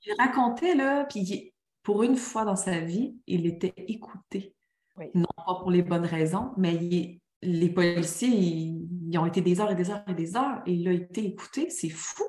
Il 0.04 0.14
racontait, 0.18 0.74
là, 0.74 1.04
puis 1.06 1.54
pour 1.82 2.02
une 2.02 2.16
fois 2.16 2.44
dans 2.44 2.56
sa 2.56 2.80
vie, 2.80 3.16
il 3.26 3.46
était 3.46 3.72
écouté. 3.76 4.54
Oui. 4.98 5.06
Non 5.14 5.26
pas 5.36 5.54
pour 5.54 5.70
les 5.70 5.82
bonnes 5.82 6.04
raisons, 6.04 6.52
mais 6.56 6.74
il- 6.74 7.20
les 7.42 7.68
policiers, 7.70 8.28
ils, 8.28 8.88
ils 9.10 9.18
ont 9.18 9.26
été 9.26 9.40
des 9.40 9.60
heures 9.60 9.70
et 9.70 9.74
des 9.74 9.90
heures 9.90 10.02
et 10.08 10.14
des 10.14 10.36
heures, 10.36 10.62
et 10.66 10.72
il 10.72 10.88
a 10.88 10.92
été 10.92 11.24
écouté. 11.24 11.70
C'est 11.70 11.90
fou. 11.90 12.24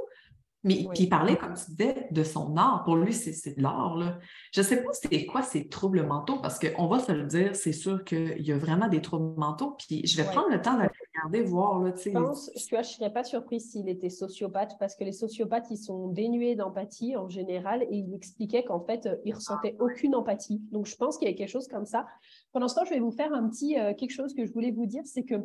Mais 0.63 0.79
Oui. 0.79 0.87
puis 0.93 1.03
il 1.03 1.09
parlait, 1.09 1.37
comme 1.37 1.53
tu 1.53 1.71
disais, 1.71 2.07
de 2.11 2.23
son 2.23 2.57
art. 2.57 2.83
Pour 2.83 2.95
lui, 2.95 3.13
c'est 3.13 3.55
de 3.55 3.61
l'art. 3.61 4.19
Je 4.53 4.59
ne 4.61 4.65
sais 4.65 4.83
pas 4.83 4.89
c'est 4.91 5.25
quoi 5.25 5.41
ces 5.43 5.67
troubles 5.67 6.05
mentaux, 6.05 6.39
parce 6.41 6.59
qu'on 6.59 6.87
va 6.87 6.99
se 6.99 7.11
le 7.11 7.25
dire, 7.25 7.55
c'est 7.55 7.71
sûr 7.73 8.03
qu'il 8.03 8.41
y 8.45 8.51
a 8.51 8.57
vraiment 8.57 8.87
des 8.87 9.01
troubles 9.01 9.39
mentaux. 9.39 9.75
Puis 9.77 10.05
je 10.05 10.17
vais 10.17 10.23
Ouais. 10.27 10.33
prendre 10.33 10.49
le 10.49 10.61
temps 10.61 10.75
d'aller 10.75 10.89
regarder, 11.15 11.41
voir. 11.43 11.79
Là, 11.79 11.93
Je 11.95 12.09
pense, 12.09 12.51
tu 12.55 12.69
vois, 12.75 12.81
je 12.81 12.89
ne 12.89 12.93
serais 12.95 13.13
pas 13.13 13.23
surprise 13.23 13.71
s'il 13.71 13.87
était 13.87 14.09
sociopathe 14.09 14.77
parce 14.79 14.95
que 14.95 15.03
les 15.03 15.11
sociopathes, 15.11 15.67
ils 15.69 15.77
sont 15.77 16.07
dénués 16.09 16.55
d'empathie 16.55 17.15
en 17.15 17.29
général 17.29 17.83
et 17.83 17.95
il 17.97 18.13
expliquait 18.13 18.63
qu'en 18.63 18.79
fait, 18.81 19.05
euh, 19.05 19.15
ils 19.25 19.33
ressentaient 19.35 19.75
aucune 19.79 20.15
empathie. 20.15 20.59
Donc, 20.71 20.85
je 20.87 20.95
pense 20.95 21.17
qu'il 21.17 21.27
y 21.29 21.31
a 21.31 21.35
quelque 21.35 21.49
chose 21.49 21.67
comme 21.67 21.85
ça. 21.85 22.07
Pendant 22.51 22.67
ce 22.67 22.75
temps, 22.75 22.85
je 22.85 22.91
vais 22.93 22.99
vous 22.99 23.11
faire 23.11 23.31
un 23.33 23.47
petit 23.47 23.79
euh, 23.79 23.93
quelque 23.93 24.11
chose 24.11 24.33
que 24.33 24.45
je 24.45 24.51
voulais 24.51 24.71
vous 24.71 24.85
dire, 24.87 25.03
c'est 25.05 25.23
que 25.23 25.35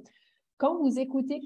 quand 0.56 0.78
vous 0.78 0.98
écoutez 0.98 1.40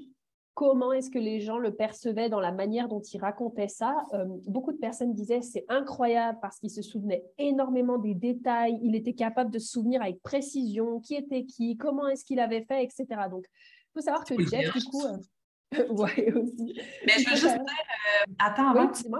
comment 0.57 0.91
est-ce 0.91 1.11
que 1.11 1.19
les 1.19 1.39
gens 1.39 1.59
le 1.59 1.71
percevaient 1.71 2.29
dans 2.29 2.39
la 2.39 2.51
manière 2.51 2.87
dont 2.87 2.99
il 2.99 3.21
racontait 3.21 3.67
ça, 3.67 3.95
euh, 4.13 4.25
beaucoup 4.47 4.71
de 4.71 4.79
personnes 4.79 5.13
disaient 5.13 5.43
c'est 5.43 5.65
incroyable 5.69 6.39
parce 6.41 6.57
qu'il 6.57 6.71
se 6.71 6.81
souvenait 6.81 7.23
énormément 7.37 7.99
des 7.99 8.15
détails, 8.15 8.79
il 8.81 8.95
était 8.95 9.13
capable 9.13 9.51
de 9.51 9.59
se 9.59 9.67
souvenir 9.67 10.01
avec 10.01 10.19
précision 10.23 10.99
qui 10.99 11.13
était 11.13 11.45
qui, 11.45 11.77
comment 11.77 12.07
est-ce 12.07 12.25
qu'il 12.25 12.39
avait 12.39 12.63
fait, 12.63 12.83
etc. 12.83 13.05
Donc, 13.29 13.45
il 13.45 13.91
faut 13.93 14.01
savoir 14.01 14.25
que 14.25 14.33
Oui, 14.33 14.47
Jeff, 14.49 14.73
du 14.73 14.83
coup, 14.85 15.03
euh, 15.05 15.87
ouais, 15.91 16.33
aussi. 16.33 16.81
Mais 17.05 17.13
je 17.19 17.29
veux 17.29 17.35
juste 17.35 17.53
dire, 17.53 17.61
euh, 17.61 18.33
attends, 18.39 18.69
avant 18.69 18.91
Oui. 19.05 19.19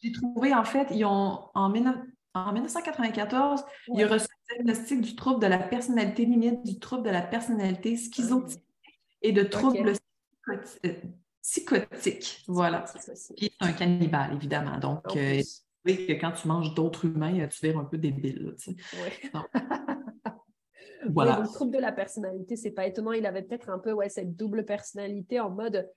J'ai 0.00 0.12
trouvé, 0.12 0.54
en 0.54 0.64
fait, 0.64 0.86
ils 0.92 1.04
ont, 1.04 1.40
en, 1.56 1.70
19 1.70 1.96
en 2.34 2.52
1994, 2.52 3.64
il 3.96 4.04
a 4.04 4.06
reçu 4.06 4.28
le 4.28 4.54
diagnostic 4.54 5.00
du 5.00 5.16
trouble 5.16 5.42
de 5.42 5.48
la 5.48 5.58
personnalité 5.58 6.24
limite, 6.24 6.64
du 6.64 6.78
trouble 6.78 7.02
de 7.02 7.10
la 7.10 7.22
personnalité 7.22 7.96
schizotype 7.96 8.60
et 9.22 9.32
de 9.32 9.42
troubles 9.42 9.78
psychoti- 9.78 10.07
euh, 10.86 10.92
psychotiques. 11.42 12.44
Voilà. 12.46 12.84
Puis 12.84 13.14
c'est 13.16 13.50
un 13.60 13.72
cannibale, 13.72 14.34
évidemment. 14.34 14.78
Donc, 14.78 15.16
euh, 15.16 15.42
oui, 15.84 16.06
que 16.06 16.12
quand 16.14 16.32
tu 16.32 16.48
manges 16.48 16.74
d'autres 16.74 17.04
humains, 17.06 17.46
tu 17.48 17.66
vires 17.66 17.78
un 17.78 17.84
peu 17.84 17.98
débile. 17.98 18.54
tu 18.58 18.74
sais. 18.74 18.76
Oui, 18.94 19.30
Voilà. 21.10 21.36
donc, 21.36 21.52
trouble 21.52 21.72
de 21.72 21.78
la 21.78 21.92
personnalité, 21.92 22.56
c'est 22.56 22.72
pas 22.72 22.86
étonnant. 22.86 23.12
Il 23.12 23.24
avait 23.26 23.42
peut-être 23.42 23.70
un 23.70 23.78
peu 23.78 23.92
ouais, 23.92 24.08
cette 24.08 24.34
double 24.36 24.64
personnalité 24.64 25.40
en 25.40 25.50
mode 25.50 25.88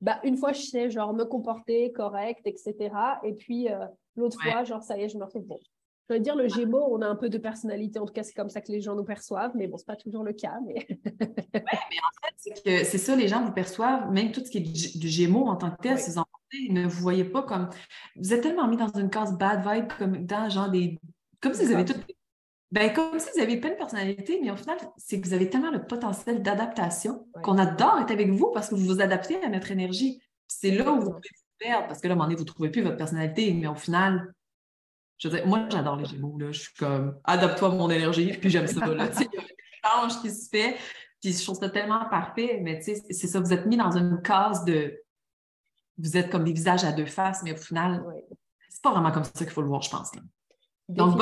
bah, 0.00 0.20
une 0.24 0.36
fois, 0.36 0.52
je 0.52 0.60
sais 0.60 0.90
genre 0.90 1.14
me 1.14 1.24
comporter 1.24 1.92
correct, 1.92 2.42
etc. 2.46 2.74
Et 3.24 3.32
puis 3.34 3.70
euh, 3.70 3.86
l'autre 4.14 4.38
Ouais. 4.44 4.50
fois, 4.52 4.64
genre 4.64 4.82
ça 4.82 4.98
y 4.98 5.02
est, 5.02 5.08
je 5.08 5.16
me 5.18 5.24
retrouve 5.24 5.46
bon. 5.46 5.58
Je 6.08 6.14
veux 6.14 6.20
dire, 6.20 6.36
le 6.36 6.48
Gémeaux, 6.48 6.86
on 6.90 7.02
a 7.02 7.06
un 7.06 7.16
peu 7.16 7.28
de 7.28 7.38
personnalité. 7.38 7.98
En 7.98 8.06
tout 8.06 8.12
cas, 8.12 8.22
c'est 8.22 8.34
comme 8.34 8.48
ça 8.48 8.60
que 8.60 8.70
les 8.70 8.80
gens 8.80 8.94
nous 8.94 9.04
perçoivent. 9.04 9.52
Mais 9.56 9.66
bon, 9.66 9.76
c'est 9.76 9.86
pas 9.86 9.96
toujours 9.96 10.22
le 10.22 10.32
cas. 10.32 10.58
Mais 10.64 10.86
C'est 12.36 12.62
que 12.62 12.84
c'est 12.84 12.98
ça, 12.98 13.16
les 13.16 13.26
gens 13.26 13.44
vous 13.44 13.52
perçoivent, 13.52 14.10
même 14.12 14.30
tout 14.30 14.44
ce 14.44 14.50
qui 14.50 14.58
est 14.58 14.98
du, 14.98 15.08
Gémeaux 15.08 15.46
en 15.46 15.56
tant 15.56 15.70
que 15.70 15.82
tel, 15.82 15.94
Oui. 15.94 16.00
si 16.00 16.10
vous 16.10 16.18
en 16.18 16.24
pensez, 16.24 16.68
ne 16.70 16.86
vous 16.86 17.00
voyez 17.00 17.24
pas 17.24 17.42
comme. 17.42 17.68
Vous 18.16 18.32
êtes 18.32 18.42
tellement 18.42 18.68
mis 18.68 18.76
dans 18.76 18.88
une 18.88 19.10
case 19.10 19.36
bad 19.36 19.66
vibe, 19.66 19.88
comme 19.98 20.24
dans 20.24 20.48
genre 20.48 20.70
des. 20.70 20.98
Comme 21.40 21.54
si 21.54 21.64
vous 21.64 21.72
avez 21.72 21.84
toutes 21.84 22.06
Ben, 22.70 22.92
comme 22.92 23.18
si 23.18 23.28
vous 23.34 23.40
avez 23.40 23.56
plein 23.58 23.70
de 23.70 23.76
personnalité, 23.76 24.38
mais 24.40 24.50
au 24.50 24.56
final, 24.56 24.78
c'est 24.96 25.20
que 25.20 25.26
vous 25.26 25.34
avez 25.34 25.50
tellement 25.50 25.72
le 25.72 25.84
potentiel 25.84 26.42
d'adaptation 26.42 27.26
qu'on 27.42 27.58
adore 27.58 27.98
être 28.00 28.12
avec 28.12 28.30
vous 28.30 28.52
parce 28.52 28.68
que 28.68 28.76
vous 28.76 28.84
vous 28.86 29.00
adaptez 29.00 29.42
à 29.42 29.48
notre 29.48 29.72
énergie. 29.72 30.20
C'est 30.46 30.70
là 30.70 30.92
où 30.92 31.00
vous 31.00 31.10
pouvez 31.10 31.30
vous 31.34 31.56
perdre 31.58 31.88
parce 31.88 32.00
que 32.00 32.06
là, 32.06 32.12
à 32.12 32.14
un 32.14 32.16
moment 32.16 32.26
donné, 32.26 32.36
vous 32.36 32.44
ne 32.44 32.48
trouvez 32.48 32.70
plus 32.70 32.82
votre 32.82 32.96
personnalité, 32.96 33.52
mais 33.54 33.66
au 33.66 33.74
final, 33.74 34.32
je 35.18 35.28
veux 35.28 35.36
dire, 35.36 35.46
moi, 35.46 35.66
j'adore 35.70 35.96
les 35.96 36.04
Gémeaux. 36.04 36.38
Là. 36.38 36.52
Je 36.52 36.60
suis 36.60 36.74
comme, 36.74 37.18
adapte-toi 37.24 37.68
à 37.68 37.72
mon 37.72 37.90
énergie, 37.90 38.32
puis 38.32 38.50
j'aime 38.50 38.66
ça. 38.66 38.86
Là. 38.86 39.08
il 39.18 39.22
y 39.22 39.26
a 39.26 40.02
un 40.02 40.08
échange 40.08 40.22
qui 40.22 40.30
se 40.30 40.48
fait, 40.48 40.76
puis 41.20 41.32
je 41.32 41.42
trouve 41.42 41.58
ça 41.58 41.70
tellement 41.70 42.04
parfait, 42.08 42.60
mais 42.62 42.80
c'est 42.80 43.12
ça, 43.12 43.40
vous 43.40 43.52
êtes 43.52 43.66
mis 43.66 43.76
dans 43.76 43.96
une 43.96 44.20
case 44.22 44.64
de. 44.64 45.02
Vous 45.98 46.16
êtes 46.16 46.30
comme 46.30 46.44
des 46.44 46.52
visages 46.52 46.84
à 46.84 46.92
deux 46.92 47.06
faces, 47.06 47.42
mais 47.42 47.52
au 47.52 47.56
final, 47.56 48.04
c'est 48.68 48.82
pas 48.82 48.92
vraiment 48.92 49.10
comme 49.10 49.24
ça 49.24 49.32
qu'il 49.44 49.50
faut 49.50 49.62
le 49.62 49.68
voir, 49.68 49.80
je 49.80 49.90
pense. 49.90 50.14
Là. 50.14 50.20
Donc, 50.88 51.18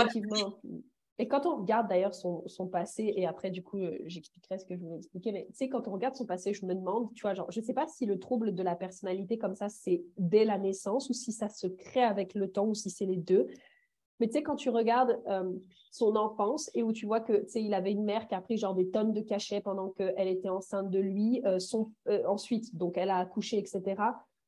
Et 1.18 1.28
quand 1.28 1.46
on 1.46 1.56
regarde 1.58 1.88
d'ailleurs 1.88 2.14
son, 2.14 2.46
son, 2.48 2.66
passé, 2.66 3.14
et 3.16 3.26
après, 3.26 3.50
du 3.50 3.62
coup, 3.62 3.78
euh, 3.78 3.98
j'expliquerai 4.06 4.58
ce 4.58 4.66
que 4.66 4.74
je 4.74 4.80
voulais 4.80 4.96
expliquer, 4.96 5.32
mais 5.32 5.46
tu 5.46 5.54
sais, 5.54 5.68
quand 5.68 5.86
on 5.88 5.92
regarde 5.92 6.16
son 6.16 6.26
passé, 6.26 6.52
je 6.52 6.66
me 6.66 6.74
demande, 6.74 7.14
tu 7.14 7.22
vois, 7.22 7.34
genre, 7.34 7.50
je 7.50 7.60
ne 7.60 7.64
sais 7.64 7.72
pas 7.72 7.86
si 7.86 8.04
le 8.04 8.18
trouble 8.18 8.54
de 8.54 8.62
la 8.62 8.74
personnalité 8.74 9.38
comme 9.38 9.54
ça, 9.54 9.68
c'est 9.68 10.04
dès 10.18 10.44
la 10.44 10.58
naissance, 10.58 11.08
ou 11.08 11.12
si 11.12 11.32
ça 11.32 11.48
se 11.48 11.66
crée 11.66 12.02
avec 12.02 12.34
le 12.34 12.50
temps, 12.50 12.66
ou 12.66 12.74
si 12.74 12.90
c'est 12.90 13.06
les 13.06 13.16
deux. 13.16 13.46
Mais 14.20 14.28
tu 14.28 14.34
sais, 14.34 14.42
quand 14.42 14.56
tu 14.56 14.70
regardes 14.70 15.20
euh, 15.28 15.52
son 15.90 16.16
enfance 16.16 16.70
et 16.74 16.82
où 16.82 16.92
tu 16.92 17.06
vois 17.06 17.20
que, 17.20 17.44
tu 17.44 17.48
sais, 17.48 17.62
il 17.62 17.74
avait 17.74 17.92
une 17.92 18.04
mère 18.04 18.28
qui 18.28 18.34
a 18.34 18.40
pris 18.40 18.56
genre 18.56 18.74
des 18.74 18.88
tonnes 18.90 19.12
de 19.12 19.20
cachets 19.20 19.60
pendant 19.60 19.90
qu'elle 19.90 20.28
était 20.28 20.48
enceinte 20.48 20.90
de 20.90 20.98
lui, 20.98 21.42
euh, 21.44 21.58
son, 21.58 21.90
euh, 22.08 22.22
ensuite, 22.26 22.76
donc 22.76 22.96
elle 22.96 23.10
a 23.10 23.18
accouché, 23.18 23.58
etc. 23.58 24.02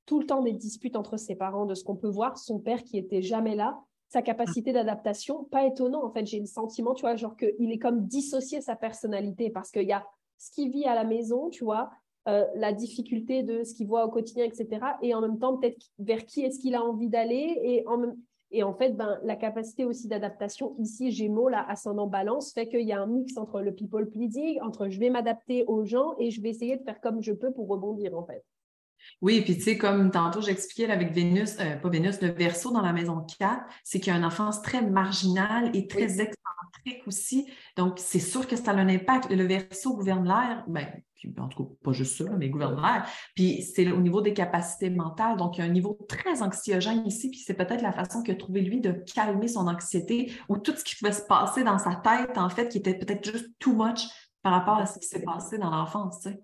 Tout 0.07 0.21
le 0.21 0.27
temps 0.27 0.43
des 0.43 0.53
disputes 0.53 0.97
entre 0.97 1.17
ses 1.17 1.35
parents, 1.35 1.67
de 1.67 1.75
ce 1.75 1.83
qu'on 1.83 1.97
peut 1.97 2.09
voir, 2.09 2.39
son 2.39 2.61
père 2.61 2.85
qui 2.85 2.97
était 2.97 3.23
jamais 3.23 3.57
là, 3.57 3.81
sa 4.09 4.23
capacité 4.23 4.73
d'adaptation, 4.73 5.45
pas 5.45 5.67
étonnant 5.67 6.05
en 6.05 6.11
fait, 6.11 6.25
j'ai 6.27 6.39
le 6.39 6.47
sentiment, 6.47 6.95
tu 6.95 7.01
vois, 7.01 7.17
genre 7.17 7.37
qu'il 7.37 7.73
est 7.73 7.79
comme 7.79 8.07
dissocié 8.07 8.61
sa 8.61 8.77
personnalité 8.77 9.51
parce 9.51 9.73
qu'il 9.73 9.83
y 9.83 9.93
a 9.93 10.07
ce 10.39 10.53
qu'il 10.53 10.71
vit 10.71 10.85
à 10.85 10.95
la 10.95 11.03
maison, 11.03 11.51
tu 11.51 11.65
vois, 11.65 11.91
la 12.27 12.73
difficulté 12.73 13.45
de 13.45 13.63
ce 13.63 13.73
qu'il 13.73 13.87
voit 13.87 14.05
au 14.05 14.11
quotidien, 14.11 14.45
etc. 14.45 14.69
Et 15.01 15.15
en 15.15 15.21
même 15.21 15.39
temps, 15.39 15.57
peut-être 15.57 15.79
vers 15.99 16.25
qui 16.25 16.43
est-ce 16.43 16.59
qu'il 16.59 16.75
a 16.75 16.85
envie 16.85 17.09
d'aller 17.09 17.57
et 17.63 17.87
en 17.87 17.99
même 17.99 18.17
et 18.51 18.63
en 18.63 18.75
fait, 18.75 18.93
ben, 18.93 19.19
la 19.25 19.37
capacité 19.37 19.85
aussi 19.85 20.09
d'adaptation, 20.09 20.77
ici, 20.79 21.11
Gémeaux, 21.11 21.49
là, 21.49 21.65
ascendant 21.69 22.07
balance, 22.07 22.53
fait 22.53 22.69
qu'il 22.69 22.87
y 22.87 22.93
a 22.93 23.01
un 23.01 23.07
mix 23.07 23.37
entre 23.37 23.61
le 23.61 23.75
people 23.75 24.09
pleasing, 24.09 24.61
entre 24.63 24.89
je 24.89 25.01
vais 25.01 25.11
m'adapter 25.11 25.65
aux 25.67 25.85
gens 25.85 26.15
et 26.19 26.31
je 26.31 26.41
vais 26.41 26.51
essayer 26.51 26.77
de 26.77 26.83
faire 26.83 27.01
comme 27.01 27.23
je 27.23 27.33
peux 27.33 27.53
pour 27.53 27.69
rebondir, 27.69 28.17
en 28.17 28.25
fait. 28.25 28.45
Oui, 29.21 29.41
puis 29.43 29.57
tu 29.57 29.63
sais, 29.63 29.79
comme 29.79 30.11
tantôt 30.11 30.41
j'expliquais 30.41 30.91
avec 30.91 31.13
Vénus, 31.13 31.57
euh, 31.61 31.77
pas 31.77 31.89
Vénus, 31.89 32.21
le 32.23 32.29
verso 32.29 32.73
dans 32.73 32.81
la 32.81 32.93
maison 32.93 33.25
4, 33.39 33.65
c'est 33.85 34.01
qu'il 34.01 34.13
y 34.13 34.17
a 34.17 34.19
une 34.19 34.25
enfance 34.25 34.63
très 34.63 34.83
marginale 34.83 35.71
et 35.75 35.87
très 35.87 36.21
excentrique 36.21 37.07
aussi. 37.07 37.47
Donc, 37.77 37.99
c'est 37.99 38.21
sûr 38.21 38.47
que 38.47 38.57
ça 38.57 38.73
a 38.73 38.75
un 38.75 38.89
impact. 38.89 39.31
Le 39.31 39.45
verso 39.45 39.95
gouverne 39.95 40.27
l'air, 40.27 40.65
ben, 40.67 40.87
en 41.39 41.49
tout 41.49 41.65
cas, 41.65 41.71
pas 41.85 41.93
juste 41.93 42.17
ça, 42.17 42.31
mais 42.37 42.49
gouverne 42.49 42.81
l'air. 42.81 43.07
Puis 43.35 43.63
c'est 43.63 43.91
au 43.91 44.01
niveau 44.01 44.21
des 44.21 44.35
capacités 44.35 44.91
mentales. 44.91 45.37
Donc, 45.37 45.57
il 45.57 45.61
y 45.61 45.63
a 45.63 45.67
un 45.67 45.73
niveau 45.73 45.99
très 46.09 46.43
anxiogène 46.43 47.07
ici. 47.07 47.31
Puis 47.31 47.41
c'est 47.41 47.55
peut-être 47.55 47.83
la 47.83 47.93
façon 47.93 48.23
qu'il 48.23 48.35
a 48.35 48.37
trouvé, 48.37 48.61
lui, 48.61 48.81
de 48.81 48.93
calmer 48.93 49.49
son 49.49 49.67
anxiété 49.67 50.33
ou 50.49 50.59
tout 50.59 50.75
ce 50.77 50.85
qui 50.85 50.97
pouvait 50.97 51.13
se 51.13 51.23
passer 51.23 51.65
dans 51.65 51.79
sa 51.79 51.97
tête, 51.97 52.37
en 52.39 52.49
fait, 52.49 52.69
qui 52.69 52.79
était 52.79 52.95
peut-être 52.95 53.25
juste 53.25 53.51
too 53.59 53.75
much 53.75 54.07
par 54.43 54.53
rapport 54.53 54.79
à 54.79 54.87
ce 54.87 54.99
qui 54.99 55.07
s'est 55.07 55.23
passé 55.23 55.59
dans 55.59 55.71
l'enfance. 55.71 56.21
Tu 56.21 56.31
sais. 56.31 56.41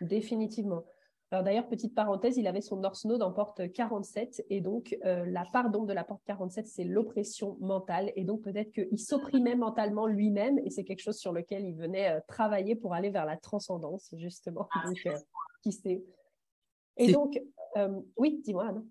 Définitivement. 0.00 0.84
Alors 1.32 1.42
d'ailleurs, 1.42 1.66
petite 1.66 1.94
parenthèse, 1.94 2.36
il 2.36 2.46
avait 2.46 2.60
son 2.60 2.76
North 2.76 3.04
Node 3.04 3.22
en 3.22 3.32
porte 3.32 3.72
47 3.72 4.44
et 4.48 4.60
donc 4.60 4.96
euh, 5.04 5.26
la 5.26 5.44
part 5.44 5.70
d'ombre 5.70 5.86
de 5.86 5.92
la 5.92 6.04
porte 6.04 6.22
47, 6.24 6.68
c'est 6.68 6.84
l'oppression 6.84 7.56
mentale 7.60 8.12
et 8.14 8.24
donc 8.24 8.42
peut-être 8.42 8.70
qu'il 8.70 8.98
s'opprimait 8.98 9.56
mentalement 9.56 10.06
lui-même 10.06 10.60
et 10.60 10.70
c'est 10.70 10.84
quelque 10.84 11.02
chose 11.02 11.18
sur 11.18 11.32
lequel 11.32 11.64
il 11.64 11.74
venait 11.74 12.12
euh, 12.12 12.20
travailler 12.28 12.76
pour 12.76 12.94
aller 12.94 13.10
vers 13.10 13.26
la 13.26 13.36
transcendance 13.36 14.14
justement. 14.16 14.68
Ah, 14.72 14.86
donc, 14.86 15.00
euh, 15.06 15.18
qui 15.62 15.72
sait. 15.72 16.04
Et 16.96 17.12
donc, 17.12 17.40
oui, 18.16 18.40
dis-moi, 18.42 18.68
Anna. 18.68 18.82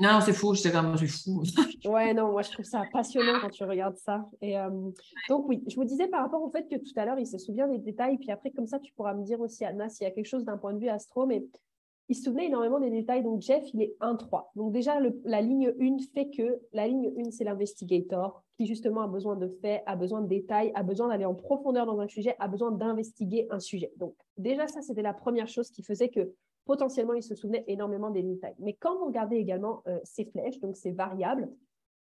Non, 0.00 0.20
c'est 0.20 0.32
fou, 0.32 0.54
j'étais 0.54 0.72
comme, 0.72 0.96
c'est 0.96 1.06
fou. 1.06 1.42
ouais, 1.84 2.12
non, 2.14 2.32
moi 2.32 2.42
je 2.42 2.50
trouve 2.50 2.64
ça 2.64 2.82
passionnant 2.92 3.38
quand 3.40 3.50
tu 3.50 3.62
regardes 3.64 3.96
ça. 3.96 4.28
Et 4.40 4.58
euh, 4.58 4.70
donc, 5.28 5.48
oui, 5.48 5.62
je 5.68 5.76
vous 5.76 5.84
disais 5.84 6.08
par 6.08 6.22
rapport 6.22 6.42
au 6.42 6.50
fait 6.50 6.66
que 6.68 6.76
tout 6.76 6.92
à 6.96 7.04
l'heure, 7.04 7.18
il 7.18 7.26
se 7.26 7.38
souvient 7.38 7.68
des 7.68 7.78
détails, 7.78 8.18
puis 8.18 8.30
après, 8.32 8.50
comme 8.50 8.66
ça, 8.66 8.80
tu 8.80 8.92
pourras 8.94 9.14
me 9.14 9.22
dire 9.22 9.40
aussi, 9.40 9.64
Anna, 9.64 9.88
s'il 9.88 10.04
y 10.04 10.10
a 10.10 10.10
quelque 10.10 10.26
chose 10.26 10.44
d'un 10.44 10.58
point 10.58 10.72
de 10.72 10.80
vue 10.80 10.88
astro, 10.88 11.26
mais 11.26 11.44
il 12.08 12.16
se 12.16 12.24
souvenait 12.24 12.46
énormément 12.46 12.80
des 12.80 12.90
détails. 12.90 13.22
Donc, 13.22 13.40
Jeff, 13.40 13.64
il 13.72 13.82
est 13.82 13.96
1-3. 14.00 14.50
Donc, 14.56 14.72
déjà, 14.72 14.98
la 15.24 15.40
ligne 15.40 15.72
1 15.80 15.96
fait 16.12 16.28
que 16.28 16.60
la 16.72 16.86
ligne 16.86 17.12
1, 17.16 17.30
c'est 17.30 17.44
l'investigator 17.44 18.42
qui, 18.56 18.66
justement, 18.66 19.02
a 19.02 19.06
besoin 19.06 19.36
de 19.36 19.48
faits, 19.62 19.82
a 19.86 19.96
besoin 19.96 20.20
de 20.20 20.28
détails, 20.28 20.70
a 20.74 20.82
besoin 20.82 21.08
d'aller 21.08 21.24
en 21.24 21.34
profondeur 21.34 21.86
dans 21.86 21.98
un 22.00 22.08
sujet, 22.08 22.36
a 22.38 22.48
besoin 22.48 22.72
d'investiguer 22.72 23.46
un 23.50 23.58
sujet. 23.58 23.92
Donc, 23.96 24.14
déjà, 24.36 24.66
ça, 24.66 24.82
c'était 24.82 25.02
la 25.02 25.14
première 25.14 25.48
chose 25.48 25.70
qui 25.70 25.82
faisait 25.82 26.10
que 26.10 26.32
potentiellement, 26.64 27.14
il 27.14 27.22
se 27.22 27.34
souvenait 27.34 27.64
énormément 27.66 28.10
des 28.10 28.22
détails. 28.22 28.54
Mais 28.58 28.74
quand 28.74 28.98
vous 28.98 29.06
regardez 29.06 29.36
également 29.36 29.82
euh, 29.86 29.98
ces 30.04 30.24
flèches, 30.24 30.60
donc 30.60 30.76
ces 30.76 30.92
variables, 30.92 31.50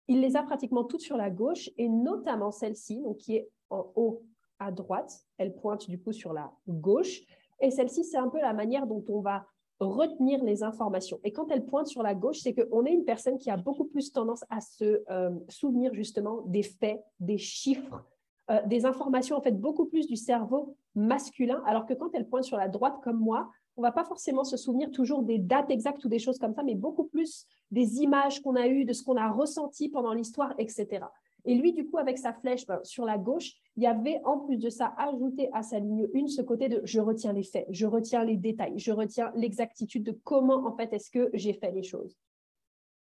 il 0.07 0.21
les 0.21 0.35
a 0.35 0.43
pratiquement 0.43 0.83
toutes 0.83 1.01
sur 1.01 1.17
la 1.17 1.29
gauche 1.29 1.69
et 1.77 1.89
notamment 1.89 2.51
celle-ci, 2.51 3.01
donc 3.01 3.17
qui 3.17 3.35
est 3.35 3.49
en 3.69 3.91
haut 3.95 4.23
à 4.59 4.71
droite. 4.71 5.25
Elle 5.37 5.55
pointe 5.55 5.89
du 5.89 5.99
coup 5.99 6.11
sur 6.11 6.33
la 6.33 6.51
gauche. 6.67 7.21
Et 7.59 7.71
celle-ci, 7.71 8.03
c'est 8.03 8.17
un 8.17 8.29
peu 8.29 8.39
la 8.39 8.53
manière 8.53 8.85
dont 8.85 9.03
on 9.09 9.21
va 9.21 9.45
retenir 9.79 10.43
les 10.43 10.63
informations. 10.63 11.19
Et 11.23 11.31
quand 11.31 11.51
elle 11.51 11.65
pointe 11.65 11.87
sur 11.87 12.03
la 12.03 12.15
gauche, 12.15 12.39
c'est 12.39 12.53
qu'on 12.53 12.85
est 12.85 12.93
une 12.93 13.03
personne 13.03 13.37
qui 13.37 13.49
a 13.49 13.57
beaucoup 13.57 13.85
plus 13.85 14.11
tendance 14.11 14.45
à 14.49 14.61
se 14.61 15.03
euh, 15.09 15.31
souvenir 15.49 15.93
justement 15.93 16.41
des 16.45 16.63
faits, 16.63 17.03
des 17.19 17.37
chiffres, 17.37 18.03
euh, 18.51 18.61
des 18.67 18.85
informations, 18.85 19.35
en 19.35 19.41
fait, 19.41 19.59
beaucoup 19.59 19.85
plus 19.85 20.07
du 20.07 20.15
cerveau 20.15 20.77
masculin, 20.93 21.61
alors 21.65 21.85
que 21.85 21.93
quand 21.93 22.09
elle 22.13 22.27
pointe 22.27 22.43
sur 22.43 22.57
la 22.57 22.69
droite 22.69 22.95
comme 23.03 23.19
moi, 23.19 23.49
on 23.77 23.81
va 23.81 23.91
pas 23.91 24.05
forcément 24.05 24.43
se 24.43 24.57
souvenir 24.57 24.91
toujours 24.91 25.23
des 25.23 25.37
dates 25.37 25.69
exactes 25.69 26.03
ou 26.05 26.09
des 26.09 26.19
choses 26.19 26.39
comme 26.39 26.53
ça, 26.53 26.63
mais 26.63 26.75
beaucoup 26.75 27.05
plus 27.05 27.45
des 27.71 27.97
images 27.97 28.41
qu'on 28.41 28.55
a 28.55 28.67
eues, 28.67 28.85
de 28.85 28.93
ce 28.93 29.03
qu'on 29.03 29.17
a 29.17 29.29
ressenti 29.29 29.89
pendant 29.89 30.13
l'histoire, 30.13 30.53
etc. 30.57 31.05
Et 31.45 31.55
lui, 31.55 31.73
du 31.73 31.87
coup, 31.87 31.97
avec 31.97 32.17
sa 32.17 32.33
flèche 32.33 32.65
ben, 32.65 32.79
sur 32.83 33.05
la 33.05 33.17
gauche, 33.17 33.51
il 33.77 33.83
y 33.83 33.87
avait 33.87 34.19
en 34.25 34.39
plus 34.39 34.57
de 34.57 34.69
ça 34.69 34.93
ajouté 34.97 35.49
à 35.53 35.61
sa 35.61 35.79
ligne 35.79 36.07
1 36.15 36.27
ce 36.27 36.41
côté 36.41 36.69
de 36.69 36.81
je 36.85 36.99
retiens 36.99 37.33
les 37.33 37.43
faits, 37.43 37.67
je 37.69 37.85
retiens 37.85 38.23
les 38.23 38.37
détails, 38.37 38.79
je 38.79 38.91
retiens 38.91 39.31
l'exactitude 39.35 40.03
de 40.03 40.19
comment 40.23 40.65
en 40.65 40.75
fait 40.75 40.91
est-ce 40.93 41.11
que 41.11 41.29
j'ai 41.33 41.53
fait 41.53 41.71
les 41.71 41.83
choses. 41.83 42.17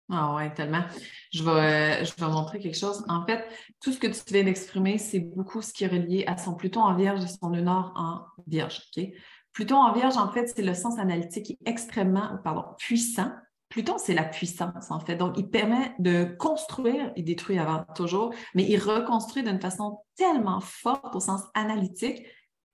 Ah 0.09 0.35
ouais, 0.35 0.53
tellement. 0.53 0.83
Je 1.31 1.43
vais, 1.43 2.03
je 2.03 2.13
vais 2.15 2.31
montrer 2.31 2.59
quelque 2.59 2.77
chose. 2.77 3.05
En 3.07 3.25
fait, 3.25 3.45
tout 3.81 3.91
ce 3.91 3.99
que 3.99 4.07
tu 4.07 4.33
viens 4.33 4.43
d'exprimer, 4.43 4.97
c'est 4.97 5.19
beaucoup 5.19 5.61
ce 5.61 5.71
qui 5.71 5.85
est 5.85 5.87
relié 5.87 6.25
à 6.27 6.37
son 6.37 6.55
Pluton 6.55 6.81
en 6.81 6.95
Vierge 6.95 7.23
et 7.23 7.27
son 7.27 7.49
Nord 7.49 7.93
en 7.95 8.25
Vierge. 8.45 8.81
Pluton 9.53 9.77
en 9.77 9.93
Vierge, 9.93 10.17
en 10.17 10.31
fait, 10.31 10.51
c'est 10.53 10.63
le 10.63 10.73
sens 10.73 10.97
analytique 10.97 11.57
extrêmement 11.65 12.37
pardon, 12.43 12.65
puissant. 12.77 13.31
Pluton, 13.69 13.97
c'est 13.97 14.13
la 14.13 14.23
puissance, 14.23 14.91
en 14.91 14.99
fait. 14.99 15.15
Donc, 15.15 15.37
il 15.37 15.49
permet 15.49 15.95
de 15.99 16.25
construire, 16.37 17.11
il 17.15 17.23
détruit 17.23 17.57
avant 17.57 17.85
toujours, 17.95 18.33
mais 18.53 18.63
il 18.63 18.77
reconstruit 18.77 19.43
d'une 19.43 19.59
façon 19.59 19.99
tellement 20.15 20.59
forte 20.59 21.15
au 21.15 21.19
sens 21.19 21.41
analytique 21.55 22.23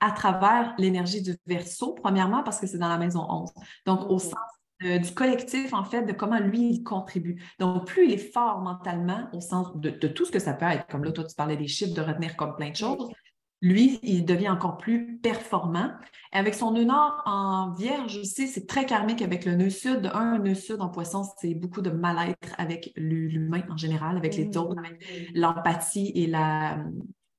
à 0.01 0.11
travers 0.11 0.73
l'énergie 0.77 1.21
du 1.21 1.37
verso, 1.45 1.93
premièrement 1.93 2.43
parce 2.43 2.59
que 2.59 2.67
c'est 2.67 2.77
dans 2.77 2.89
la 2.89 2.97
maison 2.97 3.25
11. 3.29 3.51
Donc, 3.85 4.09
au 4.09 4.19
sens 4.19 4.35
du 4.81 5.13
collectif, 5.13 5.73
en 5.73 5.83
fait, 5.83 6.03
de 6.03 6.13
comment 6.13 6.39
lui, 6.39 6.69
il 6.69 6.83
contribue. 6.83 7.41
Donc, 7.59 7.85
plus 7.87 8.05
il 8.05 8.13
est 8.13 8.31
fort 8.31 8.59
mentalement, 8.59 9.27
au 9.33 9.41
sens 9.41 9.75
de, 9.75 9.89
de, 9.89 10.07
tout 10.07 10.25
ce 10.25 10.31
que 10.31 10.39
ça 10.39 10.53
peut 10.53 10.65
être, 10.65 10.87
comme 10.87 11.03
là, 11.03 11.11
toi, 11.11 11.25
tu 11.25 11.35
parlais 11.35 11.57
des 11.57 11.67
chiffres, 11.67 11.93
de 11.93 12.01
retenir 12.01 12.37
comme 12.37 12.55
plein 12.55 12.69
de 12.69 12.75
choses, 12.75 13.11
lui, 13.61 13.99
il 14.03 14.25
devient 14.25 14.49
encore 14.49 14.77
plus 14.77 15.17
performant. 15.17 15.91
Avec 16.31 16.53
son 16.53 16.71
nœud 16.71 16.85
nord 16.85 17.21
en 17.25 17.73
vierge 17.73 18.17
aussi, 18.17 18.47
c'est 18.47 18.67
très 18.67 18.85
karmique 18.85 19.21
avec 19.21 19.45
le 19.45 19.55
nœud 19.55 19.69
sud. 19.69 20.09
Un 20.13 20.39
nœud 20.39 20.55
sud 20.55 20.79
en 20.79 20.89
poisson, 20.89 21.23
c'est 21.39 21.55
beaucoup 21.55 21.81
de 21.81 21.89
mal-être 21.89 22.55
avec 22.57 22.93
l'humain 22.95 23.63
en 23.69 23.77
général, 23.77 24.15
avec 24.15 24.35
les 24.35 24.47
autres, 24.57 24.77
avec 24.77 25.31
l'empathie 25.33 26.11
et 26.15 26.27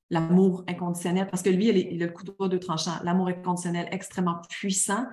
l'amour 0.09 0.63
inconditionnel. 0.67 1.27
Parce 1.29 1.41
que 1.41 1.49
lui, 1.49 1.69
il, 1.69 2.03
a 2.03 2.05
le 2.05 2.11
couteau 2.11 2.47
de 2.47 2.57
tranchant. 2.57 2.99
L'amour 3.03 3.29
inconditionnel 3.29 3.87
extrêmement 3.91 4.41
puissant. 4.49 5.05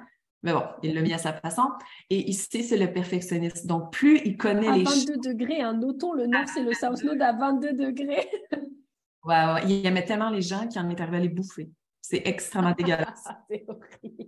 Mais 0.42 0.52
bon, 0.52 0.62
il 0.82 0.94
l'a 0.94 1.00
mis 1.00 1.12
à 1.14 1.18
sa 1.18 1.32
façon. 1.32 1.70
Et 2.10 2.28
ici, 2.28 2.62
c'est 2.62 2.76
le 2.76 2.92
perfectionniste. 2.92 3.66
Donc, 3.66 3.92
plus 3.92 4.20
il 4.24 4.36
connaît 4.36 4.72
les... 4.72 4.86
À 4.86 4.90
22 4.90 5.32
degrés, 5.32 5.62
un 5.62 5.74
notons, 5.74 6.12
le 6.12 6.26
nord, 6.26 6.44
c'est 6.52 6.62
le 6.62 6.74
South 6.74 7.02
Node 7.02 7.22
à 7.22 7.32
22 7.32 7.72
degrés. 7.72 8.28
Il 9.66 9.86
aimait 9.86 10.04
tellement 10.04 10.30
les 10.30 10.42
gens 10.42 10.66
qu'il 10.68 10.80
en 10.80 10.88
est 10.90 11.00
arrivé 11.00 11.16
à 11.18 11.20
les 11.20 11.28
bouffer. 11.28 11.70
C'est 12.00 12.22
extrêmement 12.26 12.72
dégueulasse. 12.78 13.28
c'est 13.50 13.64
horrible. 13.68 14.26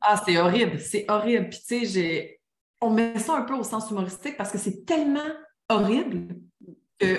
ah, 0.00 0.22
c'est 0.24 0.38
horrible. 0.38 0.80
C'est 0.80 1.04
horrible. 1.08 1.48
Puis, 1.48 1.60
tu 1.66 1.86
sais, 1.86 2.40
on 2.80 2.90
met 2.90 3.18
ça 3.18 3.36
un 3.36 3.42
peu 3.42 3.54
au 3.54 3.62
sens 3.62 3.90
humoristique 3.90 4.36
parce 4.36 4.50
que 4.50 4.58
c'est 4.58 4.84
tellement 4.84 5.20
horrible 5.68 6.36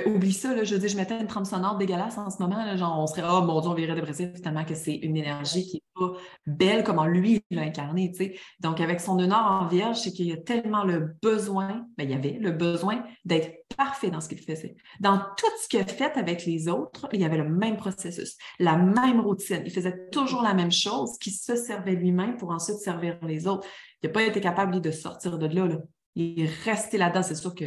oublie 0.05 0.33
ça, 0.33 0.53
là, 0.53 0.63
je 0.63 0.75
dire, 0.75 0.89
je 0.89 0.97
mettais 0.97 1.19
une 1.19 1.27
trame 1.27 1.45
sonore 1.45 1.77
dégueulasse 1.77 2.17
en 2.17 2.29
ce 2.29 2.41
moment, 2.41 2.75
genre 2.77 2.99
on 2.99 3.07
serait, 3.07 3.23
oh 3.27 3.41
mon 3.41 3.61
Dieu, 3.61 3.69
on 3.69 3.73
virait 3.73 3.95
dépressif, 3.95 4.41
tellement 4.41 4.63
que 4.63 4.75
c'est 4.75 4.95
une 4.95 5.17
énergie 5.17 5.65
qui 5.65 5.77
n'est 5.77 5.83
pas 5.95 6.13
belle 6.45 6.83
comme 6.83 7.03
lui 7.07 7.43
l'a 7.49 7.63
incarné. 7.63 8.11
Donc, 8.59 8.79
avec 8.79 8.99
son 8.99 9.17
honneur 9.17 9.43
en 9.43 9.67
vierge, 9.67 9.97
c'est 9.97 10.11
qu'il 10.11 10.27
y 10.27 10.33
a 10.33 10.37
tellement 10.37 10.83
le 10.83 11.15
besoin, 11.21 11.85
ben, 11.97 12.03
il 12.03 12.11
y 12.11 12.13
avait 12.13 12.37
le 12.39 12.51
besoin 12.51 13.03
d'être 13.25 13.51
parfait 13.75 14.11
dans 14.11 14.21
ce 14.21 14.29
qu'il 14.29 14.39
faisait. 14.39 14.75
Dans 14.99 15.17
tout 15.17 15.51
ce 15.61 15.67
qu'il 15.67 15.79
a 15.79 15.85
fait 15.85 16.15
avec 16.17 16.45
les 16.45 16.67
autres, 16.67 17.07
il 17.13 17.21
y 17.21 17.25
avait 17.25 17.37
le 17.37 17.49
même 17.49 17.77
processus, 17.77 18.37
la 18.59 18.77
même 18.77 19.21
routine. 19.21 19.63
Il 19.65 19.71
faisait 19.71 20.09
toujours 20.11 20.43
la 20.43 20.53
même 20.53 20.71
chose, 20.71 21.17
qui 21.19 21.31
se 21.31 21.55
servait 21.55 21.95
lui-même 21.95 22.37
pour 22.37 22.51
ensuite 22.51 22.77
servir 22.77 23.17
les 23.23 23.47
autres. 23.47 23.67
Il 24.03 24.07
n'a 24.07 24.13
pas 24.13 24.23
été 24.23 24.41
capable, 24.41 24.79
de 24.79 24.91
sortir 24.91 25.37
de 25.37 25.47
là, 25.47 25.67
là. 25.67 25.77
Il 26.15 26.41
est 26.41 26.49
resté 26.65 26.97
là-dedans. 26.97 27.23
C'est 27.23 27.35
sûr 27.35 27.55
que 27.55 27.65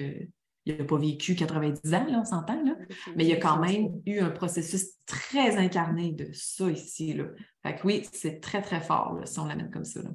il 0.67 0.77
n'a 0.77 0.85
pas 0.85 0.97
vécu 0.97 1.35
90 1.35 1.95
ans, 1.95 2.07
là, 2.09 2.21
on 2.21 2.25
s'entend, 2.25 2.62
là. 2.62 2.75
mais 3.17 3.25
il 3.25 3.31
y 3.31 3.33
a 3.33 3.37
quand 3.37 3.59
même 3.59 4.01
eu 4.07 4.21
un 4.21 4.31
processus 4.31 4.95
très 5.07 5.57
incarné 5.57 6.12
de 6.12 6.31
ça 6.33 6.71
ici. 6.71 7.12
Là. 7.12 7.25
Fait 7.62 7.77
que 7.77 7.87
oui, 7.87 8.07
c'est 8.12 8.41
très, 8.41 8.62
très 8.62 8.81
fort 8.81 9.15
là, 9.15 9.27
si 9.27 9.39
on 9.39 9.47
l'amène 9.47 9.71
comme 9.71 9.85
ça. 9.85 10.03
Là. 10.03 10.11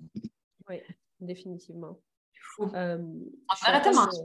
Oui, 0.68 0.78
définitivement. 1.20 2.00
Euh, 2.74 2.98
on 2.98 3.82
tellement. 3.82 4.08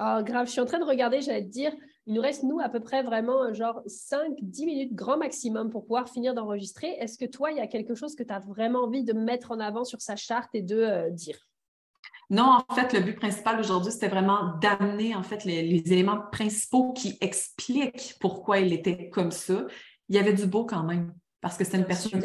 Ah, 0.00 0.22
grave, 0.22 0.46
je 0.46 0.52
suis 0.52 0.60
en 0.60 0.64
train 0.64 0.78
de 0.78 0.84
regarder, 0.84 1.20
j'allais 1.20 1.42
te 1.42 1.50
dire, 1.50 1.72
il 2.06 2.14
nous 2.14 2.20
reste, 2.20 2.44
nous, 2.44 2.60
à 2.60 2.68
peu 2.68 2.78
près 2.78 3.02
vraiment 3.02 3.52
genre 3.52 3.82
5-10 3.84 4.64
minutes 4.64 4.94
grand 4.94 5.18
maximum 5.18 5.70
pour 5.70 5.82
pouvoir 5.82 6.08
finir 6.08 6.34
d'enregistrer. 6.34 6.90
Est-ce 7.00 7.18
que 7.18 7.24
toi, 7.24 7.50
il 7.50 7.56
y 7.56 7.60
a 7.60 7.66
quelque 7.66 7.96
chose 7.96 8.14
que 8.14 8.22
tu 8.22 8.32
as 8.32 8.38
vraiment 8.38 8.84
envie 8.84 9.02
de 9.02 9.12
mettre 9.12 9.50
en 9.50 9.58
avant 9.58 9.82
sur 9.82 10.00
sa 10.00 10.14
charte 10.14 10.54
et 10.54 10.62
de 10.62 10.76
euh, 10.76 11.10
dire? 11.10 11.47
Non, 12.30 12.58
en 12.68 12.74
fait, 12.74 12.92
le 12.92 13.00
but 13.00 13.16
principal 13.16 13.58
aujourd'hui, 13.58 13.90
c'était 13.90 14.08
vraiment 14.08 14.56
d'amener 14.60 15.14
en 15.14 15.22
fait 15.22 15.44
les, 15.44 15.82
éléments 15.92 16.20
principaux 16.30 16.92
qui 16.92 17.16
expliquent 17.20 18.16
pourquoi 18.20 18.58
il 18.58 18.72
était 18.72 19.08
comme 19.08 19.30
ça. 19.30 19.66
Il 20.08 20.16
y 20.16 20.18
avait 20.18 20.34
du 20.34 20.46
beau 20.46 20.66
quand 20.66 20.82
même, 20.82 21.14
parce 21.40 21.56
que 21.56 21.64
c'était 21.64 21.78
une 21.78 21.86
personne 21.86 22.20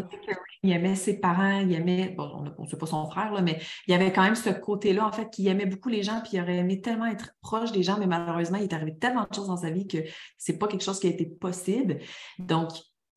il 0.64 0.72
aimait 0.72 0.96
ses 0.96 1.20
parents, 1.20 1.60
il 1.60 1.74
aimait, 1.74 2.16
bon, 2.18 2.46
on 2.58 2.64
ne 2.64 2.68
sait 2.68 2.78
pas 2.78 2.86
son 2.86 3.06
frère, 3.10 3.34
là, 3.34 3.42
mais 3.42 3.60
il 3.86 3.92
y 3.92 3.94
avait 3.94 4.14
quand 4.14 4.24
même 4.24 4.36
ce 4.36 4.50
côté-là, 4.50 5.06
en 5.06 5.12
fait, 5.12 5.30
qui 5.30 5.48
aimait 5.48 5.66
beaucoup 5.66 5.90
les 5.90 6.04
gens, 6.04 6.22
puis 6.22 6.32
il 6.38 6.42
aurait 6.42 6.58
aimé 6.58 6.80
tellement 6.80 7.06
être 7.06 7.36
proche 7.42 7.74
des 7.74 7.84
gens, 7.84 7.98
mais 8.00 8.08
malheureusement, 8.08 8.58
il 8.58 8.64
est 8.64 8.74
arrivé 8.74 8.98
tellement 8.98 9.28
de 9.30 9.36
choses 9.36 9.48
dans 9.48 9.58
sa 9.58 9.72
vie 9.72 9.88
que 9.88 9.98
c'est 10.38 10.58
pas 10.58 10.68
quelque 10.68 10.84
chose 10.84 11.02
qui 11.02 11.08
a 11.08 11.10
été 11.10 11.26
possible. 11.26 12.00
Donc, 12.40 12.70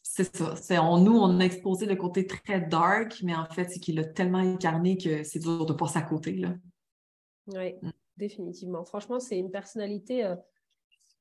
c'est 0.02 0.36
ça. 0.36 0.56
C'est, 0.56 0.76
nous, 0.76 1.16
on 1.16 1.38
a 1.38 1.44
exposé 1.44 1.86
le 1.86 1.94
côté 1.94 2.26
très 2.26 2.60
dark, 2.60 3.20
mais 3.22 3.34
en 3.34 3.46
fait, 3.46 3.70
c'est 3.70 3.78
qu'il 3.78 3.98
a 4.00 4.04
tellement 4.04 4.38
incarné 4.38 4.98
que 4.98 5.22
c'est 5.22 5.38
dur 5.38 5.66
de 5.66 5.72
passer 5.72 5.98
à 5.98 6.02
côté. 6.02 6.32
Là. 6.32 6.48
Oui, 7.48 7.74
mm. 7.82 7.90
définitivement. 8.16 8.84
Franchement, 8.84 9.20
c'est 9.20 9.38
une 9.38 9.50
personnalité, 9.50 10.24
euh, 10.24 10.36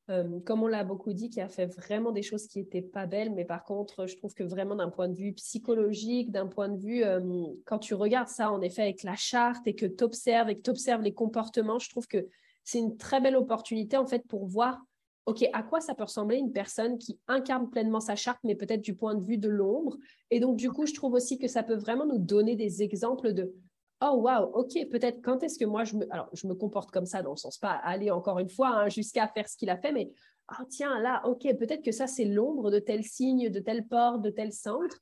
euh, 0.10 0.40
comme 0.42 0.64
on 0.64 0.68
l'a 0.68 0.84
beaucoup 0.84 1.14
dit, 1.14 1.30
qui 1.30 1.42
a 1.42 1.48
fait 1.48 1.66
vraiment 1.66 2.12
des 2.12 2.22
choses 2.22 2.48
qui 2.48 2.60
n'étaient 2.60 2.82
pas 2.82 3.06
belles, 3.06 3.34
mais 3.34 3.46
par 3.46 3.64
contre, 3.64 4.08
je 4.08 4.16
trouve 4.18 4.34
que 4.34 4.44
vraiment 4.44 4.76
d'un 4.76 4.90
point 4.90 5.08
de 5.08 5.16
vue 5.16 5.34
psychologique, 5.34 6.32
d'un 6.32 6.48
point 6.48 6.70
de 6.70 6.78
vue, 6.78 7.04
euh, 7.04 7.46
quand 7.66 7.80
tu 7.80 7.94
regardes 7.94 8.30
ça, 8.30 8.52
en 8.52 8.62
effet, 8.62 8.84
avec 8.84 9.04
la 9.04 9.16
charte 9.16 9.68
et 9.68 9.76
que 9.76 9.86
tu 9.86 10.04
observes 10.04 10.50
et 10.50 10.56
que 10.56 10.62
tu 10.62 10.70
observes 10.70 11.02
les 11.02 11.14
comportements, 11.14 11.80
je 11.80 11.90
trouve 11.90 12.08
que 12.08 12.28
c'est 12.64 12.80
une 12.80 12.98
très 12.98 13.22
belle 13.22 13.36
opportunité, 13.36 13.98
en 13.98 14.08
fait, 14.08 14.26
pour 14.28 14.46
voir, 14.46 14.82
OK, 15.28 15.44
à 15.54 15.64
quoi 15.64 15.82
ça 15.82 15.96
peut 15.96 16.04
ressembler 16.04 16.38
une 16.38 16.52
personne 16.52 17.00
qui 17.00 17.20
incarne 17.28 17.70
pleinement 17.70 18.00
sa 18.00 18.16
charte, 18.16 18.40
mais 18.44 18.56
peut-être 18.56 18.82
du 18.82 18.96
point 18.96 19.16
de 19.16 19.24
vue 19.24 19.38
de 19.38 19.50
l'ombre. 19.50 19.98
Et 20.30 20.40
donc, 20.40 20.56
du 20.56 20.72
coup, 20.72 20.86
je 20.86 20.94
trouve 20.94 21.14
aussi 21.14 21.40
que 21.40 21.48
ça 21.48 21.64
peut 21.64 21.76
vraiment 21.76 22.06
nous 22.06 22.20
donner 22.20 22.56
des 22.56 22.84
exemples 22.84 23.34
de 23.34 23.54
oh 24.02 24.16
waouh, 24.22 24.52
ok, 24.54 24.90
peut-être 24.90 25.22
quand 25.22 25.44
est-ce 25.44 25.58
que 25.58 25.66
moi 25.66 25.84
je 25.84 25.96
me, 25.96 26.12
alors 26.12 26.30
je 26.34 26.48
me 26.48 26.56
comporte 26.56 26.92
comme 26.92 27.06
ça 27.06 27.22
dans 27.22 27.32
le 27.32 27.38
sens 27.38 27.58
pas 27.58 27.72
aller 27.72 28.12
encore 28.12 28.40
une 28.40 28.50
fois 28.50 28.70
hein, 28.70 28.90
jusqu'à 28.90 29.28
faire 29.28 29.48
ce 29.48 29.58
qu'il 29.58 29.70
a 29.70 29.78
fait, 29.78 29.92
mais 29.92 30.12
oh 30.52 30.64
tiens 30.70 31.00
là, 31.00 31.22
ok, 31.26 31.42
peut-être 31.58 31.84
que 31.84 31.92
ça 31.92 32.08
c'est 32.08 32.26
l'ombre 32.26 32.72
de 32.72 32.80
tel 32.80 33.04
signe, 33.04 33.50
de 33.50 33.60
telle 33.60 33.88
porte, 33.88 34.22
de 34.22 34.30
tel 34.30 34.52
centre. 34.52 35.00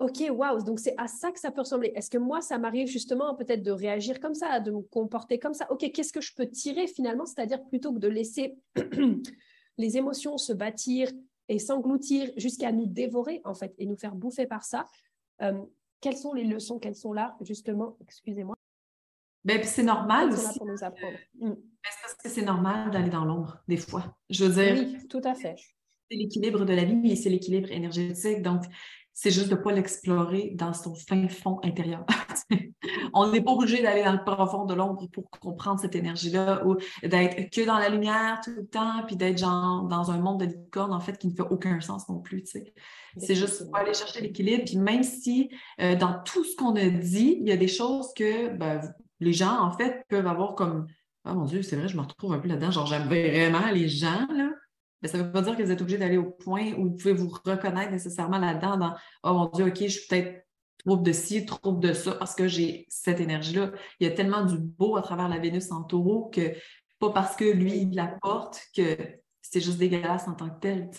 Ok, 0.00 0.24
waouh, 0.28 0.62
donc 0.64 0.80
c'est 0.80 0.94
à 0.98 1.06
ça 1.06 1.30
que 1.30 1.38
ça 1.38 1.52
peut 1.52 1.60
ressembler. 1.60 1.92
Est-ce 1.94 2.10
que 2.10 2.18
moi 2.18 2.40
ça 2.40 2.58
m'arrive 2.58 2.88
justement 2.88 3.34
peut-être 3.36 3.62
de 3.62 3.70
réagir 3.70 4.18
comme 4.18 4.34
ça, 4.34 4.58
de 4.58 4.72
me 4.72 4.82
comporter 4.82 5.38
comme 5.38 5.54
ça? 5.54 5.70
Ok, 5.70 5.88
qu'est-ce 5.92 6.12
que 6.12 6.20
je 6.20 6.34
peux 6.34 6.48
tirer 6.48 6.88
finalement? 6.88 7.26
C'est-à-dire 7.26 7.64
plutôt 7.64 7.92
que 7.92 8.00
de 8.00 8.08
laisser 8.08 8.58
les 9.78 9.96
émotions 9.96 10.36
se 10.36 10.52
bâtir 10.52 11.10
et 11.48 11.58
s'engloutir 11.58 12.32
jusqu'à 12.36 12.72
nous 12.72 12.86
dévorer 12.86 13.40
en 13.44 13.54
fait 13.54 13.72
et 13.78 13.86
nous 13.86 13.96
faire 13.96 14.14
bouffer 14.14 14.46
par 14.46 14.64
ça. 14.64 14.86
Euh, 15.42 15.62
quelles 16.04 16.18
sont 16.18 16.34
les 16.34 16.44
leçons 16.44 16.78
qu'elles 16.78 16.96
sont 16.96 17.14
là, 17.14 17.34
justement, 17.40 17.96
excusez-moi. 18.02 18.54
Ben, 19.42 19.64
c'est 19.64 19.82
normal 19.82 20.32
aussi. 20.32 20.58
Pour 20.58 20.66
nous 20.66 20.84
apprendre. 20.84 21.16
Mm. 21.40 21.48
Ben, 21.48 21.56
parce 22.02 22.14
que 22.22 22.28
c'est 22.28 22.44
normal 22.44 22.90
d'aller 22.90 23.08
dans 23.08 23.24
l'ombre, 23.24 23.62
des 23.68 23.78
fois. 23.78 24.14
Je 24.28 24.44
veux 24.44 24.62
dire. 24.62 24.84
Oui, 24.86 25.08
tout 25.08 25.22
à 25.24 25.34
fait. 25.34 25.56
C'est 26.10 26.18
l'équilibre 26.18 26.66
de 26.66 26.74
la 26.74 26.84
vie 26.84 27.10
et 27.10 27.16
c'est 27.16 27.30
l'équilibre 27.30 27.72
énergétique. 27.72 28.42
Donc, 28.42 28.64
c'est 29.14 29.30
juste 29.30 29.48
de 29.48 29.54
ne 29.54 29.60
pas 29.60 29.70
l'explorer 29.70 30.52
dans 30.56 30.72
son 30.72 30.94
fin 30.94 31.28
fond 31.28 31.60
intérieur. 31.62 32.04
on 33.14 33.30
n'est 33.30 33.40
pas 33.40 33.52
obligé 33.52 33.80
d'aller 33.80 34.02
dans 34.02 34.12
le 34.12 34.24
profond 34.24 34.64
de 34.64 34.74
l'ombre 34.74 35.06
pour 35.12 35.30
comprendre 35.30 35.80
cette 35.80 35.94
énergie-là 35.94 36.66
ou 36.66 36.76
d'être 37.02 37.48
que 37.50 37.64
dans 37.64 37.78
la 37.78 37.88
lumière 37.88 38.40
tout 38.42 38.50
le 38.50 38.66
temps, 38.66 39.04
puis 39.06 39.14
d'être 39.14 39.38
genre 39.38 39.84
dans 39.84 40.10
un 40.10 40.18
monde 40.18 40.40
de 40.40 40.46
licorne, 40.46 40.92
en 40.92 40.98
fait, 40.98 41.16
qui 41.16 41.28
ne 41.28 41.32
fait 41.32 41.42
aucun 41.48 41.80
sens 41.80 42.08
non 42.08 42.18
plus. 42.18 42.44
C'est 43.16 43.34
juste 43.36 43.66
pour 43.66 43.76
aller 43.76 43.94
chercher 43.94 44.20
l'équilibre. 44.20 44.64
Puis 44.64 44.78
même 44.78 45.04
si 45.04 45.48
euh, 45.80 45.94
dans 45.94 46.20
tout 46.24 46.42
ce 46.42 46.56
qu'on 46.56 46.74
a 46.74 46.88
dit, 46.88 47.38
il 47.40 47.48
y 47.48 47.52
a 47.52 47.56
des 47.56 47.68
choses 47.68 48.12
que 48.14 48.48
ben, 48.56 48.80
les 49.20 49.32
gens, 49.32 49.60
en 49.60 49.70
fait, 49.70 50.04
peuvent 50.08 50.26
avoir 50.26 50.56
comme 50.56 50.88
Oh 51.26 51.32
mon 51.32 51.46
Dieu, 51.46 51.62
c'est 51.62 51.76
vrai, 51.76 51.88
je 51.88 51.96
me 51.96 52.02
retrouve 52.02 52.34
un 52.34 52.38
peu 52.38 52.48
là-dedans. 52.48 52.70
Genre, 52.70 52.86
j'aime 52.86 53.06
vraiment 53.06 53.70
les 53.72 53.88
gens, 53.88 54.26
là. 54.36 54.50
Mais 55.04 55.08
ça 55.08 55.18
ne 55.18 55.24
veut 55.24 55.32
pas 55.32 55.42
dire 55.42 55.54
que 55.54 55.62
vous 55.62 55.70
êtes 55.70 55.82
obligé 55.82 55.98
d'aller 55.98 56.16
au 56.16 56.30
point 56.30 56.72
où 56.78 56.84
vous 56.84 56.96
pouvez 56.96 57.12
vous 57.12 57.28
reconnaître 57.28 57.92
nécessairement 57.92 58.38
là-dedans 58.38 58.78
dans 58.78 58.94
Oh 59.22 59.34
mon 59.34 59.50
Dieu, 59.50 59.66
OK, 59.66 59.76
je 59.82 59.88
suis 59.88 60.08
peut-être 60.08 60.46
trouble 60.78 61.02
de 61.02 61.12
ci, 61.12 61.44
trouble 61.44 61.80
de 61.80 61.92
ça, 61.92 62.12
parce 62.12 62.34
que 62.34 62.48
j'ai 62.48 62.86
cette 62.88 63.20
énergie-là. 63.20 63.72
Il 64.00 64.08
y 64.08 64.10
a 64.10 64.14
tellement 64.14 64.46
du 64.46 64.56
beau 64.56 64.96
à 64.96 65.02
travers 65.02 65.28
la 65.28 65.38
Vénus 65.38 65.70
en 65.72 65.82
taureau 65.82 66.30
que 66.30 66.54
pas 66.98 67.10
parce 67.10 67.36
que 67.36 67.44
lui, 67.44 67.82
il 67.82 67.94
l'apporte 67.94 68.62
que 68.74 68.96
c'est 69.42 69.60
juste 69.60 69.76
dégueulasse 69.76 70.26
en 70.26 70.32
tant 70.32 70.48
que 70.48 70.60
tel. 70.60 70.90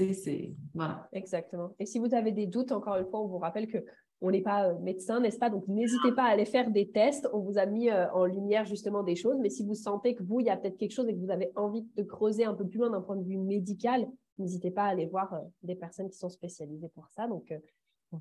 Exactement. 1.11 1.73
Et 1.79 1.87
si 1.87 1.97
vous 1.97 2.13
avez 2.13 2.31
des 2.31 2.45
doutes, 2.45 2.73
encore 2.73 2.97
une 2.97 3.07
fois, 3.07 3.21
on 3.21 3.27
vous 3.27 3.39
rappelle 3.39 3.65
que 3.65 3.83
on 4.21 4.31
n'est 4.31 4.41
pas 4.41 4.69
euh, 4.69 4.79
médecin, 4.79 5.19
n'est-ce 5.19 5.37
pas? 5.37 5.49
Donc, 5.49 5.67
n'hésitez 5.67 6.11
pas 6.11 6.23
à 6.23 6.27
aller 6.27 6.45
faire 6.45 6.71
des 6.71 6.89
tests. 6.89 7.27
On 7.33 7.39
vous 7.39 7.57
a 7.57 7.65
mis 7.65 7.89
euh, 7.89 8.09
en 8.11 8.25
lumière 8.25 8.65
justement 8.65 9.03
des 9.03 9.15
choses. 9.15 9.37
Mais 9.39 9.49
si 9.49 9.65
vous 9.65 9.75
sentez 9.75 10.15
que 10.15 10.23
vous, 10.23 10.39
il 10.39 10.47
y 10.47 10.49
a 10.49 10.57
peut-être 10.57 10.77
quelque 10.77 10.93
chose 10.93 11.07
et 11.09 11.13
que 11.13 11.19
vous 11.19 11.31
avez 11.31 11.51
envie 11.55 11.85
de 11.95 12.03
creuser 12.03 12.45
un 12.45 12.53
peu 12.53 12.65
plus 12.65 12.79
loin 12.79 12.89
d'un 12.89 13.01
point 13.01 13.17
de 13.17 13.23
vue 13.23 13.37
médical, 13.37 14.07
n'hésitez 14.37 14.71
pas 14.71 14.83
à 14.83 14.87
aller 14.87 15.05
voir 15.05 15.33
euh, 15.33 15.39
des 15.63 15.75
personnes 15.75 16.09
qui 16.09 16.17
sont 16.17 16.29
spécialisées 16.29 16.89
pour 16.89 17.07
ça. 17.09 17.27
Donc, 17.27 17.53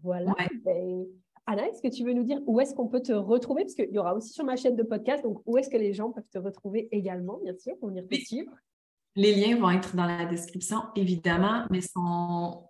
voilà. 0.03 0.35
Ben, 0.65 1.07
Anna, 1.47 1.69
est-ce 1.69 1.83
que 1.83 1.95
tu 1.95 2.05
veux 2.05 2.15
nous 2.15 2.25
dire 2.25 2.41
où 2.47 2.59
est-ce 2.61 2.75
qu'on 2.75 2.89
peut 2.89 3.03
te 3.03 3.13
retrouver? 3.13 3.63
Parce 3.63 3.75
qu'il 3.75 3.91
y 3.93 3.99
aura 3.99 4.15
aussi 4.15 4.33
sur 4.33 4.45
ma 4.45 4.57
chaîne 4.57 4.77
de 4.77 4.83
podcast, 4.83 5.23
donc 5.23 5.43
où 5.47 5.59
est-ce 5.59 5.69
que 5.69 5.77
les 5.77 5.93
gens 5.93 6.11
peuvent 6.11 6.29
te 6.33 6.39
retrouver 6.39 6.89
également, 6.91 7.39
bien 7.43 7.55
sûr, 7.57 7.77
pour 7.79 7.89
venir 7.89 8.07
te 8.09 8.15
suivre? 8.15 8.51
Les 9.17 9.35
liens 9.35 9.61
vont 9.61 9.71
être 9.71 9.95
dans 9.95 10.07
la 10.07 10.25
description, 10.25 10.79
évidemment, 10.97 11.67
mais 11.71 11.83
sont 11.83 12.65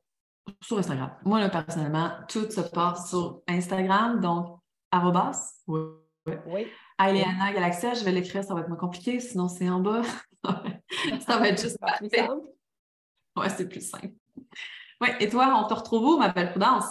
sur 0.61 0.79
Instagram. 0.79 1.11
Moi, 1.25 1.41
là, 1.41 1.49
personnellement, 1.49 2.11
tout 2.29 2.51
se 2.51 2.61
passe 2.61 3.11
sur 3.11 3.43
Instagram, 3.49 4.21
donc 4.21 4.59
arrobas. 4.91 5.55
Oui. 5.67 5.81
oui. 6.47 6.67
Aileana 6.99 7.53
Galaxia, 7.53 7.95
je 7.95 8.05
vais 8.05 8.13
l'écrire, 8.13 8.45
ça 8.45 8.55
va 8.55 8.61
être 8.61 8.69
moins 8.69 8.79
compliqué, 8.79 9.21
sinon 9.21 9.49
c'est 9.49 9.69
en 9.69 9.81
bas. 9.81 10.03
ça 11.27 11.39
va 11.39 11.49
être 11.49 11.61
juste 11.61 11.79
plus 11.99 12.09
simple. 12.09 12.41
Ouais, 13.37 13.49
c'est 13.49 13.69
plus 13.69 13.89
simple. 13.89 14.13
Oui, 15.01 15.09
et 15.21 15.29
toi, 15.29 15.63
on 15.63 15.67
te 15.67 15.75
retrouve 15.75 16.05
où, 16.05 16.19
ma 16.19 16.29
belle 16.29 16.51
Prudence? 16.51 16.87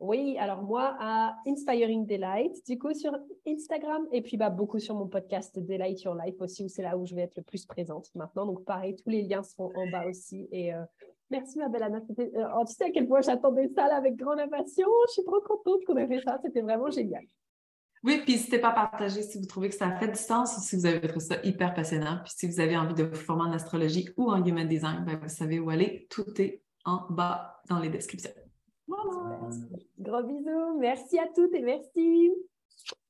Oui, 0.00 0.38
alors 0.38 0.62
moi, 0.62 0.96
à 1.00 1.36
Inspiring 1.44 2.06
Delight, 2.06 2.54
du 2.68 2.78
coup, 2.78 2.94
sur 2.94 3.12
Instagram, 3.46 4.06
et 4.12 4.22
puis 4.22 4.36
bah, 4.36 4.48
beaucoup 4.48 4.78
sur 4.78 4.94
mon 4.94 5.08
podcast 5.08 5.58
Delight 5.58 6.02
Your 6.02 6.14
Life 6.14 6.40
aussi, 6.40 6.62
où 6.62 6.68
c'est 6.68 6.82
là 6.82 6.96
où 6.96 7.04
je 7.04 7.16
vais 7.16 7.22
être 7.22 7.36
le 7.36 7.42
plus 7.42 7.66
présente 7.66 8.08
maintenant. 8.14 8.46
Donc, 8.46 8.64
pareil, 8.64 8.94
tous 8.94 9.10
les 9.10 9.22
liens 9.22 9.42
seront 9.42 9.72
en 9.74 9.90
bas 9.90 10.06
aussi. 10.06 10.48
Et 10.52 10.72
euh, 10.72 10.84
Merci, 11.30 11.58
ma 11.58 11.68
belle 11.68 11.82
Anna. 11.82 12.00
Tu 12.00 12.14
sais 12.14 12.84
à 12.84 12.90
quel 12.90 13.06
point 13.06 13.20
j'attendais 13.20 13.68
ça 13.68 13.84
avec 13.94 14.16
grande 14.16 14.40
impatience. 14.40 14.88
Je 15.08 15.12
suis 15.12 15.24
trop 15.24 15.40
contente 15.40 15.84
qu'on 15.84 15.96
ait 15.96 16.06
fait 16.06 16.22
ça. 16.22 16.38
C'était 16.42 16.62
vraiment 16.62 16.90
génial. 16.90 17.24
Oui, 18.04 18.20
puis 18.22 18.34
n'hésitez 18.34 18.58
pas 18.58 18.68
à 18.68 18.86
partager 18.86 19.22
si 19.22 19.38
vous 19.38 19.46
trouvez 19.46 19.68
que 19.68 19.74
ça 19.74 19.88
a 19.88 19.98
fait 19.98 20.08
du 20.08 20.18
sens 20.18 20.56
ou 20.56 20.60
si 20.60 20.76
vous 20.76 20.86
avez 20.86 21.00
trouvé 21.00 21.24
ça 21.24 21.36
hyper 21.42 21.74
passionnant. 21.74 22.20
Puis 22.24 22.32
si 22.36 22.46
vous 22.46 22.60
avez 22.60 22.76
envie 22.76 22.94
de 22.94 23.02
vous 23.02 23.16
former 23.16 23.44
en 23.44 23.52
astrologie 23.52 24.08
ou 24.16 24.30
en 24.30 24.44
human 24.44 24.68
design, 24.68 25.04
ben, 25.04 25.18
vous 25.20 25.28
savez 25.28 25.58
où 25.58 25.68
aller. 25.68 26.06
Tout 26.08 26.40
est 26.40 26.62
en 26.84 27.06
bas 27.10 27.60
dans 27.68 27.80
les 27.80 27.88
descriptions. 27.88 28.30
Gros 29.98 30.22
bisous. 30.22 30.78
Merci 30.78 31.18
à 31.18 31.26
toutes 31.34 31.54
et 31.54 31.60
merci. 31.60 32.30